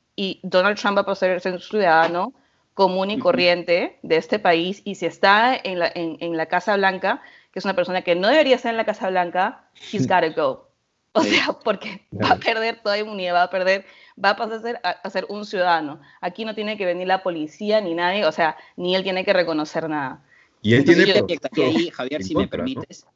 Donald 0.43 0.79
Trump 0.79 0.97
va 0.97 1.13
a 1.13 1.15
ser 1.15 1.43
un 1.45 1.61
ciudadano 1.61 2.33
común 2.75 3.11
y 3.11 3.19
corriente 3.19 3.99
de 4.03 4.17
este 4.17 4.39
país 4.39 4.83
y 4.85 4.97
si 4.97 5.07
está 5.07 5.57
en 5.57 5.79
la, 5.79 5.91
en 5.95 6.37
la 6.37 6.47
Casa 6.47 6.77
Blanca, 6.77 7.23
que 7.53 7.61
es 7.61 7.65
una 7.65 7.77
persona 7.77 8.03
que 8.03 8.17
no 8.17 8.29
debería 8.29 8.57
estar 8.57 8.71
en 8.71 8.77
la 8.77 8.85
Casa 8.85 9.09
Blanca, 9.11 9.69
he's 9.93 10.07
gotta 10.07 10.31
go. 10.31 10.69
O 11.17 11.23
sea, 11.23 11.53
porque 11.65 12.03
va 12.13 12.31
a 12.31 12.37
perder 12.37 12.81
toda 12.83 12.99
inmunidad, 12.99 13.35
va 13.35 13.43
a 13.45 13.51
perder 13.51 13.85
va 14.23 14.31
a 14.31 14.37
pasar 14.37 14.81
a 14.83 15.11
ser, 15.11 15.27
un 15.29 15.45
ciudadano. 15.45 16.01
Aquí 16.21 16.45
no 16.45 16.55
tiene 16.55 16.77
que 16.77 16.85
venir 16.85 17.07
la 17.07 17.23
policía 17.23 17.81
ni 17.81 17.95
nadie, 17.95 18.25
o 18.25 18.33
sea, 18.33 18.57
ni 18.77 18.95
él 18.95 19.03
tiene 19.03 19.25
que 19.25 19.33
reconocer 19.33 19.89
nada. 19.89 20.25
Y 20.63 20.75
él 20.75 20.85
tiene 20.85 21.07
yo 21.07 21.65
ahí, 21.65 21.91
Javier, 21.91 22.23
si 22.23 22.35
me 22.35 22.49
permites, 22.49 23.07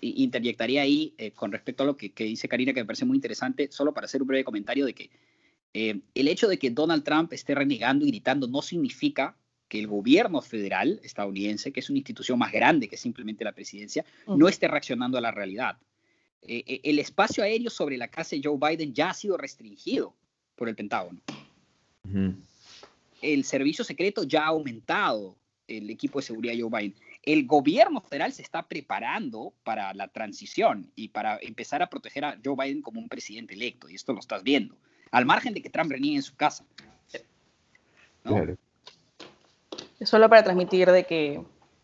interjectaría 0.00 0.82
ahí 0.82 1.14
eh, 1.16 1.30
con 1.30 1.52
respecto 1.52 1.84
a 1.84 1.86
lo 1.86 1.96
que, 1.96 2.12
dice 2.16 2.48
Karina, 2.48 2.72
que 2.72 2.80
me 2.80 2.86
parece 2.86 3.04
muy 3.04 3.16
interesante, 3.16 3.68
solo 3.70 3.92
para 3.92 4.04
hacer 4.04 4.20
un 4.20 4.28
breve 4.28 4.44
comentario 4.44 4.84
de 4.84 4.94
que 4.94 5.10
eh, 5.78 6.00
el 6.14 6.28
hecho 6.28 6.48
de 6.48 6.58
que 6.58 6.70
Donald 6.70 7.04
Trump 7.04 7.34
esté 7.34 7.54
renegando 7.54 8.06
y 8.06 8.08
gritando 8.08 8.48
no 8.48 8.62
significa 8.62 9.36
que 9.68 9.78
el 9.78 9.86
gobierno 9.86 10.40
federal 10.40 10.98
estadounidense, 11.02 11.70
que 11.70 11.80
es 11.80 11.90
una 11.90 11.98
institución 11.98 12.38
más 12.38 12.50
grande 12.50 12.88
que 12.88 12.96
simplemente 12.96 13.44
la 13.44 13.52
presidencia, 13.52 14.02
no 14.26 14.48
esté 14.48 14.68
reaccionando 14.68 15.18
a 15.18 15.20
la 15.20 15.32
realidad. 15.32 15.76
Eh, 16.40 16.64
eh, 16.66 16.80
el 16.82 16.98
espacio 16.98 17.44
aéreo 17.44 17.68
sobre 17.68 17.98
la 17.98 18.08
casa 18.08 18.34
de 18.34 18.40
Joe 18.42 18.56
Biden 18.58 18.94
ya 18.94 19.10
ha 19.10 19.14
sido 19.14 19.36
restringido 19.36 20.14
por 20.54 20.70
el 20.70 20.76
Pentágono. 20.76 21.20
El 23.20 23.44
servicio 23.44 23.84
secreto 23.84 24.24
ya 24.24 24.44
ha 24.44 24.48
aumentado 24.48 25.36
el 25.68 25.90
equipo 25.90 26.20
de 26.20 26.26
seguridad 26.26 26.54
de 26.54 26.62
Joe 26.62 26.70
Biden. 26.70 26.94
El 27.22 27.44
gobierno 27.44 28.00
federal 28.00 28.32
se 28.32 28.40
está 28.40 28.66
preparando 28.66 29.52
para 29.62 29.92
la 29.92 30.08
transición 30.08 30.90
y 30.96 31.08
para 31.08 31.38
empezar 31.42 31.82
a 31.82 31.90
proteger 31.90 32.24
a 32.24 32.38
Joe 32.42 32.56
Biden 32.56 32.80
como 32.80 32.98
un 32.98 33.10
presidente 33.10 33.52
electo. 33.52 33.90
Y 33.90 33.94
esto 33.94 34.14
lo 34.14 34.20
estás 34.20 34.42
viendo. 34.42 34.74
Al 35.10 35.24
margen 35.24 35.54
de 35.54 35.62
que 35.62 35.70
Trump 35.70 35.90
reniegue 35.90 36.16
en 36.16 36.22
su 36.22 36.36
casa. 36.36 36.64
Solo 40.04 40.28
para 40.28 40.42
transmitir 40.42 40.90
de 40.90 41.04
que, 41.04 41.42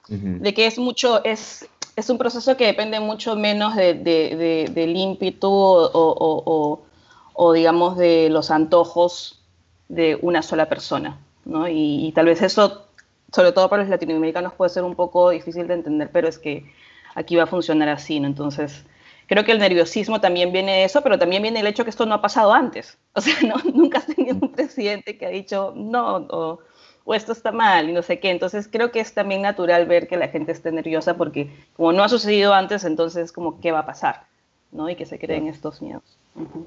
de 0.08 0.54
que 0.54 0.66
es 0.66 0.78
mucho, 0.78 1.24
es, 1.24 1.68
es 1.96 2.10
un 2.10 2.18
proceso 2.18 2.56
que 2.56 2.66
depende 2.66 3.00
mucho 3.00 3.36
menos 3.36 3.76
de, 3.76 4.68
del 4.74 4.96
ímpetu 4.96 5.50
o, 5.50 7.52
digamos, 7.54 7.96
de 7.96 8.28
los 8.30 8.50
antojos 8.50 9.42
de 9.88 10.18
una 10.20 10.42
sola 10.42 10.68
persona. 10.68 11.18
¿no? 11.44 11.68
Y, 11.68 12.12
tal 12.14 12.26
vez 12.26 12.42
eso, 12.42 12.86
sobre 13.32 13.52
todo 13.52 13.68
para 13.68 13.82
los 13.82 13.90
latinoamericanos, 13.90 14.54
puede 14.54 14.70
ser 14.70 14.84
un 14.84 14.94
poco 14.94 15.30
difícil 15.30 15.66
de 15.66 15.74
entender, 15.74 16.10
pero 16.12 16.28
es 16.28 16.38
que 16.38 16.70
aquí 17.14 17.36
va 17.36 17.44
a 17.44 17.46
funcionar 17.46 17.88
así. 17.88 18.20
¿no? 18.20 18.26
Entonces, 18.26 18.84
creo 19.32 19.44
que 19.44 19.52
el 19.52 19.58
nerviosismo 19.58 20.20
también 20.20 20.52
viene 20.52 20.72
de 20.72 20.84
eso, 20.84 21.02
pero 21.02 21.18
también 21.18 21.42
viene 21.42 21.60
el 21.60 21.66
hecho 21.66 21.84
que 21.84 21.90
esto 21.90 22.06
no 22.06 22.14
ha 22.14 22.22
pasado 22.22 22.52
antes. 22.52 22.98
O 23.14 23.20
sea, 23.20 23.34
¿no? 23.42 23.56
nunca 23.74 23.98
has 23.98 24.06
tenido 24.06 24.38
un 24.40 24.52
presidente 24.52 25.18
que 25.18 25.26
ha 25.26 25.30
dicho 25.30 25.74
no, 25.76 26.16
o 26.30 26.60
o 27.04 27.14
esto 27.14 27.32
está 27.32 27.52
mal 27.52 27.88
y 27.88 27.92
no 27.92 28.02
sé 28.02 28.20
qué. 28.20 28.30
Entonces 28.30 28.68
creo 28.70 28.90
que 28.90 29.00
es 29.00 29.12
también 29.12 29.42
natural 29.42 29.86
ver 29.86 30.08
que 30.08 30.16
la 30.16 30.28
gente 30.28 30.52
esté 30.52 30.70
nerviosa 30.72 31.16
porque 31.16 31.50
como 31.74 31.92
no 31.92 32.04
ha 32.04 32.08
sucedido 32.08 32.54
antes, 32.54 32.84
entonces 32.84 33.32
como 33.32 33.60
qué 33.60 33.72
va 33.72 33.80
a 33.80 33.86
pasar, 33.86 34.26
¿no? 34.70 34.88
Y 34.88 34.96
que 34.96 35.06
se 35.06 35.18
creen 35.18 35.48
estos 35.48 35.82
miedos. 35.82 36.02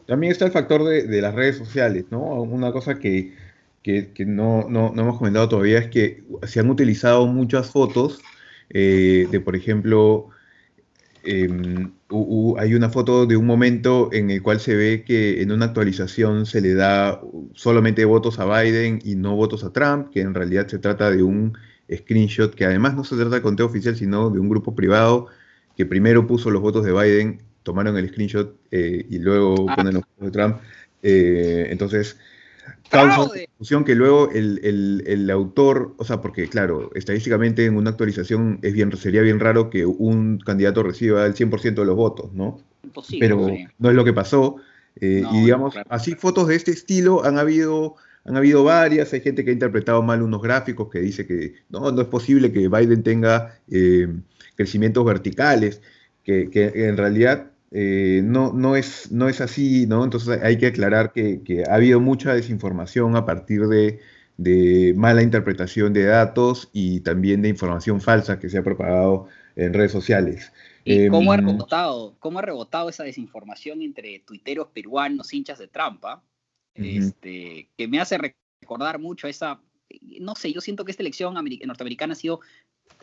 También 0.06 0.32
está 0.32 0.45
el 0.45 0.51
factor 0.51 0.84
de, 0.84 1.21
las 1.21 1.34
redes 1.34 1.58
sociales, 1.58 2.06
¿no? 2.12 2.19
Una 2.19 2.71
cosa 2.71 2.99
que, 2.99 3.34
que, 3.82 4.12
no, 4.25 4.65
no, 4.69 4.91
no, 4.93 5.01
hemos 5.01 5.17
comentado 5.17 5.49
todavía 5.49 5.80
es 5.80 5.89
que 5.89 6.23
se 6.43 6.60
han 6.60 6.69
utilizado 6.69 7.25
muchas 7.25 7.71
fotos 7.71 8.21
eh, 8.69 9.28
de, 9.32 9.39
por 9.39 9.56
ejemplo, 9.56 10.30
Em, 11.25 11.91
hay 12.57 12.73
una 12.75 12.89
foto 12.89 13.25
de 13.25 13.35
un 13.35 13.45
momento 13.45 14.09
en 14.13 14.29
el 14.29 14.41
cual 14.41 14.59
se 14.59 14.75
ve 14.75 15.03
que 15.03 15.41
en 15.41 15.51
una 15.51 15.65
actualización 15.65 16.45
se 16.45 16.61
le 16.61 16.73
da 16.73 17.21
solamente 17.53 18.05
votos 18.05 18.39
a 18.39 18.45
Biden 18.45 18.99
y 19.03 19.15
no 19.15 19.35
votos 19.35 19.63
a 19.63 19.73
Trump, 19.73 20.11
que 20.11 20.21
en 20.21 20.33
realidad 20.33 20.67
se 20.67 20.77
trata 20.77 21.09
de 21.09 21.23
un 21.23 21.57
screenshot 21.93 22.53
que 22.53 22.65
además 22.65 22.95
no 22.95 23.03
se 23.03 23.15
trata 23.15 23.35
de 23.35 23.41
conteo 23.41 23.65
oficial, 23.65 23.95
sino 23.95 24.29
de 24.29 24.39
un 24.39 24.49
grupo 24.49 24.75
privado 24.75 25.27
que 25.75 25.85
primero 25.85 26.27
puso 26.27 26.49
los 26.51 26.61
votos 26.61 26.85
de 26.85 26.93
Biden, 26.93 27.41
tomaron 27.63 27.97
el 27.97 28.09
screenshot 28.09 28.55
eh, 28.71 29.05
y 29.09 29.19
luego 29.19 29.69
ah. 29.69 29.75
ponen 29.75 29.95
los 29.95 30.03
votos 30.03 30.25
de 30.25 30.31
Trump. 30.31 30.57
Eh, 31.01 31.67
entonces, 31.69 32.17
causa 32.89 33.33
discusión 33.33 33.83
que 33.83 33.95
luego 33.95 34.29
el, 34.31 35.29
autor, 35.31 35.93
o 35.97 36.03
sea, 36.03 36.21
porque 36.21 36.47
claro, 36.47 36.91
estadísticamente 36.95 37.65
en 37.65 37.77
una 37.77 37.91
actualización 37.91 38.59
es 38.61 38.73
bien, 38.73 38.95
sería 38.97 39.21
bien 39.21 39.39
raro 39.39 39.69
que 39.69 39.85
un 39.85 40.39
candidato 40.39 40.83
reciba 40.83 41.25
el 41.25 41.35
100% 41.35 41.75
de 41.75 41.85
los 41.85 41.95
votos, 41.95 42.33
¿no? 42.33 42.59
Pero 43.19 43.47
no 43.79 43.89
es 43.89 43.95
lo 43.95 44.05
que 44.05 44.13
pasó. 44.13 44.57
Eh, 45.01 45.23
y 45.33 45.41
digamos, 45.41 45.75
así 45.89 46.15
fotos 46.15 46.47
de 46.47 46.55
este 46.55 46.71
estilo 46.71 47.25
han 47.25 47.37
habido, 47.37 47.95
han 48.23 48.37
habido 48.37 48.63
varias. 48.63 49.11
Hay 49.13 49.21
gente 49.21 49.43
que 49.43 49.49
ha 49.49 49.53
interpretado 49.53 50.01
mal 50.01 50.21
unos 50.21 50.41
gráficos 50.41 50.89
que 50.89 50.99
dice 50.99 51.25
que 51.25 51.55
no, 51.69 51.91
no 51.91 52.01
es 52.01 52.07
posible 52.07 52.51
que 52.51 52.69
Biden 52.69 53.03
tenga 53.03 53.59
eh, 53.69 54.07
crecimientos 54.55 55.03
verticales, 55.03 55.81
que, 56.23 56.49
que 56.49 56.71
en 56.87 56.97
realidad 56.97 57.51
eh, 57.71 58.21
no, 58.23 58.54
no, 58.54 58.75
es, 58.75 59.12
no 59.12 59.28
es 59.28 59.41
así, 59.41 59.86
¿no? 59.88 60.04
Entonces 60.04 60.41
hay 60.41 60.58
que 60.58 60.67
aclarar 60.67 61.12
que, 61.12 61.63
ha 61.69 61.75
habido 61.75 61.99
mucha 61.99 62.34
desinformación 62.34 63.15
a 63.15 63.25
partir 63.25 63.62
de, 63.67 64.93
mala 64.95 65.21
interpretación 65.21 65.93
de 65.93 66.06
datos 66.06 66.69
y 66.73 67.01
también 67.01 67.41
de 67.41 67.49
información 67.49 68.01
falsa 68.01 68.39
que 68.39 68.49
se 68.49 68.58
ha 68.58 68.63
propagado 68.63 69.28
en 69.56 69.73
redes 69.73 69.91
sociales. 69.91 70.51
¿Y 70.84 71.08
cómo, 71.08 71.32
ha 71.32 71.36
em, 71.36 71.47
rebotado, 71.47 72.15
cómo 72.19 72.39
ha 72.39 72.41
rebotado 72.43 72.89
esa 72.89 73.04
desinformación 73.04 73.82
entre 73.82 74.19
tuiteros 74.19 74.67
peruanos, 74.67 75.34
hinchas 75.34 75.60
de 75.60 75.67
trampa? 75.67 76.23
este, 76.75 77.69
que 77.78 77.88
me 77.88 77.99
hace 77.99 78.17
recordar 78.62 78.99
mucho 78.99 79.28
esa, 79.28 79.62
no 80.19 80.36
sé, 80.36 80.51
yo 80.51 80.62
siento 80.62 80.84
que 80.84 80.91
esta 80.91 81.04
elección 81.04 81.34
norteamericana 81.34 82.13
ha 82.13 82.17
sido 82.17 82.41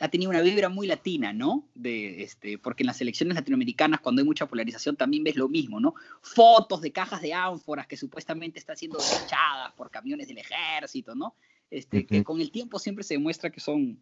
ha 0.02 0.08
tenido 0.08 0.30
una 0.30 0.40
vibra 0.40 0.68
muy 0.68 0.88
latina, 0.88 1.32
¿no? 1.32 1.68
De, 1.74 2.24
este, 2.24 2.58
porque 2.58 2.82
en 2.82 2.88
las 2.88 3.00
elecciones 3.00 3.36
latinoamericanas, 3.36 4.00
cuando 4.00 4.20
hay 4.20 4.26
mucha 4.26 4.46
polarización, 4.46 4.96
también 4.96 5.22
ves 5.22 5.36
lo 5.36 5.48
mismo, 5.48 5.78
¿no? 5.78 5.94
Fotos 6.20 6.80
de 6.80 6.90
cajas 6.90 7.22
de 7.22 7.32
ánforas 7.32 7.86
que 7.86 7.96
supuestamente 7.96 8.58
están 8.58 8.76
siendo 8.76 8.98
desechadas 8.98 9.72
por 9.76 9.90
camiones 9.90 10.26
del 10.26 10.38
ejército, 10.38 11.14
¿no? 11.14 11.36
Este, 11.70 12.04
Que 12.04 12.24
con 12.24 12.40
el 12.40 12.50
tiempo 12.50 12.80
siempre 12.80 13.04
se 13.04 13.14
demuestra 13.14 13.50
que 13.50 13.60
son, 13.60 13.98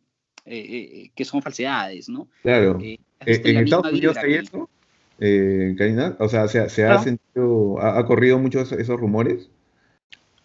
eh, 0.46 0.58
eh, 0.58 1.10
que 1.14 1.24
son 1.24 1.42
falsedades, 1.42 2.08
¿no? 2.08 2.28
Claro. 2.42 2.78
Eh, 2.80 2.98
¿En 3.26 3.58
Estados 3.58 3.92
Unidos 3.92 4.16
hay 4.16 4.34
eso, 4.34 4.70
Karina? 5.18 6.16
O 6.18 6.28
sea, 6.28 6.48
¿se, 6.48 6.60
ha 6.60 6.98
sentido, 6.98 7.78
ha, 7.80 8.04
corrido 8.06 8.38
muchos 8.38 8.72
esos 8.72 8.98
rumores? 8.98 9.50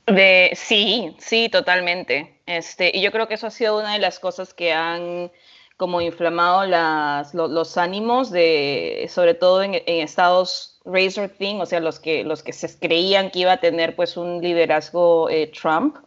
De, 0.08 0.52
sí, 0.56 1.16
sí, 1.20 1.50
totalmente. 1.50 2.40
Este, 2.46 2.92
y 2.94 3.02
yo 3.02 3.12
creo 3.12 3.28
que 3.28 3.34
eso 3.36 3.48
ha 3.48 3.52
sido 3.52 3.80
una 3.80 3.94
de 3.94 4.00
las 4.00 4.20
cosas 4.20 4.54
que 4.54 4.72
han 4.72 5.32
como 5.78 6.00
inflamado 6.00 6.66
las, 6.66 7.34
los 7.34 7.78
ánimos 7.78 8.32
de, 8.32 9.10
sobre 9.10 9.34
todo 9.34 9.62
en, 9.62 9.74
estados 9.86 10.80
razor 10.86 11.30
thing, 11.30 11.56
o 11.60 11.66
sea, 11.66 11.80
los 11.82 12.00
que, 12.00 12.24
los 12.24 12.44
que 12.44 12.54
se 12.54 12.80
creían 12.80 13.30
que 13.30 13.40
iba 13.40 13.54
a 13.54 13.60
tener 13.60 13.96
pues 13.96 14.16
un 14.16 14.42
liderazgo 14.42 15.30
eh, 15.30 15.48
Trump. 15.48 15.98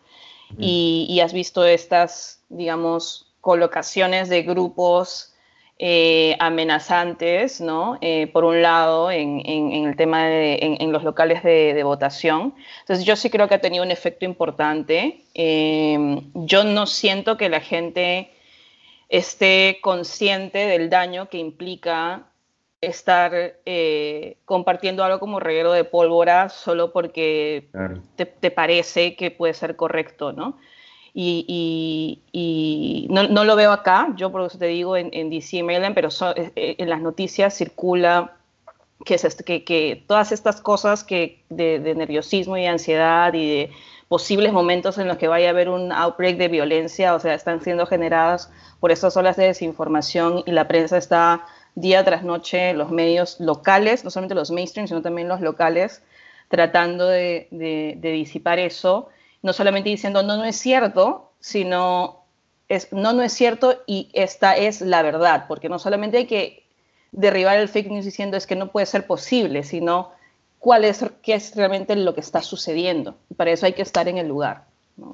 Y, 0.57 1.21
has 1.23 1.35
visto 1.35 1.67
estas, 1.67 2.43
digamos, 2.49 3.27
colocaciones 3.43 4.31
de 4.31 4.43
grupos 4.43 5.35
eh, 5.81 6.35
amenazantes, 6.41 7.61
¿no? 7.61 7.99
Eh, 8.01 8.27
por 8.33 8.43
un 8.43 8.63
lado, 8.63 9.13
en, 9.13 9.47
el 9.47 9.95
tema 9.95 10.27
de 10.27 10.59
en, 10.81 10.91
los 10.91 11.05
locales 11.05 11.45
de, 11.45 11.81
votación. 11.85 12.55
Entonces, 12.81 13.05
yo 13.07 13.15
sí 13.15 13.31
creo 13.31 13.47
que 13.47 13.55
ha 13.55 13.61
tenido 13.61 13.85
un 13.85 13.93
efecto 13.93 14.25
importante. 14.25 15.23
Eh, 15.35 16.21
yo 16.35 16.65
no 16.65 16.87
siento 16.87 17.37
que 17.37 17.49
la 17.49 17.61
gente 17.61 18.33
esté 19.09 19.79
consciente 19.81 20.67
del 20.67 20.91
daño 20.91 21.29
que 21.29 21.39
implica 21.39 22.27
estar 22.81 23.61
compartiendo 24.45 25.05
algo 25.05 25.21
como 25.21 25.39
reguero 25.39 25.73
de 25.73 25.85
pólvora 25.85 26.49
solo 26.49 26.93
porque 26.93 27.69
te, 28.17 28.27
te, 28.27 28.51
parece 28.51 29.15
que 29.15 29.31
puede 29.31 29.55
ser 29.55 29.77
correcto, 29.77 30.33
¿no? 30.33 30.59
Y, 31.21 33.09
no, 33.11 33.45
lo 33.45 33.57
veo 33.57 33.73
acá, 33.73 34.13
yo 34.15 34.31
por 34.31 34.43
eso 34.43 34.57
te 34.57 34.67
digo 34.67 34.97
en, 34.97 35.11
en 35.13 35.31
DC 35.31 35.65
Maryland, 35.65 35.95
pero 35.95 36.11
eh, 36.37 36.53
eh, 36.55 36.77
en 36.79 36.89
las 36.89 37.01
noticias 37.01 37.55
circula 37.55 38.37
que, 39.05 39.15
es 39.15 39.43
que, 39.43 39.65
que 39.65 40.05
todas 40.07 40.31
estas 40.31 40.61
cosas 40.61 41.03
que 41.03 41.43
de, 41.49 41.81
nerviosismo 41.97 42.57
y 42.57 42.67
ansiedad 42.67 43.35
y 43.35 43.49
de 43.49 43.71
posibles 44.07 44.53
momentos 44.53 44.97
en 44.99 45.09
los 45.09 45.17
que 45.17 45.27
vaya 45.27 45.49
a 45.49 45.51
haber 45.51 45.69
un 45.69 45.91
outbreak 45.91 46.37
de 46.37 46.47
violencia, 46.47 47.15
o 47.15 47.21
sea, 47.21 47.35
están 47.35 47.63
siendo 47.63 47.85
generadas 47.87 48.51
por 48.79 48.93
estas 48.93 49.17
olas 49.17 49.37
de 49.37 49.47
desinformación 49.47 50.45
y 50.47 50.53
la 50.53 50.69
prensa 50.69 50.99
está 50.99 51.45
día 51.75 52.05
tras 52.05 52.23
noche, 52.23 52.75
los 52.75 52.91
medios 52.91 53.41
locales, 53.41 54.05
no 54.05 54.11
solamente 54.11 54.37
los 54.37 54.53
mainstream, 54.53 54.87
sino 54.87 55.03
también 55.03 55.27
los 55.27 55.41
locales, 55.41 56.01
tratando 56.49 57.09
de, 57.09 57.49
de 57.51 58.13
disipar 58.13 58.61
eso 58.61 59.09
no 59.43 59.53
solamente 59.53 59.91
diciendo 59.91 60.23
no, 60.23 60.37
no 60.37 60.45
es 60.45 60.57
cierto, 60.57 61.33
sino 61.41 62.25
es, 62.69 62.93
no, 62.93 63.13
no 63.13 63.23
es 63.23 63.33
cierto 63.33 63.83
y 63.87 64.11
esta 64.13 64.57
es 64.57 64.81
la 64.81 65.03
verdad, 65.03 65.47
porque 65.49 65.69
no 65.69 65.79
solamente 65.79 66.19
hay 66.19 66.27
que 66.27 66.65
derribar 67.13 67.59
el 67.59 67.69
fake 67.69 67.91
news 67.91 68.05
diciendo 68.05 68.37
es 68.37 68.47
que 68.47 68.57
no 68.57 68.71
puede 68.71 68.87
ser 68.87 69.07
posible, 69.07 69.65
sino 69.65 70.13
cuál 70.59 70.85
es, 70.85 71.05
qué 71.23 71.35
es 71.35 71.55
realmente 71.57 71.97
lo 71.97 72.15
que 72.15 72.21
está 72.21 72.43
sucediendo. 72.43 73.17
Y 73.31 73.35
para 73.35 73.53
eso 73.53 73.67
hay 73.67 73.73
que 73.73 73.83
estar 73.83 74.09
en 74.09 74.19
el 74.19 74.29
lugar. 74.29 74.67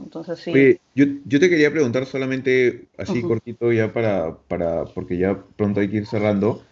Entonces, 0.03 0.39
sí. 0.39 0.79
yo, 0.95 1.05
yo, 1.27 1.41
te 1.41 1.51
quería 1.51 1.71
preguntar 1.71 2.07
solamente 2.07 2.87
así 2.97 3.21
cortito 3.21 3.71
ya 3.71 3.93
para, 3.93 4.35
para, 4.49 4.87
porque 4.87 5.19
ya 5.19 5.39
pronto 5.57 5.81
hay 5.81 5.91
que 5.91 5.99
ir 5.99 6.07
cerrando. 6.07 6.63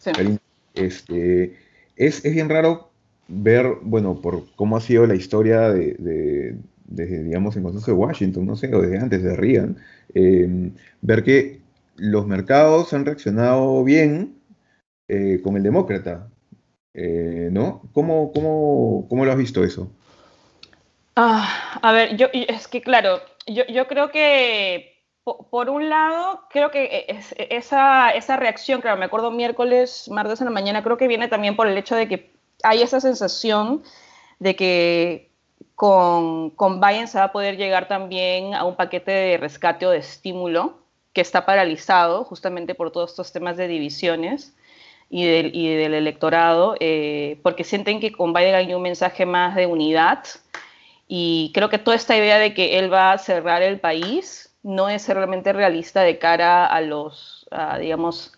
Este, 0.75 1.59
es, 1.97 2.25
es 2.25 2.35
bien 2.35 2.49
raro 2.49 2.91
ver, 3.29 3.77
bueno, 3.83 4.21
por 4.21 4.45
cómo 4.57 4.79
ha 4.79 4.81
sido 4.81 5.07
la 5.07 5.15
historia 5.15 5.69
de, 5.69 6.57
desde, 6.95 7.23
digamos, 7.23 7.57
en 7.57 7.63
Consejo 7.63 7.87
de 7.87 7.93
Washington, 7.93 8.47
no 8.47 8.57
sé, 8.57 8.75
o 8.75 8.81
desde 8.81 8.99
antes 8.99 9.23
de 9.23 9.37
Reagan, 9.37 9.77
em, 10.15 10.73
ver 11.01 11.25
que 11.25 11.61
los 11.97 12.27
mercados 12.27 12.93
han 12.93 13.05
reaccionado 13.05 13.85
bien 13.85 14.35
eh, 15.09 15.41
con 15.43 15.57
el 15.57 15.63
demócrata, 15.63 16.29
eh, 16.95 17.49
¿no? 17.53 17.83
¿Cómo, 17.93 18.33
cómo, 18.33 19.07
cómo, 19.09 19.25
lo 19.25 19.33
has 19.33 19.39
visto 19.39 19.65
eso? 19.65 19.91
Ah, 21.17 21.79
a 21.83 21.93
ver, 21.93 22.17
yo, 22.17 22.29
es 22.33 22.69
que 22.69 22.81
claro, 22.81 23.21
yo, 23.47 23.65
yo 23.67 23.87
creo 23.87 24.11
que 24.11 24.93
por 25.25 25.71
un 25.71 25.89
lado, 25.89 26.41
creo 26.51 26.71
que 26.71 27.07
esa, 27.51 28.11
esa 28.11 28.37
reacción, 28.37 28.81
claro, 28.81 28.99
me 28.99 29.05
acuerdo 29.05 29.31
miércoles, 29.31 30.09
martes 30.11 30.41
en 30.41 30.47
la 30.47 30.51
mañana, 30.51 30.83
creo 30.83 30.97
que 30.97 31.07
viene 31.07 31.29
también 31.29 31.55
por 31.55 31.69
el 31.69 31.79
hecho 31.79 31.95
de 31.95 32.09
que 32.09 32.33
hay 32.65 32.83
esa 32.83 33.01
sensación 33.01 33.83
de 34.41 34.57
que 34.57 35.32
con, 35.75 36.51
con 36.51 36.81
Biden 36.81 37.09
se 37.09 37.19
va 37.19 37.25
a 37.25 37.33
poder 37.33 37.57
llegar 37.57 37.89
también 37.89 38.55
a 38.55 38.65
un 38.65 38.77
paquete 38.77 39.11
de 39.11 39.37
rescate 39.37 39.87
o 39.87 39.91
de 39.91 39.99
estímulo 39.99 40.79
que 41.13 41.21
está 41.21 41.45
paralizado 41.45 42.25
justamente 42.25 42.75
por 42.75 42.91
todos 42.91 43.11
estos 43.11 43.33
temas 43.33 43.57
de 43.57 43.69
divisiones 43.69 44.57
y 45.11 45.27
del, 45.27 45.55
y 45.55 45.75
del 45.75 45.95
electorado, 45.95 46.75
eh, 46.81 47.39
porque 47.43 47.65
sienten 47.65 48.01
que 48.01 48.13
con 48.13 48.33
Biden 48.33 48.55
hay 48.55 48.73
un 48.75 48.83
mensaje 48.83 49.27
más 49.27 49.55
de 49.55 49.67
unidad 49.67 50.25
y 51.07 51.51
creo 51.53 51.69
que 51.69 51.79
toda 51.79 51.97
esta 51.97 52.17
idea 52.17 52.39
de 52.39 52.55
que 52.55 52.79
él 52.79 52.91
va 52.91 53.13
a 53.13 53.19
cerrar 53.19 53.63
el 53.63 53.79
país 53.79 54.55
no 54.63 54.89
es 54.89 55.09
realmente 55.09 55.53
realista 55.53 56.03
de 56.03 56.19
cara 56.19 56.65
a 56.65 56.81
los, 56.81 57.47
digamos, 57.81 58.33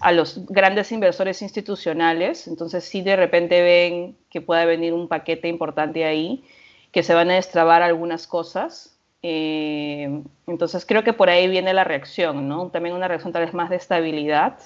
a 0.00 0.12
los 0.12 0.46
grandes 0.46 0.92
inversores 0.92 1.42
institucionales. 1.42 2.46
Entonces, 2.46 2.84
si 2.84 3.02
de 3.02 3.16
repente 3.16 3.62
ven 3.62 4.16
que 4.30 4.40
puede 4.40 4.66
venir 4.66 4.92
un 4.92 5.08
paquete 5.08 5.48
importante 5.48 6.04
ahí, 6.04 6.44
que 6.92 7.02
se 7.02 7.14
van 7.14 7.30
a 7.30 7.34
destrabar 7.34 7.82
algunas 7.82 8.26
cosas. 8.26 8.98
Eh, 9.22 10.22
entonces, 10.46 10.84
creo 10.86 11.02
que 11.02 11.12
por 11.12 11.30
ahí 11.30 11.48
viene 11.48 11.72
la 11.72 11.84
reacción, 11.84 12.48
¿no? 12.48 12.70
También 12.70 12.94
una 12.94 13.08
reacción 13.08 13.32
tal 13.32 13.44
vez 13.44 13.54
más 13.54 13.70
de 13.70 13.76
estabilidad. 13.76 14.58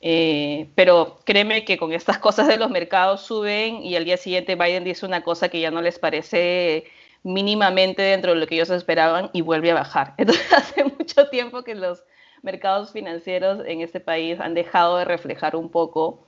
Eh, 0.00 0.68
pero 0.74 1.20
créeme 1.24 1.64
que 1.64 1.78
con 1.78 1.92
estas 1.92 2.18
cosas 2.26 2.48
de 2.48 2.56
los 2.56 2.70
mercados 2.70 3.22
suben 3.22 3.82
y 3.82 3.96
al 3.96 4.04
día 4.04 4.16
siguiente 4.16 4.54
Biden 4.54 4.84
dice 4.84 5.06
una 5.06 5.22
cosa 5.22 5.48
que 5.48 5.60
ya 5.60 5.70
no 5.70 5.80
les 5.80 5.98
parece 5.98 6.84
mínimamente 7.22 8.02
dentro 8.02 8.34
de 8.34 8.40
lo 8.40 8.46
que 8.46 8.54
ellos 8.54 8.68
esperaban 8.70 9.30
y 9.32 9.40
vuelve 9.40 9.70
a 9.70 9.74
bajar. 9.74 10.14
Entonces 10.18 10.52
hace 10.52 10.84
mucho 10.84 11.28
tiempo 11.30 11.62
que 11.64 11.74
los 11.74 12.04
mercados 12.42 12.92
financieros 12.92 13.62
en 13.66 13.80
este 13.80 14.00
país 14.00 14.38
han 14.40 14.54
dejado 14.54 14.98
de 14.98 15.06
reflejar 15.06 15.56
un 15.56 15.70
poco, 15.70 16.26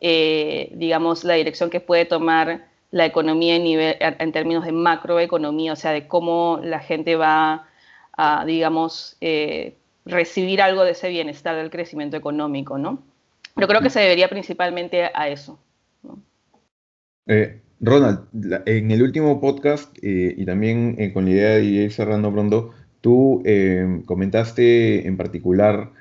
eh, 0.00 0.70
digamos, 0.74 1.24
la 1.24 1.34
dirección 1.34 1.68
que 1.68 1.80
puede 1.80 2.04
tomar 2.04 2.68
la 2.90 3.06
economía 3.06 3.56
en, 3.56 3.64
nivel, 3.64 3.96
en 4.00 4.32
términos 4.32 4.64
de 4.64 4.72
macroeconomía, 4.72 5.72
o 5.72 5.76
sea, 5.76 5.92
de 5.92 6.06
cómo 6.06 6.60
la 6.62 6.80
gente 6.80 7.16
va 7.16 7.68
a, 8.16 8.44
digamos, 8.46 9.16
eh, 9.20 9.76
recibir 10.04 10.62
algo 10.62 10.84
de 10.84 10.92
ese 10.92 11.08
bienestar 11.08 11.56
del 11.56 11.70
crecimiento 11.70 12.16
económico, 12.16 12.78
¿no? 12.78 13.02
Pero 13.54 13.68
creo 13.68 13.80
que 13.80 13.90
se 13.90 14.00
debería 14.00 14.28
principalmente 14.28 15.10
a 15.12 15.28
eso. 15.28 15.58
Eh, 17.26 17.60
Ronald, 17.80 18.20
en 18.66 18.90
el 18.90 19.02
último 19.02 19.40
podcast 19.40 19.96
y 20.00 20.44
también 20.46 21.12
con 21.12 21.24
la 21.24 21.30
idea 21.30 21.50
de 21.56 21.64
ir 21.64 21.92
cerrando 21.92 22.32
pronto, 22.32 22.72
Tú 23.06 23.40
em, 23.44 24.02
comentaste 24.02 25.06
en 25.06 25.16
particular 25.16 25.92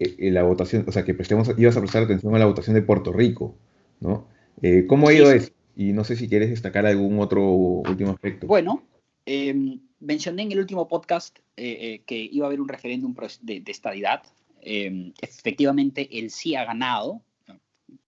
eh, 0.00 0.32
la 0.32 0.42
votación, 0.42 0.84
o 0.88 0.90
sea, 0.90 1.04
que 1.04 1.14
prestemos, 1.14 1.48
ibas 1.56 1.76
a 1.76 1.80
prestar 1.80 2.02
atención 2.02 2.34
a 2.34 2.38
la 2.40 2.46
votación 2.46 2.74
de 2.74 2.82
Puerto 2.82 3.12
Rico, 3.12 3.54
¿no? 4.00 4.26
Eh, 4.60 4.84
¿Cómo 4.88 5.06
ha 5.06 5.12
ido 5.12 5.30
eso? 5.30 5.52
Y 5.78 5.92
no 5.92 6.02
sé 6.02 6.16
si 6.16 6.28
quieres 6.28 6.50
destacar 6.50 6.86
algún 6.86 7.20
otro 7.20 7.44
último 7.50 8.10
aspecto. 8.10 8.48
Bueno, 8.48 8.82
em, 9.24 9.78
mencioné 10.00 10.42
en 10.42 10.50
el 10.50 10.58
último 10.58 10.88
podcast 10.88 11.38
eh, 11.56 12.02
que 12.04 12.16
iba 12.16 12.46
a 12.46 12.48
haber 12.48 12.60
un 12.60 12.68
referéndum 12.68 13.14
de, 13.42 13.60
de 13.60 13.70
estadidad. 13.70 14.24
Em, 14.60 15.12
efectivamente, 15.22 16.18
el 16.18 16.32
sí 16.32 16.56
ha 16.56 16.64
ganado. 16.64 17.22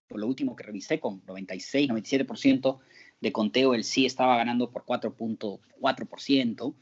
Por 0.09 0.19
lo 0.19 0.27
último 0.27 0.53
que 0.57 0.65
revisé, 0.65 0.99
con 0.99 1.21
96, 1.25 1.89
97% 1.89 2.79
de 3.21 3.31
conteo, 3.31 3.73
el 3.73 3.85
sí 3.85 4.05
estaba 4.05 4.35
ganando 4.35 4.69
por 4.69 4.83
4.4%. 4.83 6.75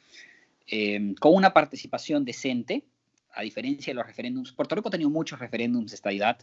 Em, 0.65 1.13
con 1.13 1.35
una 1.35 1.53
participación 1.53 2.25
decente, 2.25 2.83
a 3.31 3.43
diferencia 3.43 3.91
de 3.91 3.95
los 3.95 4.07
referéndums. 4.07 4.53
Puerto 4.53 4.73
Rico 4.73 4.87
ha 4.87 4.91
tenido 4.91 5.11
muchos 5.11 5.37
referéndums 5.37 5.91
de 5.91 5.95
estadidad. 5.95 6.39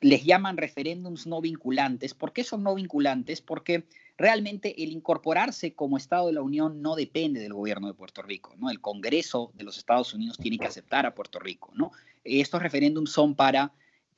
Eh, 0.00 0.06
les 0.06 0.24
llaman 0.24 0.56
referéndums 0.56 1.26
no 1.26 1.40
vinculantes. 1.40 2.14
¿Por 2.14 2.32
qué 2.32 2.44
son 2.44 2.62
no 2.62 2.74
vinculantes? 2.74 3.40
Porque 3.40 3.84
realmente 4.16 4.82
el 4.82 4.92
incorporarse 4.92 5.74
como 5.74 5.96
Estado 5.96 6.26
de 6.28 6.34
la 6.34 6.42
Unión 6.42 6.82
no 6.82 6.94
depende 6.94 7.40
del 7.40 7.54
gobierno 7.54 7.86
de 7.86 7.94
Puerto 7.94 8.22
Rico. 8.22 8.54
¿no? 8.58 8.70
El 8.70 8.80
Congreso 8.80 9.52
de 9.54 9.64
los 9.64 9.78
Estados 9.78 10.14
Unidos 10.14 10.38
tiene 10.38 10.58
que 10.58 10.66
aceptar 10.66 11.06
a 11.06 11.14
Puerto 11.14 11.38
Rico. 11.38 11.72
¿no? 11.74 11.92
Estos 12.24 12.62
referéndums 12.62 13.12
son 13.12 13.34
para 13.34 13.72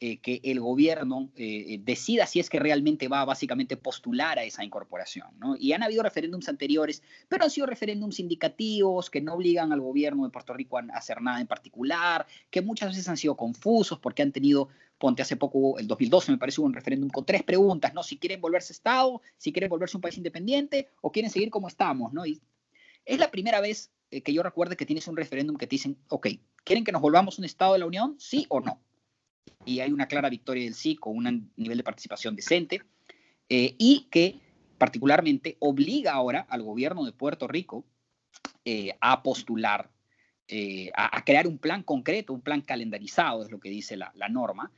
eh, 0.04 0.18
que 0.18 0.40
el 0.42 0.58
gobierno 0.58 1.30
eh, 1.36 1.78
decida 1.80 2.26
si 2.26 2.40
es 2.40 2.50
que 2.50 2.58
realmente 2.58 3.06
va 3.06 3.20
a 3.20 3.24
básicamente 3.24 3.76
postular 3.76 4.36
a 4.36 4.42
esa 4.42 4.64
incorporación. 4.64 5.28
¿no? 5.38 5.54
Y 5.56 5.72
han 5.74 5.84
habido 5.84 6.02
referéndums 6.02 6.48
anteriores, 6.48 7.04
pero 7.28 7.44
han 7.44 7.50
sido 7.50 7.68
referéndums 7.68 8.18
indicativos 8.18 9.10
que 9.10 9.20
no 9.20 9.34
obligan 9.34 9.72
al 9.72 9.80
gobierno 9.80 10.24
de 10.24 10.30
Puerto 10.30 10.54
Rico 10.54 10.76
a 10.76 10.82
hacer 10.94 11.22
nada 11.22 11.40
en 11.40 11.46
particular, 11.46 12.26
que 12.50 12.62
muchas 12.62 12.88
veces 12.88 13.08
han 13.08 13.16
sido 13.16 13.36
confusos 13.36 14.00
porque 14.00 14.22
han 14.22 14.32
tenido, 14.32 14.70
ponte 15.02 15.22
hace 15.22 15.36
poco, 15.36 15.78
el 15.78 15.86
2012 15.88 16.30
me 16.30 16.38
parece 16.38 16.60
un 16.60 16.72
referéndum 16.72 17.10
con 17.10 17.26
tres 17.26 17.42
preguntas, 17.42 17.92
¿no? 17.92 18.04
Si 18.04 18.18
quieren 18.18 18.40
volverse 18.40 18.72
Estado, 18.72 19.20
si 19.36 19.52
quieren 19.52 19.68
volverse 19.68 19.96
un 19.96 20.00
país 20.00 20.16
independiente 20.16 20.88
o 21.00 21.10
quieren 21.10 21.30
seguir 21.30 21.50
como 21.50 21.66
estamos, 21.66 22.12
¿no? 22.12 22.24
Y 22.24 22.40
es 23.04 23.18
la 23.18 23.32
primera 23.32 23.60
vez 23.60 23.90
eh, 24.12 24.22
que 24.22 24.32
yo 24.32 24.44
recuerde 24.44 24.76
que 24.76 24.86
tienes 24.86 25.08
un 25.08 25.16
referéndum 25.16 25.56
que 25.56 25.66
te 25.66 25.74
dicen, 25.74 25.98
ok, 26.08 26.28
¿quieren 26.62 26.84
que 26.84 26.92
nos 26.92 27.02
volvamos 27.02 27.38
un 27.40 27.44
Estado 27.44 27.72
de 27.72 27.80
la 27.80 27.86
Unión? 27.86 28.14
¿Sí 28.18 28.46
o 28.48 28.60
no? 28.60 28.80
y 29.64 29.80
hay 29.80 29.92
una 29.92 30.06
clara 30.06 30.28
victoria 30.28 30.64
del 30.64 30.74
sí 30.74 30.96
con 30.96 31.16
un 31.16 31.52
nivel 31.56 31.78
de 31.78 31.84
participación 31.84 32.36
decente 32.36 32.82
eh, 33.48 33.74
y 33.78 34.08
que 34.10 34.40
particularmente 34.78 35.56
obliga 35.60 36.12
ahora 36.12 36.46
al 36.48 36.62
gobierno 36.62 37.04
de 37.04 37.12
Puerto 37.12 37.46
Rico 37.46 37.84
eh, 38.64 38.96
a 39.00 39.22
postular, 39.22 39.90
eh, 40.48 40.90
a, 40.94 41.24
crear 41.24 41.46
un 41.46 41.58
plan 41.58 41.82
concreto, 41.82 42.32
un 42.32 42.40
plan 42.40 42.60
calendarizado, 42.60 43.42
es 43.42 43.50
lo 43.50 43.60
que 43.60 43.70
dice 43.70 43.96
la, 43.96 44.12
norma, 44.28 44.72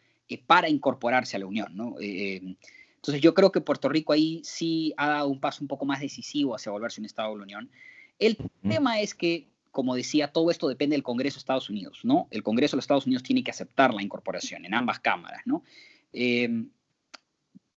para 0.46 0.68
incorporarse 0.68 1.36
a 1.36 1.40
la 1.40 1.46
Unión. 1.46 1.74
entonces 2.00 3.20
yo 3.20 3.34
creo 3.34 3.52
que 3.52 3.60
Puerto 3.60 3.88
Rico 3.88 4.12
ahí 4.12 4.40
sí 4.44 4.94
ha 4.96 5.08
dado 5.08 5.28
un 5.28 5.40
paso 5.40 5.62
un 5.62 5.68
poco 5.68 5.84
más 5.84 6.00
decisivo 6.00 6.54
hacia 6.54 6.72
volverse 6.72 7.00
un 7.00 7.06
Estado 7.06 7.32
de 7.32 7.38
la 7.38 7.42
Unión. 7.44 7.70
El 8.18 8.36
tema 8.62 9.00
es 9.00 9.14
que 9.14 9.48
como 9.74 9.96
decía, 9.96 10.28
todo 10.28 10.52
esto 10.52 10.68
depende 10.68 10.94
del 10.94 11.02
Congreso 11.02 11.34
de 11.34 11.40
Estados 11.40 11.68
Unidos, 11.68 11.98
¿no? 12.04 12.28
El 12.30 12.44
Congreso 12.44 12.76
de 12.76 12.78
los 12.78 12.84
Estados 12.84 13.06
Unidos 13.06 13.24
tiene 13.24 13.42
que 13.42 13.50
aceptar 13.50 13.92
la 13.92 14.04
incorporación 14.04 14.64
en 14.64 14.72
ambas 14.72 15.00
cámaras, 15.00 15.42
¿no? 15.46 15.64
Eh, 16.12 16.66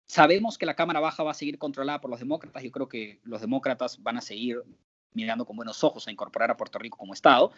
sabemos 0.06 0.60
que 0.60 0.68
la 0.68 0.76
Cámara 0.76 1.00
Baja 1.00 1.24
va 1.24 1.32
a 1.32 1.34
seguir 1.34 1.58
controlada 1.58 2.00
por 2.00 2.12
los 2.12 2.20
demócratas. 2.20 2.62
Yo 2.62 2.72
creo 2.72 2.88
que 2.88 3.20
los 3.24 3.42
demócratas 3.42 4.04
van 4.04 4.18
a 4.18 4.22
seguir 4.22 4.62
mirando 5.14 5.44
con 5.48 5.56
buenos 5.56 5.84
ojos 5.84 6.08
a 6.08 6.12
incorporar 6.12 6.52
a 6.52 6.58
Puerto 6.58 6.78
Rico 6.78 7.00
como 7.00 7.16
Estado, 7.16 7.52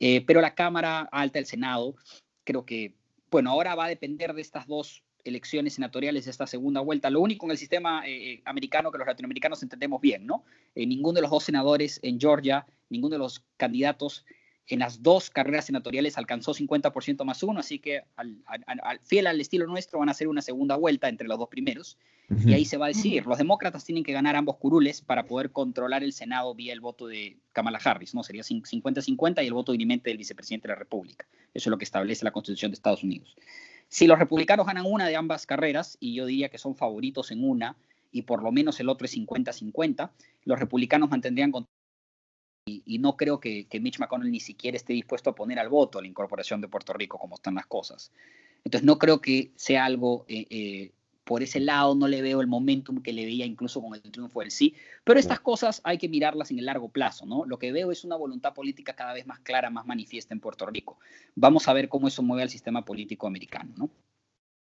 eh, 0.00 0.24
pero 0.26 0.40
la 0.40 0.56
Cámara 0.56 1.08
Alta, 1.12 1.38
el 1.38 1.46
Senado, 1.46 1.94
creo 2.42 2.66
que, 2.66 2.96
bueno, 3.34 3.50
ahora 3.50 3.74
va 3.74 3.86
a 3.86 3.88
depender 3.88 4.32
de 4.32 4.40
estas 4.40 4.68
dos 4.68 5.02
elecciones 5.24 5.74
senatoriales 5.74 6.24
de 6.24 6.30
esta 6.30 6.46
segunda 6.46 6.80
vuelta. 6.80 7.10
Lo 7.10 7.20
único 7.20 7.46
en 7.46 7.50
el 7.50 7.58
sistema 7.58 8.06
eh, 8.06 8.40
americano 8.44 8.92
que 8.92 8.98
los 8.98 9.08
latinoamericanos 9.08 9.60
entendemos 9.60 10.00
bien, 10.00 10.24
¿no? 10.24 10.44
Eh, 10.76 10.86
ninguno 10.86 11.14
de 11.16 11.22
los 11.22 11.32
dos 11.32 11.42
senadores 11.42 11.98
en 12.04 12.20
Georgia, 12.20 12.64
ninguno 12.90 13.14
de 13.14 13.18
los 13.18 13.42
candidatos 13.56 14.24
en 14.66 14.78
las 14.78 15.02
dos 15.02 15.30
carreras 15.30 15.66
senatoriales 15.66 16.16
alcanzó 16.16 16.54
50% 16.54 17.24
más 17.24 17.42
uno, 17.42 17.60
así 17.60 17.78
que 17.78 18.02
al, 18.16 18.38
fiel 19.02 19.26
al 19.26 19.40
estilo 19.40 19.66
nuestro 19.66 19.98
van 19.98 20.08
a 20.08 20.12
hacer 20.12 20.28
una 20.28 20.42
segunda 20.42 20.76
vuelta 20.76 21.08
entre 21.08 21.28
los 21.28 21.38
dos 21.38 21.48
primeros. 21.48 21.98
Y 22.46 22.54
ahí 22.54 22.64
se 22.64 22.78
va 22.78 22.86
a 22.86 22.88
decir, 22.88 23.26
los 23.26 23.36
demócratas 23.36 23.84
tienen 23.84 24.02
que 24.02 24.12
ganar 24.12 24.34
ambos 24.34 24.56
curules 24.56 25.02
para 25.02 25.26
poder 25.26 25.52
controlar 25.52 26.02
el 26.02 26.14
Senado 26.14 26.54
vía 26.54 26.72
el 26.72 26.80
voto 26.80 27.06
de 27.06 27.36
Kamala 27.52 27.78
Harris, 27.84 28.14
¿no? 28.14 28.22
Sería 28.22 28.42
50-50 28.42 29.44
y 29.44 29.46
el 29.46 29.52
voto 29.52 29.72
dirimente 29.72 30.08
del 30.08 30.16
vicepresidente 30.16 30.66
de 30.66 30.72
la 30.72 30.78
República. 30.78 31.26
Eso 31.52 31.68
es 31.68 31.70
lo 31.70 31.76
que 31.76 31.84
establece 31.84 32.24
la 32.24 32.30
Constitución 32.30 32.70
de 32.70 32.76
Estados 32.76 33.04
Unidos. 33.04 33.36
Si 33.88 34.06
los 34.06 34.18
republicanos 34.18 34.66
ganan 34.66 34.86
una 34.86 35.06
de 35.06 35.16
ambas 35.16 35.44
carreras, 35.44 35.98
y 36.00 36.14
yo 36.14 36.24
diría 36.24 36.48
que 36.48 36.56
son 36.56 36.74
favoritos 36.74 37.30
en 37.30 37.44
una, 37.44 37.76
y 38.10 38.22
por 38.22 38.42
lo 38.42 38.52
menos 38.52 38.80
el 38.80 38.88
otro 38.88 39.04
es 39.04 39.14
50-50, 39.14 40.10
los 40.44 40.58
republicanos 40.58 41.10
mantendrían 41.10 41.52
y, 42.66 42.98
no 42.98 43.16
creo 43.16 43.40
que, 43.40 43.66
Mitch 43.80 43.98
McConnell 43.98 44.30
ni 44.30 44.40
siquiera 44.40 44.76
esté 44.76 44.92
dispuesto 44.94 45.30
a 45.30 45.34
poner 45.34 45.58
al 45.58 45.68
voto 45.68 46.00
la 46.00 46.08
incorporación 46.08 46.60
de 46.60 46.68
Puerto 46.68 46.92
Rico 46.94 47.18
como 47.18 47.34
están 47.34 47.54
las 47.54 47.66
cosas. 47.66 48.10
Entonces 48.64 48.86
no 48.86 48.98
creo 48.98 49.20
que 49.20 49.50
sea 49.54 49.84
algo, 49.84 50.24
eh, 50.28 50.46
eh, 50.48 50.92
por 51.24 51.42
ese 51.42 51.60
lado 51.60 51.94
no 51.94 52.08
le 52.08 52.22
veo 52.22 52.40
el 52.40 52.46
momentum 52.46 53.02
que 53.02 53.12
le 53.12 53.26
veía 53.26 53.44
incluso 53.44 53.82
con 53.82 53.94
el 53.94 54.00
triunfo 54.00 54.40
del 54.40 54.50
sí, 54.50 54.74
pero 55.04 55.20
estas 55.20 55.40
cosas 55.40 55.82
hay 55.84 55.98
que 55.98 56.08
mirarlas 56.08 56.50
en 56.50 56.58
el 56.58 56.66
largo 56.66 56.88
plazo, 56.88 57.26
¿no? 57.26 57.44
Lo 57.44 57.58
que 57.58 57.72
veo 57.72 57.92
es 57.92 58.04
una 58.04 58.16
voluntad 58.16 58.54
política 58.54 58.94
cada 58.94 59.12
vez 59.12 59.26
más 59.26 59.40
clara, 59.40 59.68
más 59.68 59.86
manifiesta 59.86 60.32
en 60.32 60.40
Puerto 60.40 60.66
Rico. 60.66 60.98
Vamos 61.34 61.68
a 61.68 61.74
ver 61.74 61.88
cómo 61.88 62.08
eso 62.08 62.22
mueve 62.22 62.42
al 62.42 62.50
sistema 62.50 62.84
político 62.84 63.26
americano, 63.26 63.72
¿no? 63.76 63.90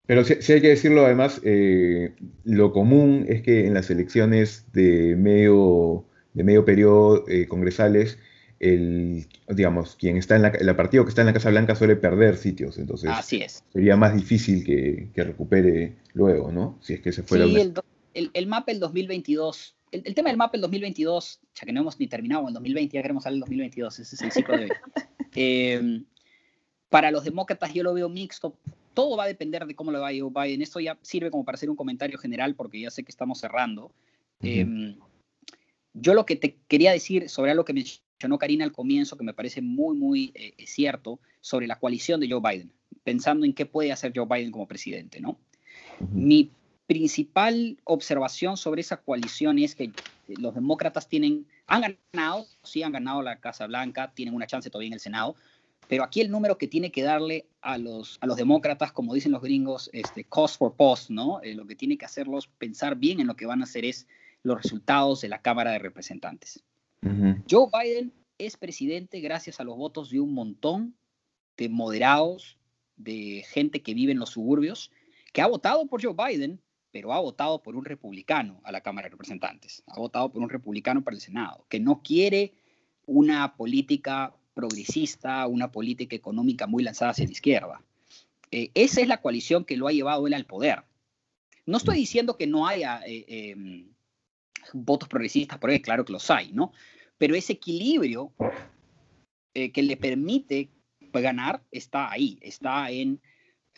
Pero 0.08 0.24
sí, 0.24 0.54
hay 0.54 0.62
que 0.62 0.70
decirlo 0.70 1.06
además, 1.06 1.42
eh, 1.44 2.16
lo 2.44 2.72
común 2.72 3.26
es 3.28 3.42
que 3.42 3.66
en 3.66 3.74
las 3.74 3.90
elecciones 3.90 4.72
de 4.72 5.16
medio 5.16 6.06
de 6.36 6.44
medio 6.44 6.64
periodo 6.64 7.28
eh, 7.28 7.48
congresales, 7.48 8.20
el, 8.60 9.28
digamos, 9.50 9.96
quien 9.96 10.18
está 10.18 10.36
en 10.36 10.44
la, 10.44 10.50
el 10.50 10.76
partido 10.76 11.04
que 11.04 11.10
está 11.10 11.22
en 11.22 11.28
la 11.28 11.34
Casa 11.34 11.50
Blanca 11.50 11.76
suele 11.76 11.96
perder 11.96 12.38
sitios, 12.38 12.78
entonces 12.78 13.10
Así 13.12 13.42
es. 13.42 13.64
sería 13.74 13.98
más 13.98 14.16
difícil 14.16 14.64
que, 14.64 15.10
que, 15.14 15.24
recupere 15.24 15.96
luego, 16.14 16.52
¿no? 16.52 16.78
Si 16.82 16.94
es 16.94 17.02
que 17.02 17.12
se 17.12 17.24
fuera. 17.24 17.46
Sí, 17.46 17.56
el, 17.60 17.74
el, 18.14 18.32
el 18.34 18.48
MAP 18.48 18.70
el 18.70 18.80
2022, 18.80 19.76
el, 19.92 20.14
tema 20.14 20.30
del 20.30 20.38
MAP 20.38 20.56
el 20.56 20.62
2022, 20.62 21.40
ya 21.56 21.66
que 21.66 21.74
no 21.74 21.82
hemos 21.82 22.00
ni 22.00 22.08
terminado 22.08 22.48
en 22.48 22.54
2020, 22.54 22.96
ya 22.96 23.02
queremos 23.02 23.24
salir 23.24 23.38
el 23.38 23.42
2022, 23.42 24.00
ese 24.00 24.16
es 24.16 24.22
el 24.22 24.32
ciclo 24.32 24.58
de 24.58 24.66
hoy. 24.66 24.70
Eh, 25.38 26.02
para 26.88 27.12
los 27.12 27.26
demócratas 27.26 27.74
yo 27.74 27.84
lo 27.84 27.94
veo 27.94 28.08
mixto, 28.08 28.56
todo 28.94 29.18
va 29.18 29.26
a 29.26 29.28
depender 29.28 29.66
de 29.66 29.76
cómo 29.76 29.92
le 29.92 30.00
va 30.00 30.08
a 30.08 30.14
Joe 30.18 30.32
Biden. 30.34 30.62
Esto 30.62 30.80
ya 30.80 30.98
sirve 31.02 31.30
como 31.30 31.44
para 31.44 31.58
hacer 31.58 31.70
un 31.70 31.76
comentario 31.76 32.18
general 32.18 32.56
porque 32.56 32.80
ya 32.80 32.90
sé 32.90 33.04
que 33.04 33.12
estamos 33.12 33.42
cerrando. 33.42 33.92
Yo 35.98 36.14
lo 36.14 36.26
que 36.26 36.36
te 36.36 36.58
quería 36.68 36.92
decir 36.92 37.30
sobre 37.30 37.52
algo 37.52 37.64
que 37.66 37.74
mencionó 37.74 38.38
Karina 38.38 38.66
al 38.66 38.74
comienzo, 38.74 39.18
que 39.18 39.24
me 39.24 39.34
parece 39.34 39.62
muy, 39.62 39.98
muy 39.98 40.32
eh, 40.36 40.54
cierto, 40.66 41.20
sobre 41.40 41.68
la 41.68 41.80
coalición 41.80 42.20
de 42.20 42.30
Joe 42.30 42.42
Biden, 42.42 42.72
pensando 43.04 43.46
en 43.46 43.54
qué 43.54 43.66
puede 43.66 43.92
hacer 43.92 44.12
Joe 44.14 44.28
Biden 44.30 44.52
como 44.52 44.68
presidente, 44.68 45.22
¿no? 45.22 45.38
Mi 46.12 46.52
principal 46.86 47.78
observación 47.86 48.58
sobre 48.58 48.82
esa 48.82 48.98
coalición 48.98 49.58
es 49.58 49.74
que 49.74 49.92
los 50.28 50.54
demócratas 50.54 51.08
tienen, 51.08 51.48
han 51.68 51.98
ganado, 52.14 52.46
sí 52.64 52.84
han 52.84 52.92
ganado 52.92 53.22
la 53.22 53.40
Casa 53.40 53.66
Blanca, 53.66 54.12
tienen 54.14 54.36
una 54.36 54.48
chance 54.48 54.70
todavía 54.70 54.88
en 54.88 54.94
el 54.94 55.00
Senado, 55.00 55.36
pero 55.88 56.04
aquí 56.04 56.22
el 56.22 56.32
número 56.32 56.58
que 56.58 56.68
tiene 56.68 56.92
que 56.92 57.04
darle 57.04 57.46
a 57.62 57.78
los, 57.78 58.18
a 58.22 58.28
los 58.28 58.38
demócratas, 58.38 58.92
como 58.92 59.14
dicen 59.14 59.32
los 59.32 59.42
gringos, 59.42 59.90
este, 59.94 60.24
cost 60.24 60.58
for 60.58 60.74
post, 60.76 61.10
¿no? 61.10 61.42
Eh, 61.42 61.54
lo 61.54 61.66
que 61.66 61.76
tiene 61.76 61.98
que 61.98 62.06
hacerlos 62.06 62.48
pensar 62.48 62.96
bien 62.96 63.20
en 63.20 63.28
lo 63.28 63.36
que 63.36 63.46
van 63.46 63.62
a 63.62 63.66
hacer 63.66 63.86
es 63.86 64.08
los 64.46 64.62
resultados 64.62 65.22
de 65.22 65.30
la 65.30 65.42
Cámara 65.42 65.72
de 65.72 65.80
Representantes. 65.80 66.64
Joe 67.50 67.68
Biden 67.72 68.14
es 68.38 68.58
presidente 68.58 69.20
gracias 69.20 69.60
a 69.60 69.64
los 69.64 69.76
votos 69.76 70.10
de 70.10 70.20
un 70.20 70.34
montón 70.34 70.96
de 71.58 71.70
moderados, 71.70 72.58
de 72.96 73.44
gente 73.50 73.82
que 73.82 73.94
vive 73.94 74.12
en 74.12 74.20
los 74.20 74.32
suburbios, 74.32 74.92
que 75.34 75.42
ha 75.42 75.48
votado 75.48 75.88
por 75.88 76.04
Joe 76.04 76.16
Biden, 76.16 76.62
pero 76.92 77.14
ha 77.14 77.20
votado 77.20 77.62
por 77.62 77.76
un 77.76 77.86
republicano 77.86 78.62
a 78.64 78.72
la 78.72 78.82
Cámara 78.82 79.08
de 79.08 79.12
Representantes, 79.12 79.84
ha 79.88 80.00
votado 80.00 80.32
por 80.32 80.42
un 80.42 80.50
republicano 80.50 81.04
para 81.04 81.16
el 81.16 81.22
Senado, 81.22 81.66
que 81.68 81.80
no 81.80 82.02
quiere 82.04 82.54
una 83.06 83.56
política 83.56 84.36
progresista, 84.54 85.46
una 85.48 85.72
política 85.72 86.16
económica 86.16 86.68
muy 86.68 86.84
lanzada 86.84 87.12
hacia 87.12 87.26
la 87.26 87.32
izquierda. 87.32 87.82
Eh, 88.52 88.70
esa 88.76 89.02
es 89.02 89.08
la 89.08 89.22
coalición 89.22 89.66
que 89.66 89.76
lo 89.76 89.88
ha 89.88 89.92
llevado 89.92 90.28
él 90.28 90.34
al 90.34 90.46
poder. 90.46 90.84
No 91.66 91.78
estoy 91.78 91.98
diciendo 91.98 92.38
que 92.38 92.48
no 92.48 92.68
haya 92.68 93.02
eh, 93.06 93.26
em, 93.28 93.95
votos 94.74 95.10
progresistas 95.10 95.60
por 95.60 95.70
ahí, 95.70 95.82
claro 95.82 96.06
que 96.06 96.14
los 96.14 96.30
hay, 96.30 96.52
¿no? 96.52 96.72
Pero 97.18 97.36
ese 97.36 97.54
equilibrio 97.54 98.34
eh, 99.54 99.72
que 99.72 99.84
le 99.84 99.96
permite 99.96 100.70
ganar 101.14 101.64
está 101.72 102.12
ahí, 102.12 102.38
está 102.42 102.92
en 102.92 103.22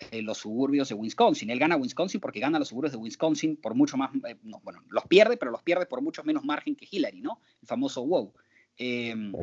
eh, 0.10 0.24
los 0.24 0.40
suburbios 0.40 0.90
de 0.90 0.96
Wisconsin. 0.96 1.52
Él 1.52 1.60
gana 1.60 1.78
Wisconsin 1.78 2.20
porque 2.20 2.40
gana 2.40 2.58
los 2.58 2.70
suburbios 2.70 2.94
de 2.94 2.98
Wisconsin 2.98 3.58
por 3.58 3.76
mucho 3.76 3.96
más, 3.96 4.10
eh, 4.28 4.36
bueno, 4.42 4.84
los 4.90 5.06
pierde, 5.06 5.38
pero 5.38 5.52
los 5.52 5.62
pierde 5.62 5.86
por 5.86 6.02
mucho 6.02 6.24
menos 6.24 6.44
margen 6.44 6.76
que 6.76 6.88
Hillary, 6.90 7.22
¿no? 7.22 7.42
El 7.62 7.68
famoso 7.68 8.04
wow. 8.06 8.34
Em, 8.76 9.34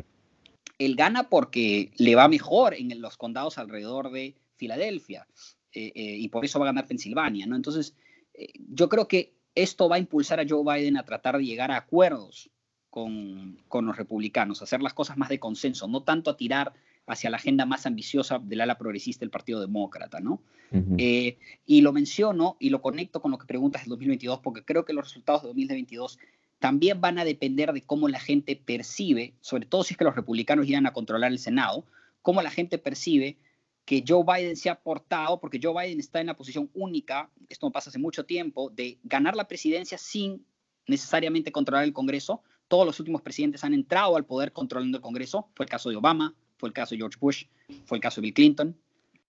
él 0.77 0.95
gana 0.97 1.29
porque 1.29 1.93
le 1.95 2.15
va 2.15 2.27
mejor 2.27 2.73
en 2.73 2.99
los 2.99 3.15
condados 3.15 3.57
alrededor 3.57 4.11
de 4.11 4.35
Filadelfia 4.57 5.25
y 5.77 6.29
por 6.29 6.45
eso 6.45 6.57
va 6.57 6.65
a 6.65 6.71
ganar 6.71 6.87
Pensilvania, 6.87 7.45
¿no? 7.45 7.57
Entonces, 7.57 7.95
yo 8.69 8.87
creo 8.87 9.09
que 9.09 9.35
esto 9.55 9.89
va 9.89 9.95
a 9.95 9.99
impulsar 9.99 10.39
a 10.39 10.45
Joe 10.47 10.63
Biden 10.63 10.97
a 10.97 11.03
tratar 11.03 11.37
de 11.37 11.45
llegar 11.45 11.71
a 11.71 11.77
acuerdos 11.77 12.49
con, 12.89 13.57
los 13.71 13.97
republicanos, 13.97 14.61
hacer 14.61 14.81
las 14.81 14.93
cosas 14.93 15.17
más 15.17 15.29
de 15.29 15.39
consenso, 15.39 15.87
no 15.87 16.03
tanto 16.03 16.29
a 16.29 16.37
tirar 16.37 16.73
hacia 17.07 17.29
la 17.29 17.37
agenda 17.37 17.65
más 17.65 17.85
ambiciosa 17.85 18.39
del 18.39 18.61
ala 18.61 18.77
progresista 18.77 19.21
del 19.21 19.29
Partido 19.29 19.59
Demócrata, 19.59 20.19
¿no? 20.19 20.41
Eh, 20.97 21.37
y 21.65 21.81
lo 21.81 21.93
menciono 21.93 22.57
y 22.59 22.69
lo 22.69 22.81
conecto 22.81 23.21
con 23.21 23.31
lo 23.31 23.37
que 23.37 23.45
preguntas 23.45 23.83
del 23.83 23.89
2022, 23.89 24.39
porque 24.39 24.63
creo 24.63 24.83
que 24.83 24.93
los 24.93 25.05
resultados 25.05 25.43
de 25.43 25.49
2022 25.49 26.19
también 26.59 26.99
van 26.99 27.19
a 27.19 27.25
depender 27.25 27.71
de 27.73 27.81
cómo 27.81 28.07
la 28.09 28.19
gente 28.19 28.55
percibe, 28.55 29.33
sobre 29.41 29.65
todo 29.65 29.83
si 29.83 29.93
es 29.93 29.97
que 29.97 30.03
los 30.03 30.15
republicanos 30.15 30.65
llegan 30.65 30.87
a 30.87 30.93
controlar 30.93 31.31
el 31.31 31.39
Senado, 31.39 31.85
cómo 32.21 32.41
la 32.41 32.49
gente 32.49 32.77
percibe 32.77 33.37
que 33.85 34.03
Joe 34.05 34.23
Biden 34.25 34.55
se 34.55 34.69
ha 34.69 34.75
portado, 34.75 35.39
porque 35.39 35.59
Joe 35.61 35.73
Biden 35.73 35.99
está 35.99 36.19
en 36.19 36.27
la 36.27 36.35
posición 36.35 36.69
única, 36.73 37.29
esto 37.47 37.67
no 37.67 37.71
pasa 37.71 37.91
hace 37.91 37.99
mucho 37.99 38.25
tiempo, 38.25 38.71
de 38.71 38.97
ganar 39.03 39.35
la 39.35 39.47
presidencia 39.47 39.97
sin 39.97 40.43
necesariamente 40.87 41.51
controlar 41.51 41.83
el 41.83 41.93
Congreso. 41.93 42.41
Todos 42.67 42.85
los 42.85 42.99
últimos 42.99 43.21
presidentes 43.21 43.63
han 43.63 43.75
entrado 43.75 44.17
al 44.17 44.25
poder 44.25 44.51
controlando 44.51 44.97
el 44.97 45.01
Congreso. 45.03 45.49
Fue 45.53 45.65
el 45.65 45.69
caso 45.69 45.89
de 45.89 45.95
Obama, 45.95 46.33
fue 46.57 46.69
el 46.69 46.73
caso 46.73 46.95
de 46.95 46.99
George 46.99 47.17
Bush, 47.19 47.45
fue 47.85 47.99
el 47.99 48.01
caso 48.01 48.21
de 48.21 48.25
Bill 48.25 48.33
Clinton. 48.33 48.75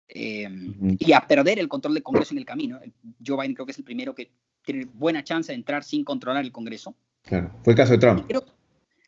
Em, 0.09 0.97
y 0.99 1.13
a 1.13 1.27
perder 1.27 1.59
el 1.59 1.69
control 1.69 1.95
del 1.95 2.03
Congreso 2.03 2.35
en 2.35 2.39
el 2.39 2.45
camino. 2.45 2.79
Joe 3.25 3.39
Biden 3.39 3.55
creo 3.55 3.65
que 3.65 3.73
es 3.73 3.79
el 3.79 3.85
primero 3.85 4.15
que 4.15 4.31
tiene 4.63 4.85
buena 4.85 5.25
chance 5.25 5.51
de 5.51 5.57
entrar 5.57 5.83
sin 5.83 6.05
controlar 6.05 6.45
el 6.45 6.53
Congreso. 6.53 6.95
Claro, 7.23 7.51
fue 7.65 7.73
el 7.73 7.77
caso 7.77 7.93
de 7.93 7.99
Trump. 7.99 8.31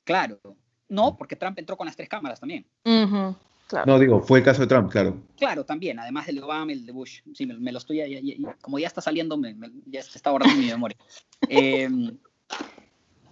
claro, 0.05 0.41
no, 0.89 1.17
porque 1.19 1.37
Trump 1.37 1.59
entró 1.59 1.77
con 1.77 1.87
las 1.87 1.97
tres 1.97 2.09
cámaras 2.09 2.41
también. 2.41 2.65
No, 3.87 3.99
digo, 3.99 4.21
fue 4.21 4.41
el 4.41 4.45
caso 4.45 4.61
de 4.61 4.67
Trump, 4.67 4.91
claro. 4.91 5.23
Claro, 5.37 5.65
también, 5.65 5.99
además 5.99 6.27
del 6.27 6.37
de 6.37 6.43
Obama 6.43 6.73
y 6.73 6.75
el 6.75 6.87
de 6.87 6.93
Bush. 6.93 7.21
Sí, 7.33 7.47
me, 7.47 7.73
lo 7.73 7.79
estoy, 7.79 8.47
como 8.61 8.79
ya 8.79 8.87
está 8.87 9.01
saliendo, 9.01 9.37
me, 9.37 9.57
ya 9.87 10.03
se 10.03 10.19
está 10.19 10.31
borrando 10.31 10.57
mi 10.57 10.67
memoria. 10.67 10.97
Em, 11.49 12.17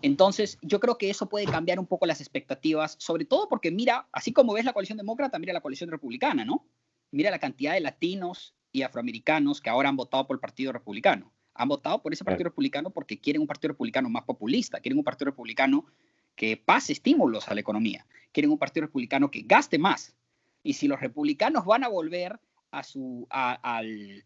entonces, 0.02 0.58
yo 0.62 0.80
creo 0.80 0.98
que 0.98 1.10
eso 1.10 1.28
puede 1.28 1.46
cambiar 1.46 1.78
un 1.78 1.86
poco 1.86 2.06
las 2.06 2.20
expectativas, 2.20 2.96
sobre 2.98 3.24
todo 3.24 3.48
porque 3.48 3.70
mira, 3.70 4.08
así 4.12 4.32
como 4.32 4.54
ves 4.54 4.64
la 4.64 4.72
coalición 4.72 4.98
demócrata, 4.98 5.38
mira 5.38 5.52
la 5.52 5.60
coalición 5.60 5.90
republicana, 5.90 6.44
¿no? 6.44 6.66
Mira 7.12 7.30
la 7.30 7.38
cantidad 7.38 7.74
de 7.74 7.80
latinos 7.80 8.54
y 8.72 8.82
afroamericanos 8.82 9.60
que 9.60 9.70
ahora 9.70 9.88
han 9.88 9.96
votado 9.96 10.26
por 10.26 10.36
el 10.36 10.40
Partido 10.40 10.72
Republicano. 10.72 11.32
Han 11.54 11.68
votado 11.68 12.02
por 12.02 12.12
ese 12.12 12.24
Partido 12.24 12.44
Republicano 12.44 12.90
porque 12.90 13.20
quieren 13.20 13.42
un 13.42 13.46
Partido 13.46 13.72
Republicano 13.72 14.08
más 14.08 14.24
populista, 14.24 14.80
quieren 14.80 14.98
un 14.98 15.04
Partido 15.04 15.26
Republicano 15.26 15.86
que 16.34 16.56
pase 16.56 16.94
estímulos 16.94 17.48
a 17.48 17.54
la 17.54 17.60
economía, 17.60 18.06
quieren 18.32 18.50
un 18.50 18.58
Partido 18.58 18.86
Republicano 18.86 19.30
que 19.30 19.42
gaste 19.42 19.78
más, 19.78 20.14
y 20.62 20.74
si 20.74 20.88
los 20.88 21.00
republicanos 21.00 21.64
van 21.64 21.84
a 21.84 21.88
volver 21.88 22.38
a, 22.70 22.82
su, 22.82 23.26
al, 23.30 24.24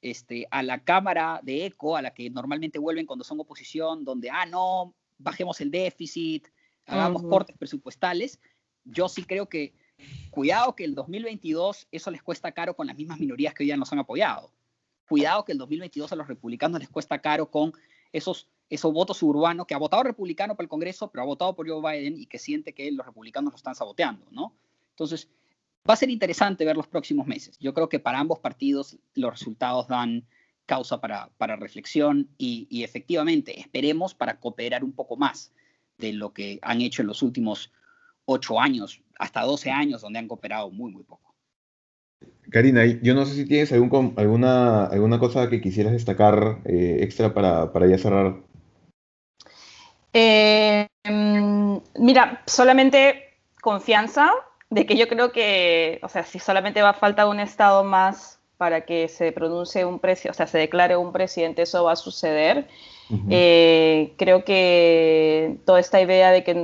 este, 0.00 0.46
a 0.50 0.62
la 0.62 0.82
Cámara 0.84 1.40
de 1.42 1.66
ECO, 1.66 1.96
a 1.96 2.02
la 2.02 2.12
que 2.12 2.30
normalmente 2.30 2.78
vuelven 2.78 3.06
cuando 3.06 3.24
son 3.24 3.40
oposición, 3.40 4.04
donde, 4.04 4.30
ah, 4.30 4.46
no, 4.46 4.94
bajemos 5.18 5.60
el 5.60 5.70
déficit, 5.70 6.48
hagamos 6.86 7.22
cortes 7.22 7.56
presupuestales, 7.56 8.40
yo 8.84 9.08
sí 9.08 9.24
creo 9.24 9.48
que, 9.48 9.74
cuidado 10.30 10.74
que 10.76 10.84
el 10.84 10.94
2022 10.94 11.88
eso 11.90 12.10
les 12.10 12.22
cuesta 12.22 12.52
caro 12.52 12.74
con 12.74 12.86
las 12.86 12.96
mismas 12.96 13.18
minorías 13.18 13.54
que 13.54 13.62
hoy 13.62 13.68
ya 13.68 13.76
nos 13.76 13.92
han 13.92 14.00
apoyado. 14.00 14.52
Cuidado 15.08 15.44
que 15.44 15.52
el 15.52 15.58
2022 15.58 16.12
a 16.12 16.16
los 16.16 16.28
republicanos 16.28 16.80
les 16.80 16.88
cuesta 16.88 17.20
caro 17.20 17.50
con 17.50 17.72
esos, 18.12 18.48
esos 18.70 18.92
votos 18.92 19.22
urbanos 19.22 19.66
que 19.66 19.74
ha 19.74 19.78
votado 19.78 20.02
republicano 20.02 20.54
para 20.54 20.64
el 20.64 20.68
Congreso, 20.68 21.10
pero 21.10 21.22
ha 21.22 21.26
votado 21.26 21.54
por 21.54 21.68
Joe 21.68 21.80
Biden 21.80 22.18
y 22.18 22.26
que 22.26 22.38
siente 22.38 22.72
que 22.72 22.90
los 22.92 23.04
republicanos 23.04 23.52
lo 23.52 23.56
están 23.56 23.74
saboteando, 23.74 24.26
¿no? 24.30 24.54
Entonces, 24.90 25.28
va 25.88 25.94
a 25.94 25.96
ser 25.96 26.10
interesante 26.10 26.64
ver 26.64 26.76
los 26.76 26.86
próximos 26.86 27.26
meses. 27.26 27.58
Yo 27.58 27.74
creo 27.74 27.88
que 27.88 28.00
para 28.00 28.18
ambos 28.18 28.38
partidos 28.38 28.98
los 29.14 29.30
resultados 29.32 29.88
dan 29.88 30.24
causa 30.66 31.00
para, 31.00 31.28
para 31.36 31.56
reflexión 31.56 32.28
y, 32.38 32.66
y, 32.70 32.84
efectivamente 32.84 33.60
esperemos 33.60 34.14
para 34.14 34.40
cooperar 34.40 34.82
un 34.82 34.92
poco 34.92 35.16
más 35.16 35.52
de 35.98 36.14
lo 36.14 36.32
que 36.32 36.58
han 36.62 36.80
hecho 36.80 37.02
en 37.02 37.08
los 37.08 37.22
últimos 37.22 37.70
ocho 38.24 38.58
años, 38.58 39.02
hasta 39.18 39.42
12 39.42 39.70
años, 39.70 40.00
donde 40.00 40.18
han 40.18 40.28
cooperado 40.28 40.70
muy, 40.70 40.90
muy 40.90 41.02
poco. 41.02 41.34
Karina, 42.50 42.84
yo 42.86 43.14
no 43.14 43.26
sé 43.26 43.34
si 43.34 43.46
tienes 43.46 43.72
algún, 43.72 44.14
alguna, 44.16 44.86
alguna 44.86 45.18
cosa 45.18 45.48
que 45.50 45.60
quisieras 45.60 45.92
destacar 45.92 46.60
eh, 46.64 46.98
extra 47.00 47.34
para, 47.34 47.72
para, 47.72 47.86
ya 47.86 47.98
cerrar. 47.98 48.36
Eh, 50.12 50.86
mm, 51.04 51.76
mira, 51.98 52.42
solamente 52.46 53.38
confianza 53.60 54.30
de 54.74 54.86
que 54.86 54.96
yo 54.96 55.06
creo 55.08 55.30
que, 55.30 56.00
o 56.02 56.08
sea, 56.08 56.24
si 56.24 56.38
solamente 56.40 56.82
va 56.82 56.90
a 56.90 56.94
falta 56.94 57.26
un 57.26 57.38
estado 57.38 57.84
más 57.84 58.40
para 58.56 58.82
que 58.82 59.08
se 59.08 59.30
pronuncie 59.30 59.84
un 59.84 60.00
presidente, 60.00 60.30
o 60.30 60.34
sea, 60.34 60.46
se 60.46 60.58
declare 60.58 60.96
un 60.96 61.12
presidente, 61.12 61.62
eso 61.62 61.84
va 61.84 61.92
a 61.92 61.96
suceder. 61.96 62.66
eh, 63.30 64.14
creo 64.16 64.44
que 64.44 65.58
toda 65.64 65.78
esta 65.78 66.00
idea 66.00 66.30
de 66.32 66.42
que 66.42 66.54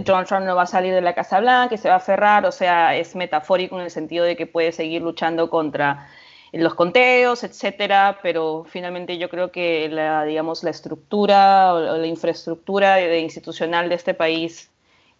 Donald 0.00 0.26
Trump 0.26 0.46
no 0.46 0.56
va 0.56 0.62
a 0.62 0.66
salir 0.66 0.92
de 0.92 1.00
la 1.00 1.14
Casa 1.14 1.38
Blanca, 1.38 1.70
que 1.70 1.78
se 1.78 1.88
va 1.88 1.94
a 1.94 1.98
aferrar, 1.98 2.44
o 2.44 2.52
sea, 2.52 2.96
es 2.96 3.14
metafórico 3.14 3.76
en 3.76 3.84
el 3.84 3.90
sentido 3.90 4.24
de 4.24 4.36
que 4.36 4.46
puede 4.46 4.72
seguir 4.72 5.02
luchando 5.02 5.48
contra 5.48 6.08
los 6.52 6.74
conteos, 6.74 7.44
etcétera, 7.44 8.18
pero 8.22 8.64
finalmente 8.68 9.16
yo 9.18 9.28
creo 9.28 9.52
que 9.52 9.88
la, 9.88 10.24
digamos, 10.24 10.64
la 10.64 10.70
estructura 10.70 11.74
o 11.74 11.98
la 11.98 12.06
infraestructura 12.06 13.16
institucional 13.16 13.88
de 13.88 13.94
este 13.94 14.14
país 14.14 14.70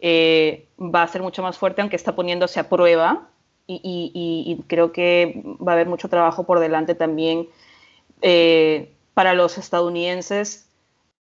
eh, 0.01 0.69
va 0.79 1.03
a 1.03 1.09
ser 1.09 1.23
mucho 1.23 1.43
más 1.43 1.59
fuerte, 1.59 1.81
aunque 1.81 1.97
está 1.97 2.15
poniéndose 2.15 2.61
a 2.61 2.69
prueba, 2.69 3.29
y, 3.67 3.81
y, 3.85 4.51
y 4.51 4.63
creo 4.67 4.93
que 4.93 5.43
va 5.61 5.73
a 5.73 5.75
haber 5.75 5.89
mucho 5.89 6.09
trabajo 6.09 6.45
por 6.45 6.59
delante 6.59 6.95
también 6.95 7.49
eh, 8.23 8.95
para 9.13 9.35
los 9.35 9.59
estadounidenses 9.59 10.69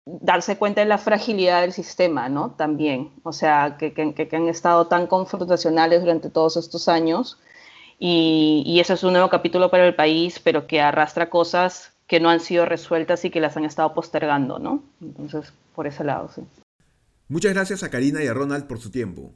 darse 0.06 0.56
cuenta 0.56 0.80
de 0.80 0.86
la 0.86 0.96
fragilidad 0.96 1.60
del 1.60 1.74
sistema, 1.74 2.30
¿no? 2.30 2.52
También, 2.52 3.10
o 3.22 3.32
sea, 3.32 3.76
que, 3.78 3.92
que, 3.92 4.14
que 4.14 4.36
han 4.36 4.48
estado 4.48 4.86
tan 4.86 5.06
confrontacionales 5.06 6.00
durante 6.00 6.30
todos 6.30 6.56
estos 6.56 6.88
años 6.88 7.38
y, 7.98 8.62
y 8.64 8.80
eso 8.80 8.94
es 8.94 9.04
un 9.04 9.12
nuevo 9.12 9.28
capítulo 9.28 9.70
para 9.70 9.86
el 9.86 9.94
país, 9.94 10.40
pero 10.42 10.66
que 10.66 10.80
arrastra 10.80 11.28
cosas 11.28 11.92
que 12.06 12.20
no 12.20 12.30
han 12.30 12.40
sido 12.40 12.64
resueltas 12.64 13.24
y 13.26 13.30
que 13.30 13.40
las 13.40 13.58
han 13.58 13.66
estado 13.66 13.92
postergando, 13.92 14.58
¿no? 14.58 14.82
Entonces, 15.02 15.52
por 15.74 15.86
ese 15.86 16.04
lado, 16.04 16.30
sí. 16.34 16.42
Muchas 17.30 17.52
gracias 17.52 17.82
a 17.82 17.90
Karina 17.90 18.24
y 18.24 18.26
a 18.26 18.32
Ronald 18.32 18.66
por 18.66 18.80
su 18.80 18.90
tiempo. 18.90 19.34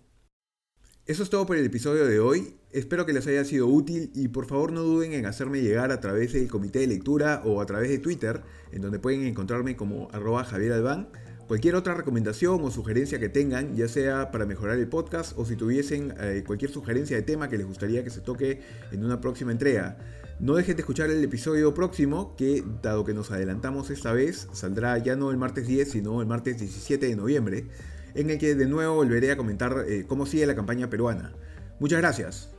Eso 1.04 1.22
es 1.22 1.28
todo 1.28 1.44
por 1.44 1.58
el 1.58 1.66
episodio 1.66 2.06
de 2.06 2.20
hoy. 2.20 2.56
Espero 2.70 3.04
que 3.04 3.12
les 3.12 3.26
haya 3.26 3.44
sido 3.44 3.66
útil 3.66 4.10
y 4.14 4.28
por 4.28 4.46
favor 4.46 4.72
no 4.72 4.80
duden 4.80 5.12
en 5.12 5.26
hacerme 5.26 5.60
llegar 5.60 5.92
a 5.92 6.00
través 6.00 6.32
del 6.32 6.48
comité 6.48 6.78
de 6.78 6.86
lectura 6.86 7.42
o 7.44 7.60
a 7.60 7.66
través 7.66 7.90
de 7.90 7.98
Twitter, 7.98 8.40
en 8.70 8.80
donde 8.80 8.98
pueden 8.98 9.26
encontrarme 9.26 9.76
como 9.76 10.08
arroba 10.12 10.42
Javier 10.42 10.72
Albán. 10.72 11.10
Cualquier 11.46 11.74
otra 11.74 11.92
recomendación 11.92 12.64
o 12.64 12.70
sugerencia 12.70 13.18
que 13.18 13.28
tengan, 13.28 13.76
ya 13.76 13.88
sea 13.88 14.30
para 14.30 14.46
mejorar 14.46 14.78
el 14.78 14.88
podcast 14.88 15.36
o 15.36 15.44
si 15.44 15.56
tuviesen 15.56 16.14
eh, 16.18 16.44
cualquier 16.46 16.70
sugerencia 16.70 17.14
de 17.18 17.22
tema 17.24 17.50
que 17.50 17.58
les 17.58 17.66
gustaría 17.66 18.02
que 18.02 18.10
se 18.10 18.22
toque 18.22 18.62
en 18.90 19.04
una 19.04 19.20
próxima 19.20 19.52
entrega. 19.52 19.98
No 20.42 20.56
dejen 20.56 20.74
de 20.74 20.82
escuchar 20.82 21.08
el 21.08 21.22
episodio 21.22 21.72
próximo, 21.72 22.34
que 22.34 22.64
dado 22.82 23.04
que 23.04 23.14
nos 23.14 23.30
adelantamos 23.30 23.90
esta 23.90 24.12
vez, 24.12 24.48
saldrá 24.50 24.98
ya 24.98 25.14
no 25.14 25.30
el 25.30 25.36
martes 25.36 25.68
10, 25.68 25.88
sino 25.88 26.20
el 26.20 26.26
martes 26.26 26.58
17 26.58 27.06
de 27.06 27.14
noviembre 27.14 27.68
en 28.16 28.28
el 28.28 28.38
que 28.38 28.56
de 28.56 28.66
nuevo 28.66 28.96
volveré 28.96 29.30
a 29.30 29.36
comentar 29.36 29.84
eh, 29.86 30.04
cómo 30.08 30.26
sigue 30.26 30.44
la 30.44 30.56
campaña 30.56 30.90
peruana. 30.90 31.32
Muchas 31.78 32.00
gracias. 32.00 32.50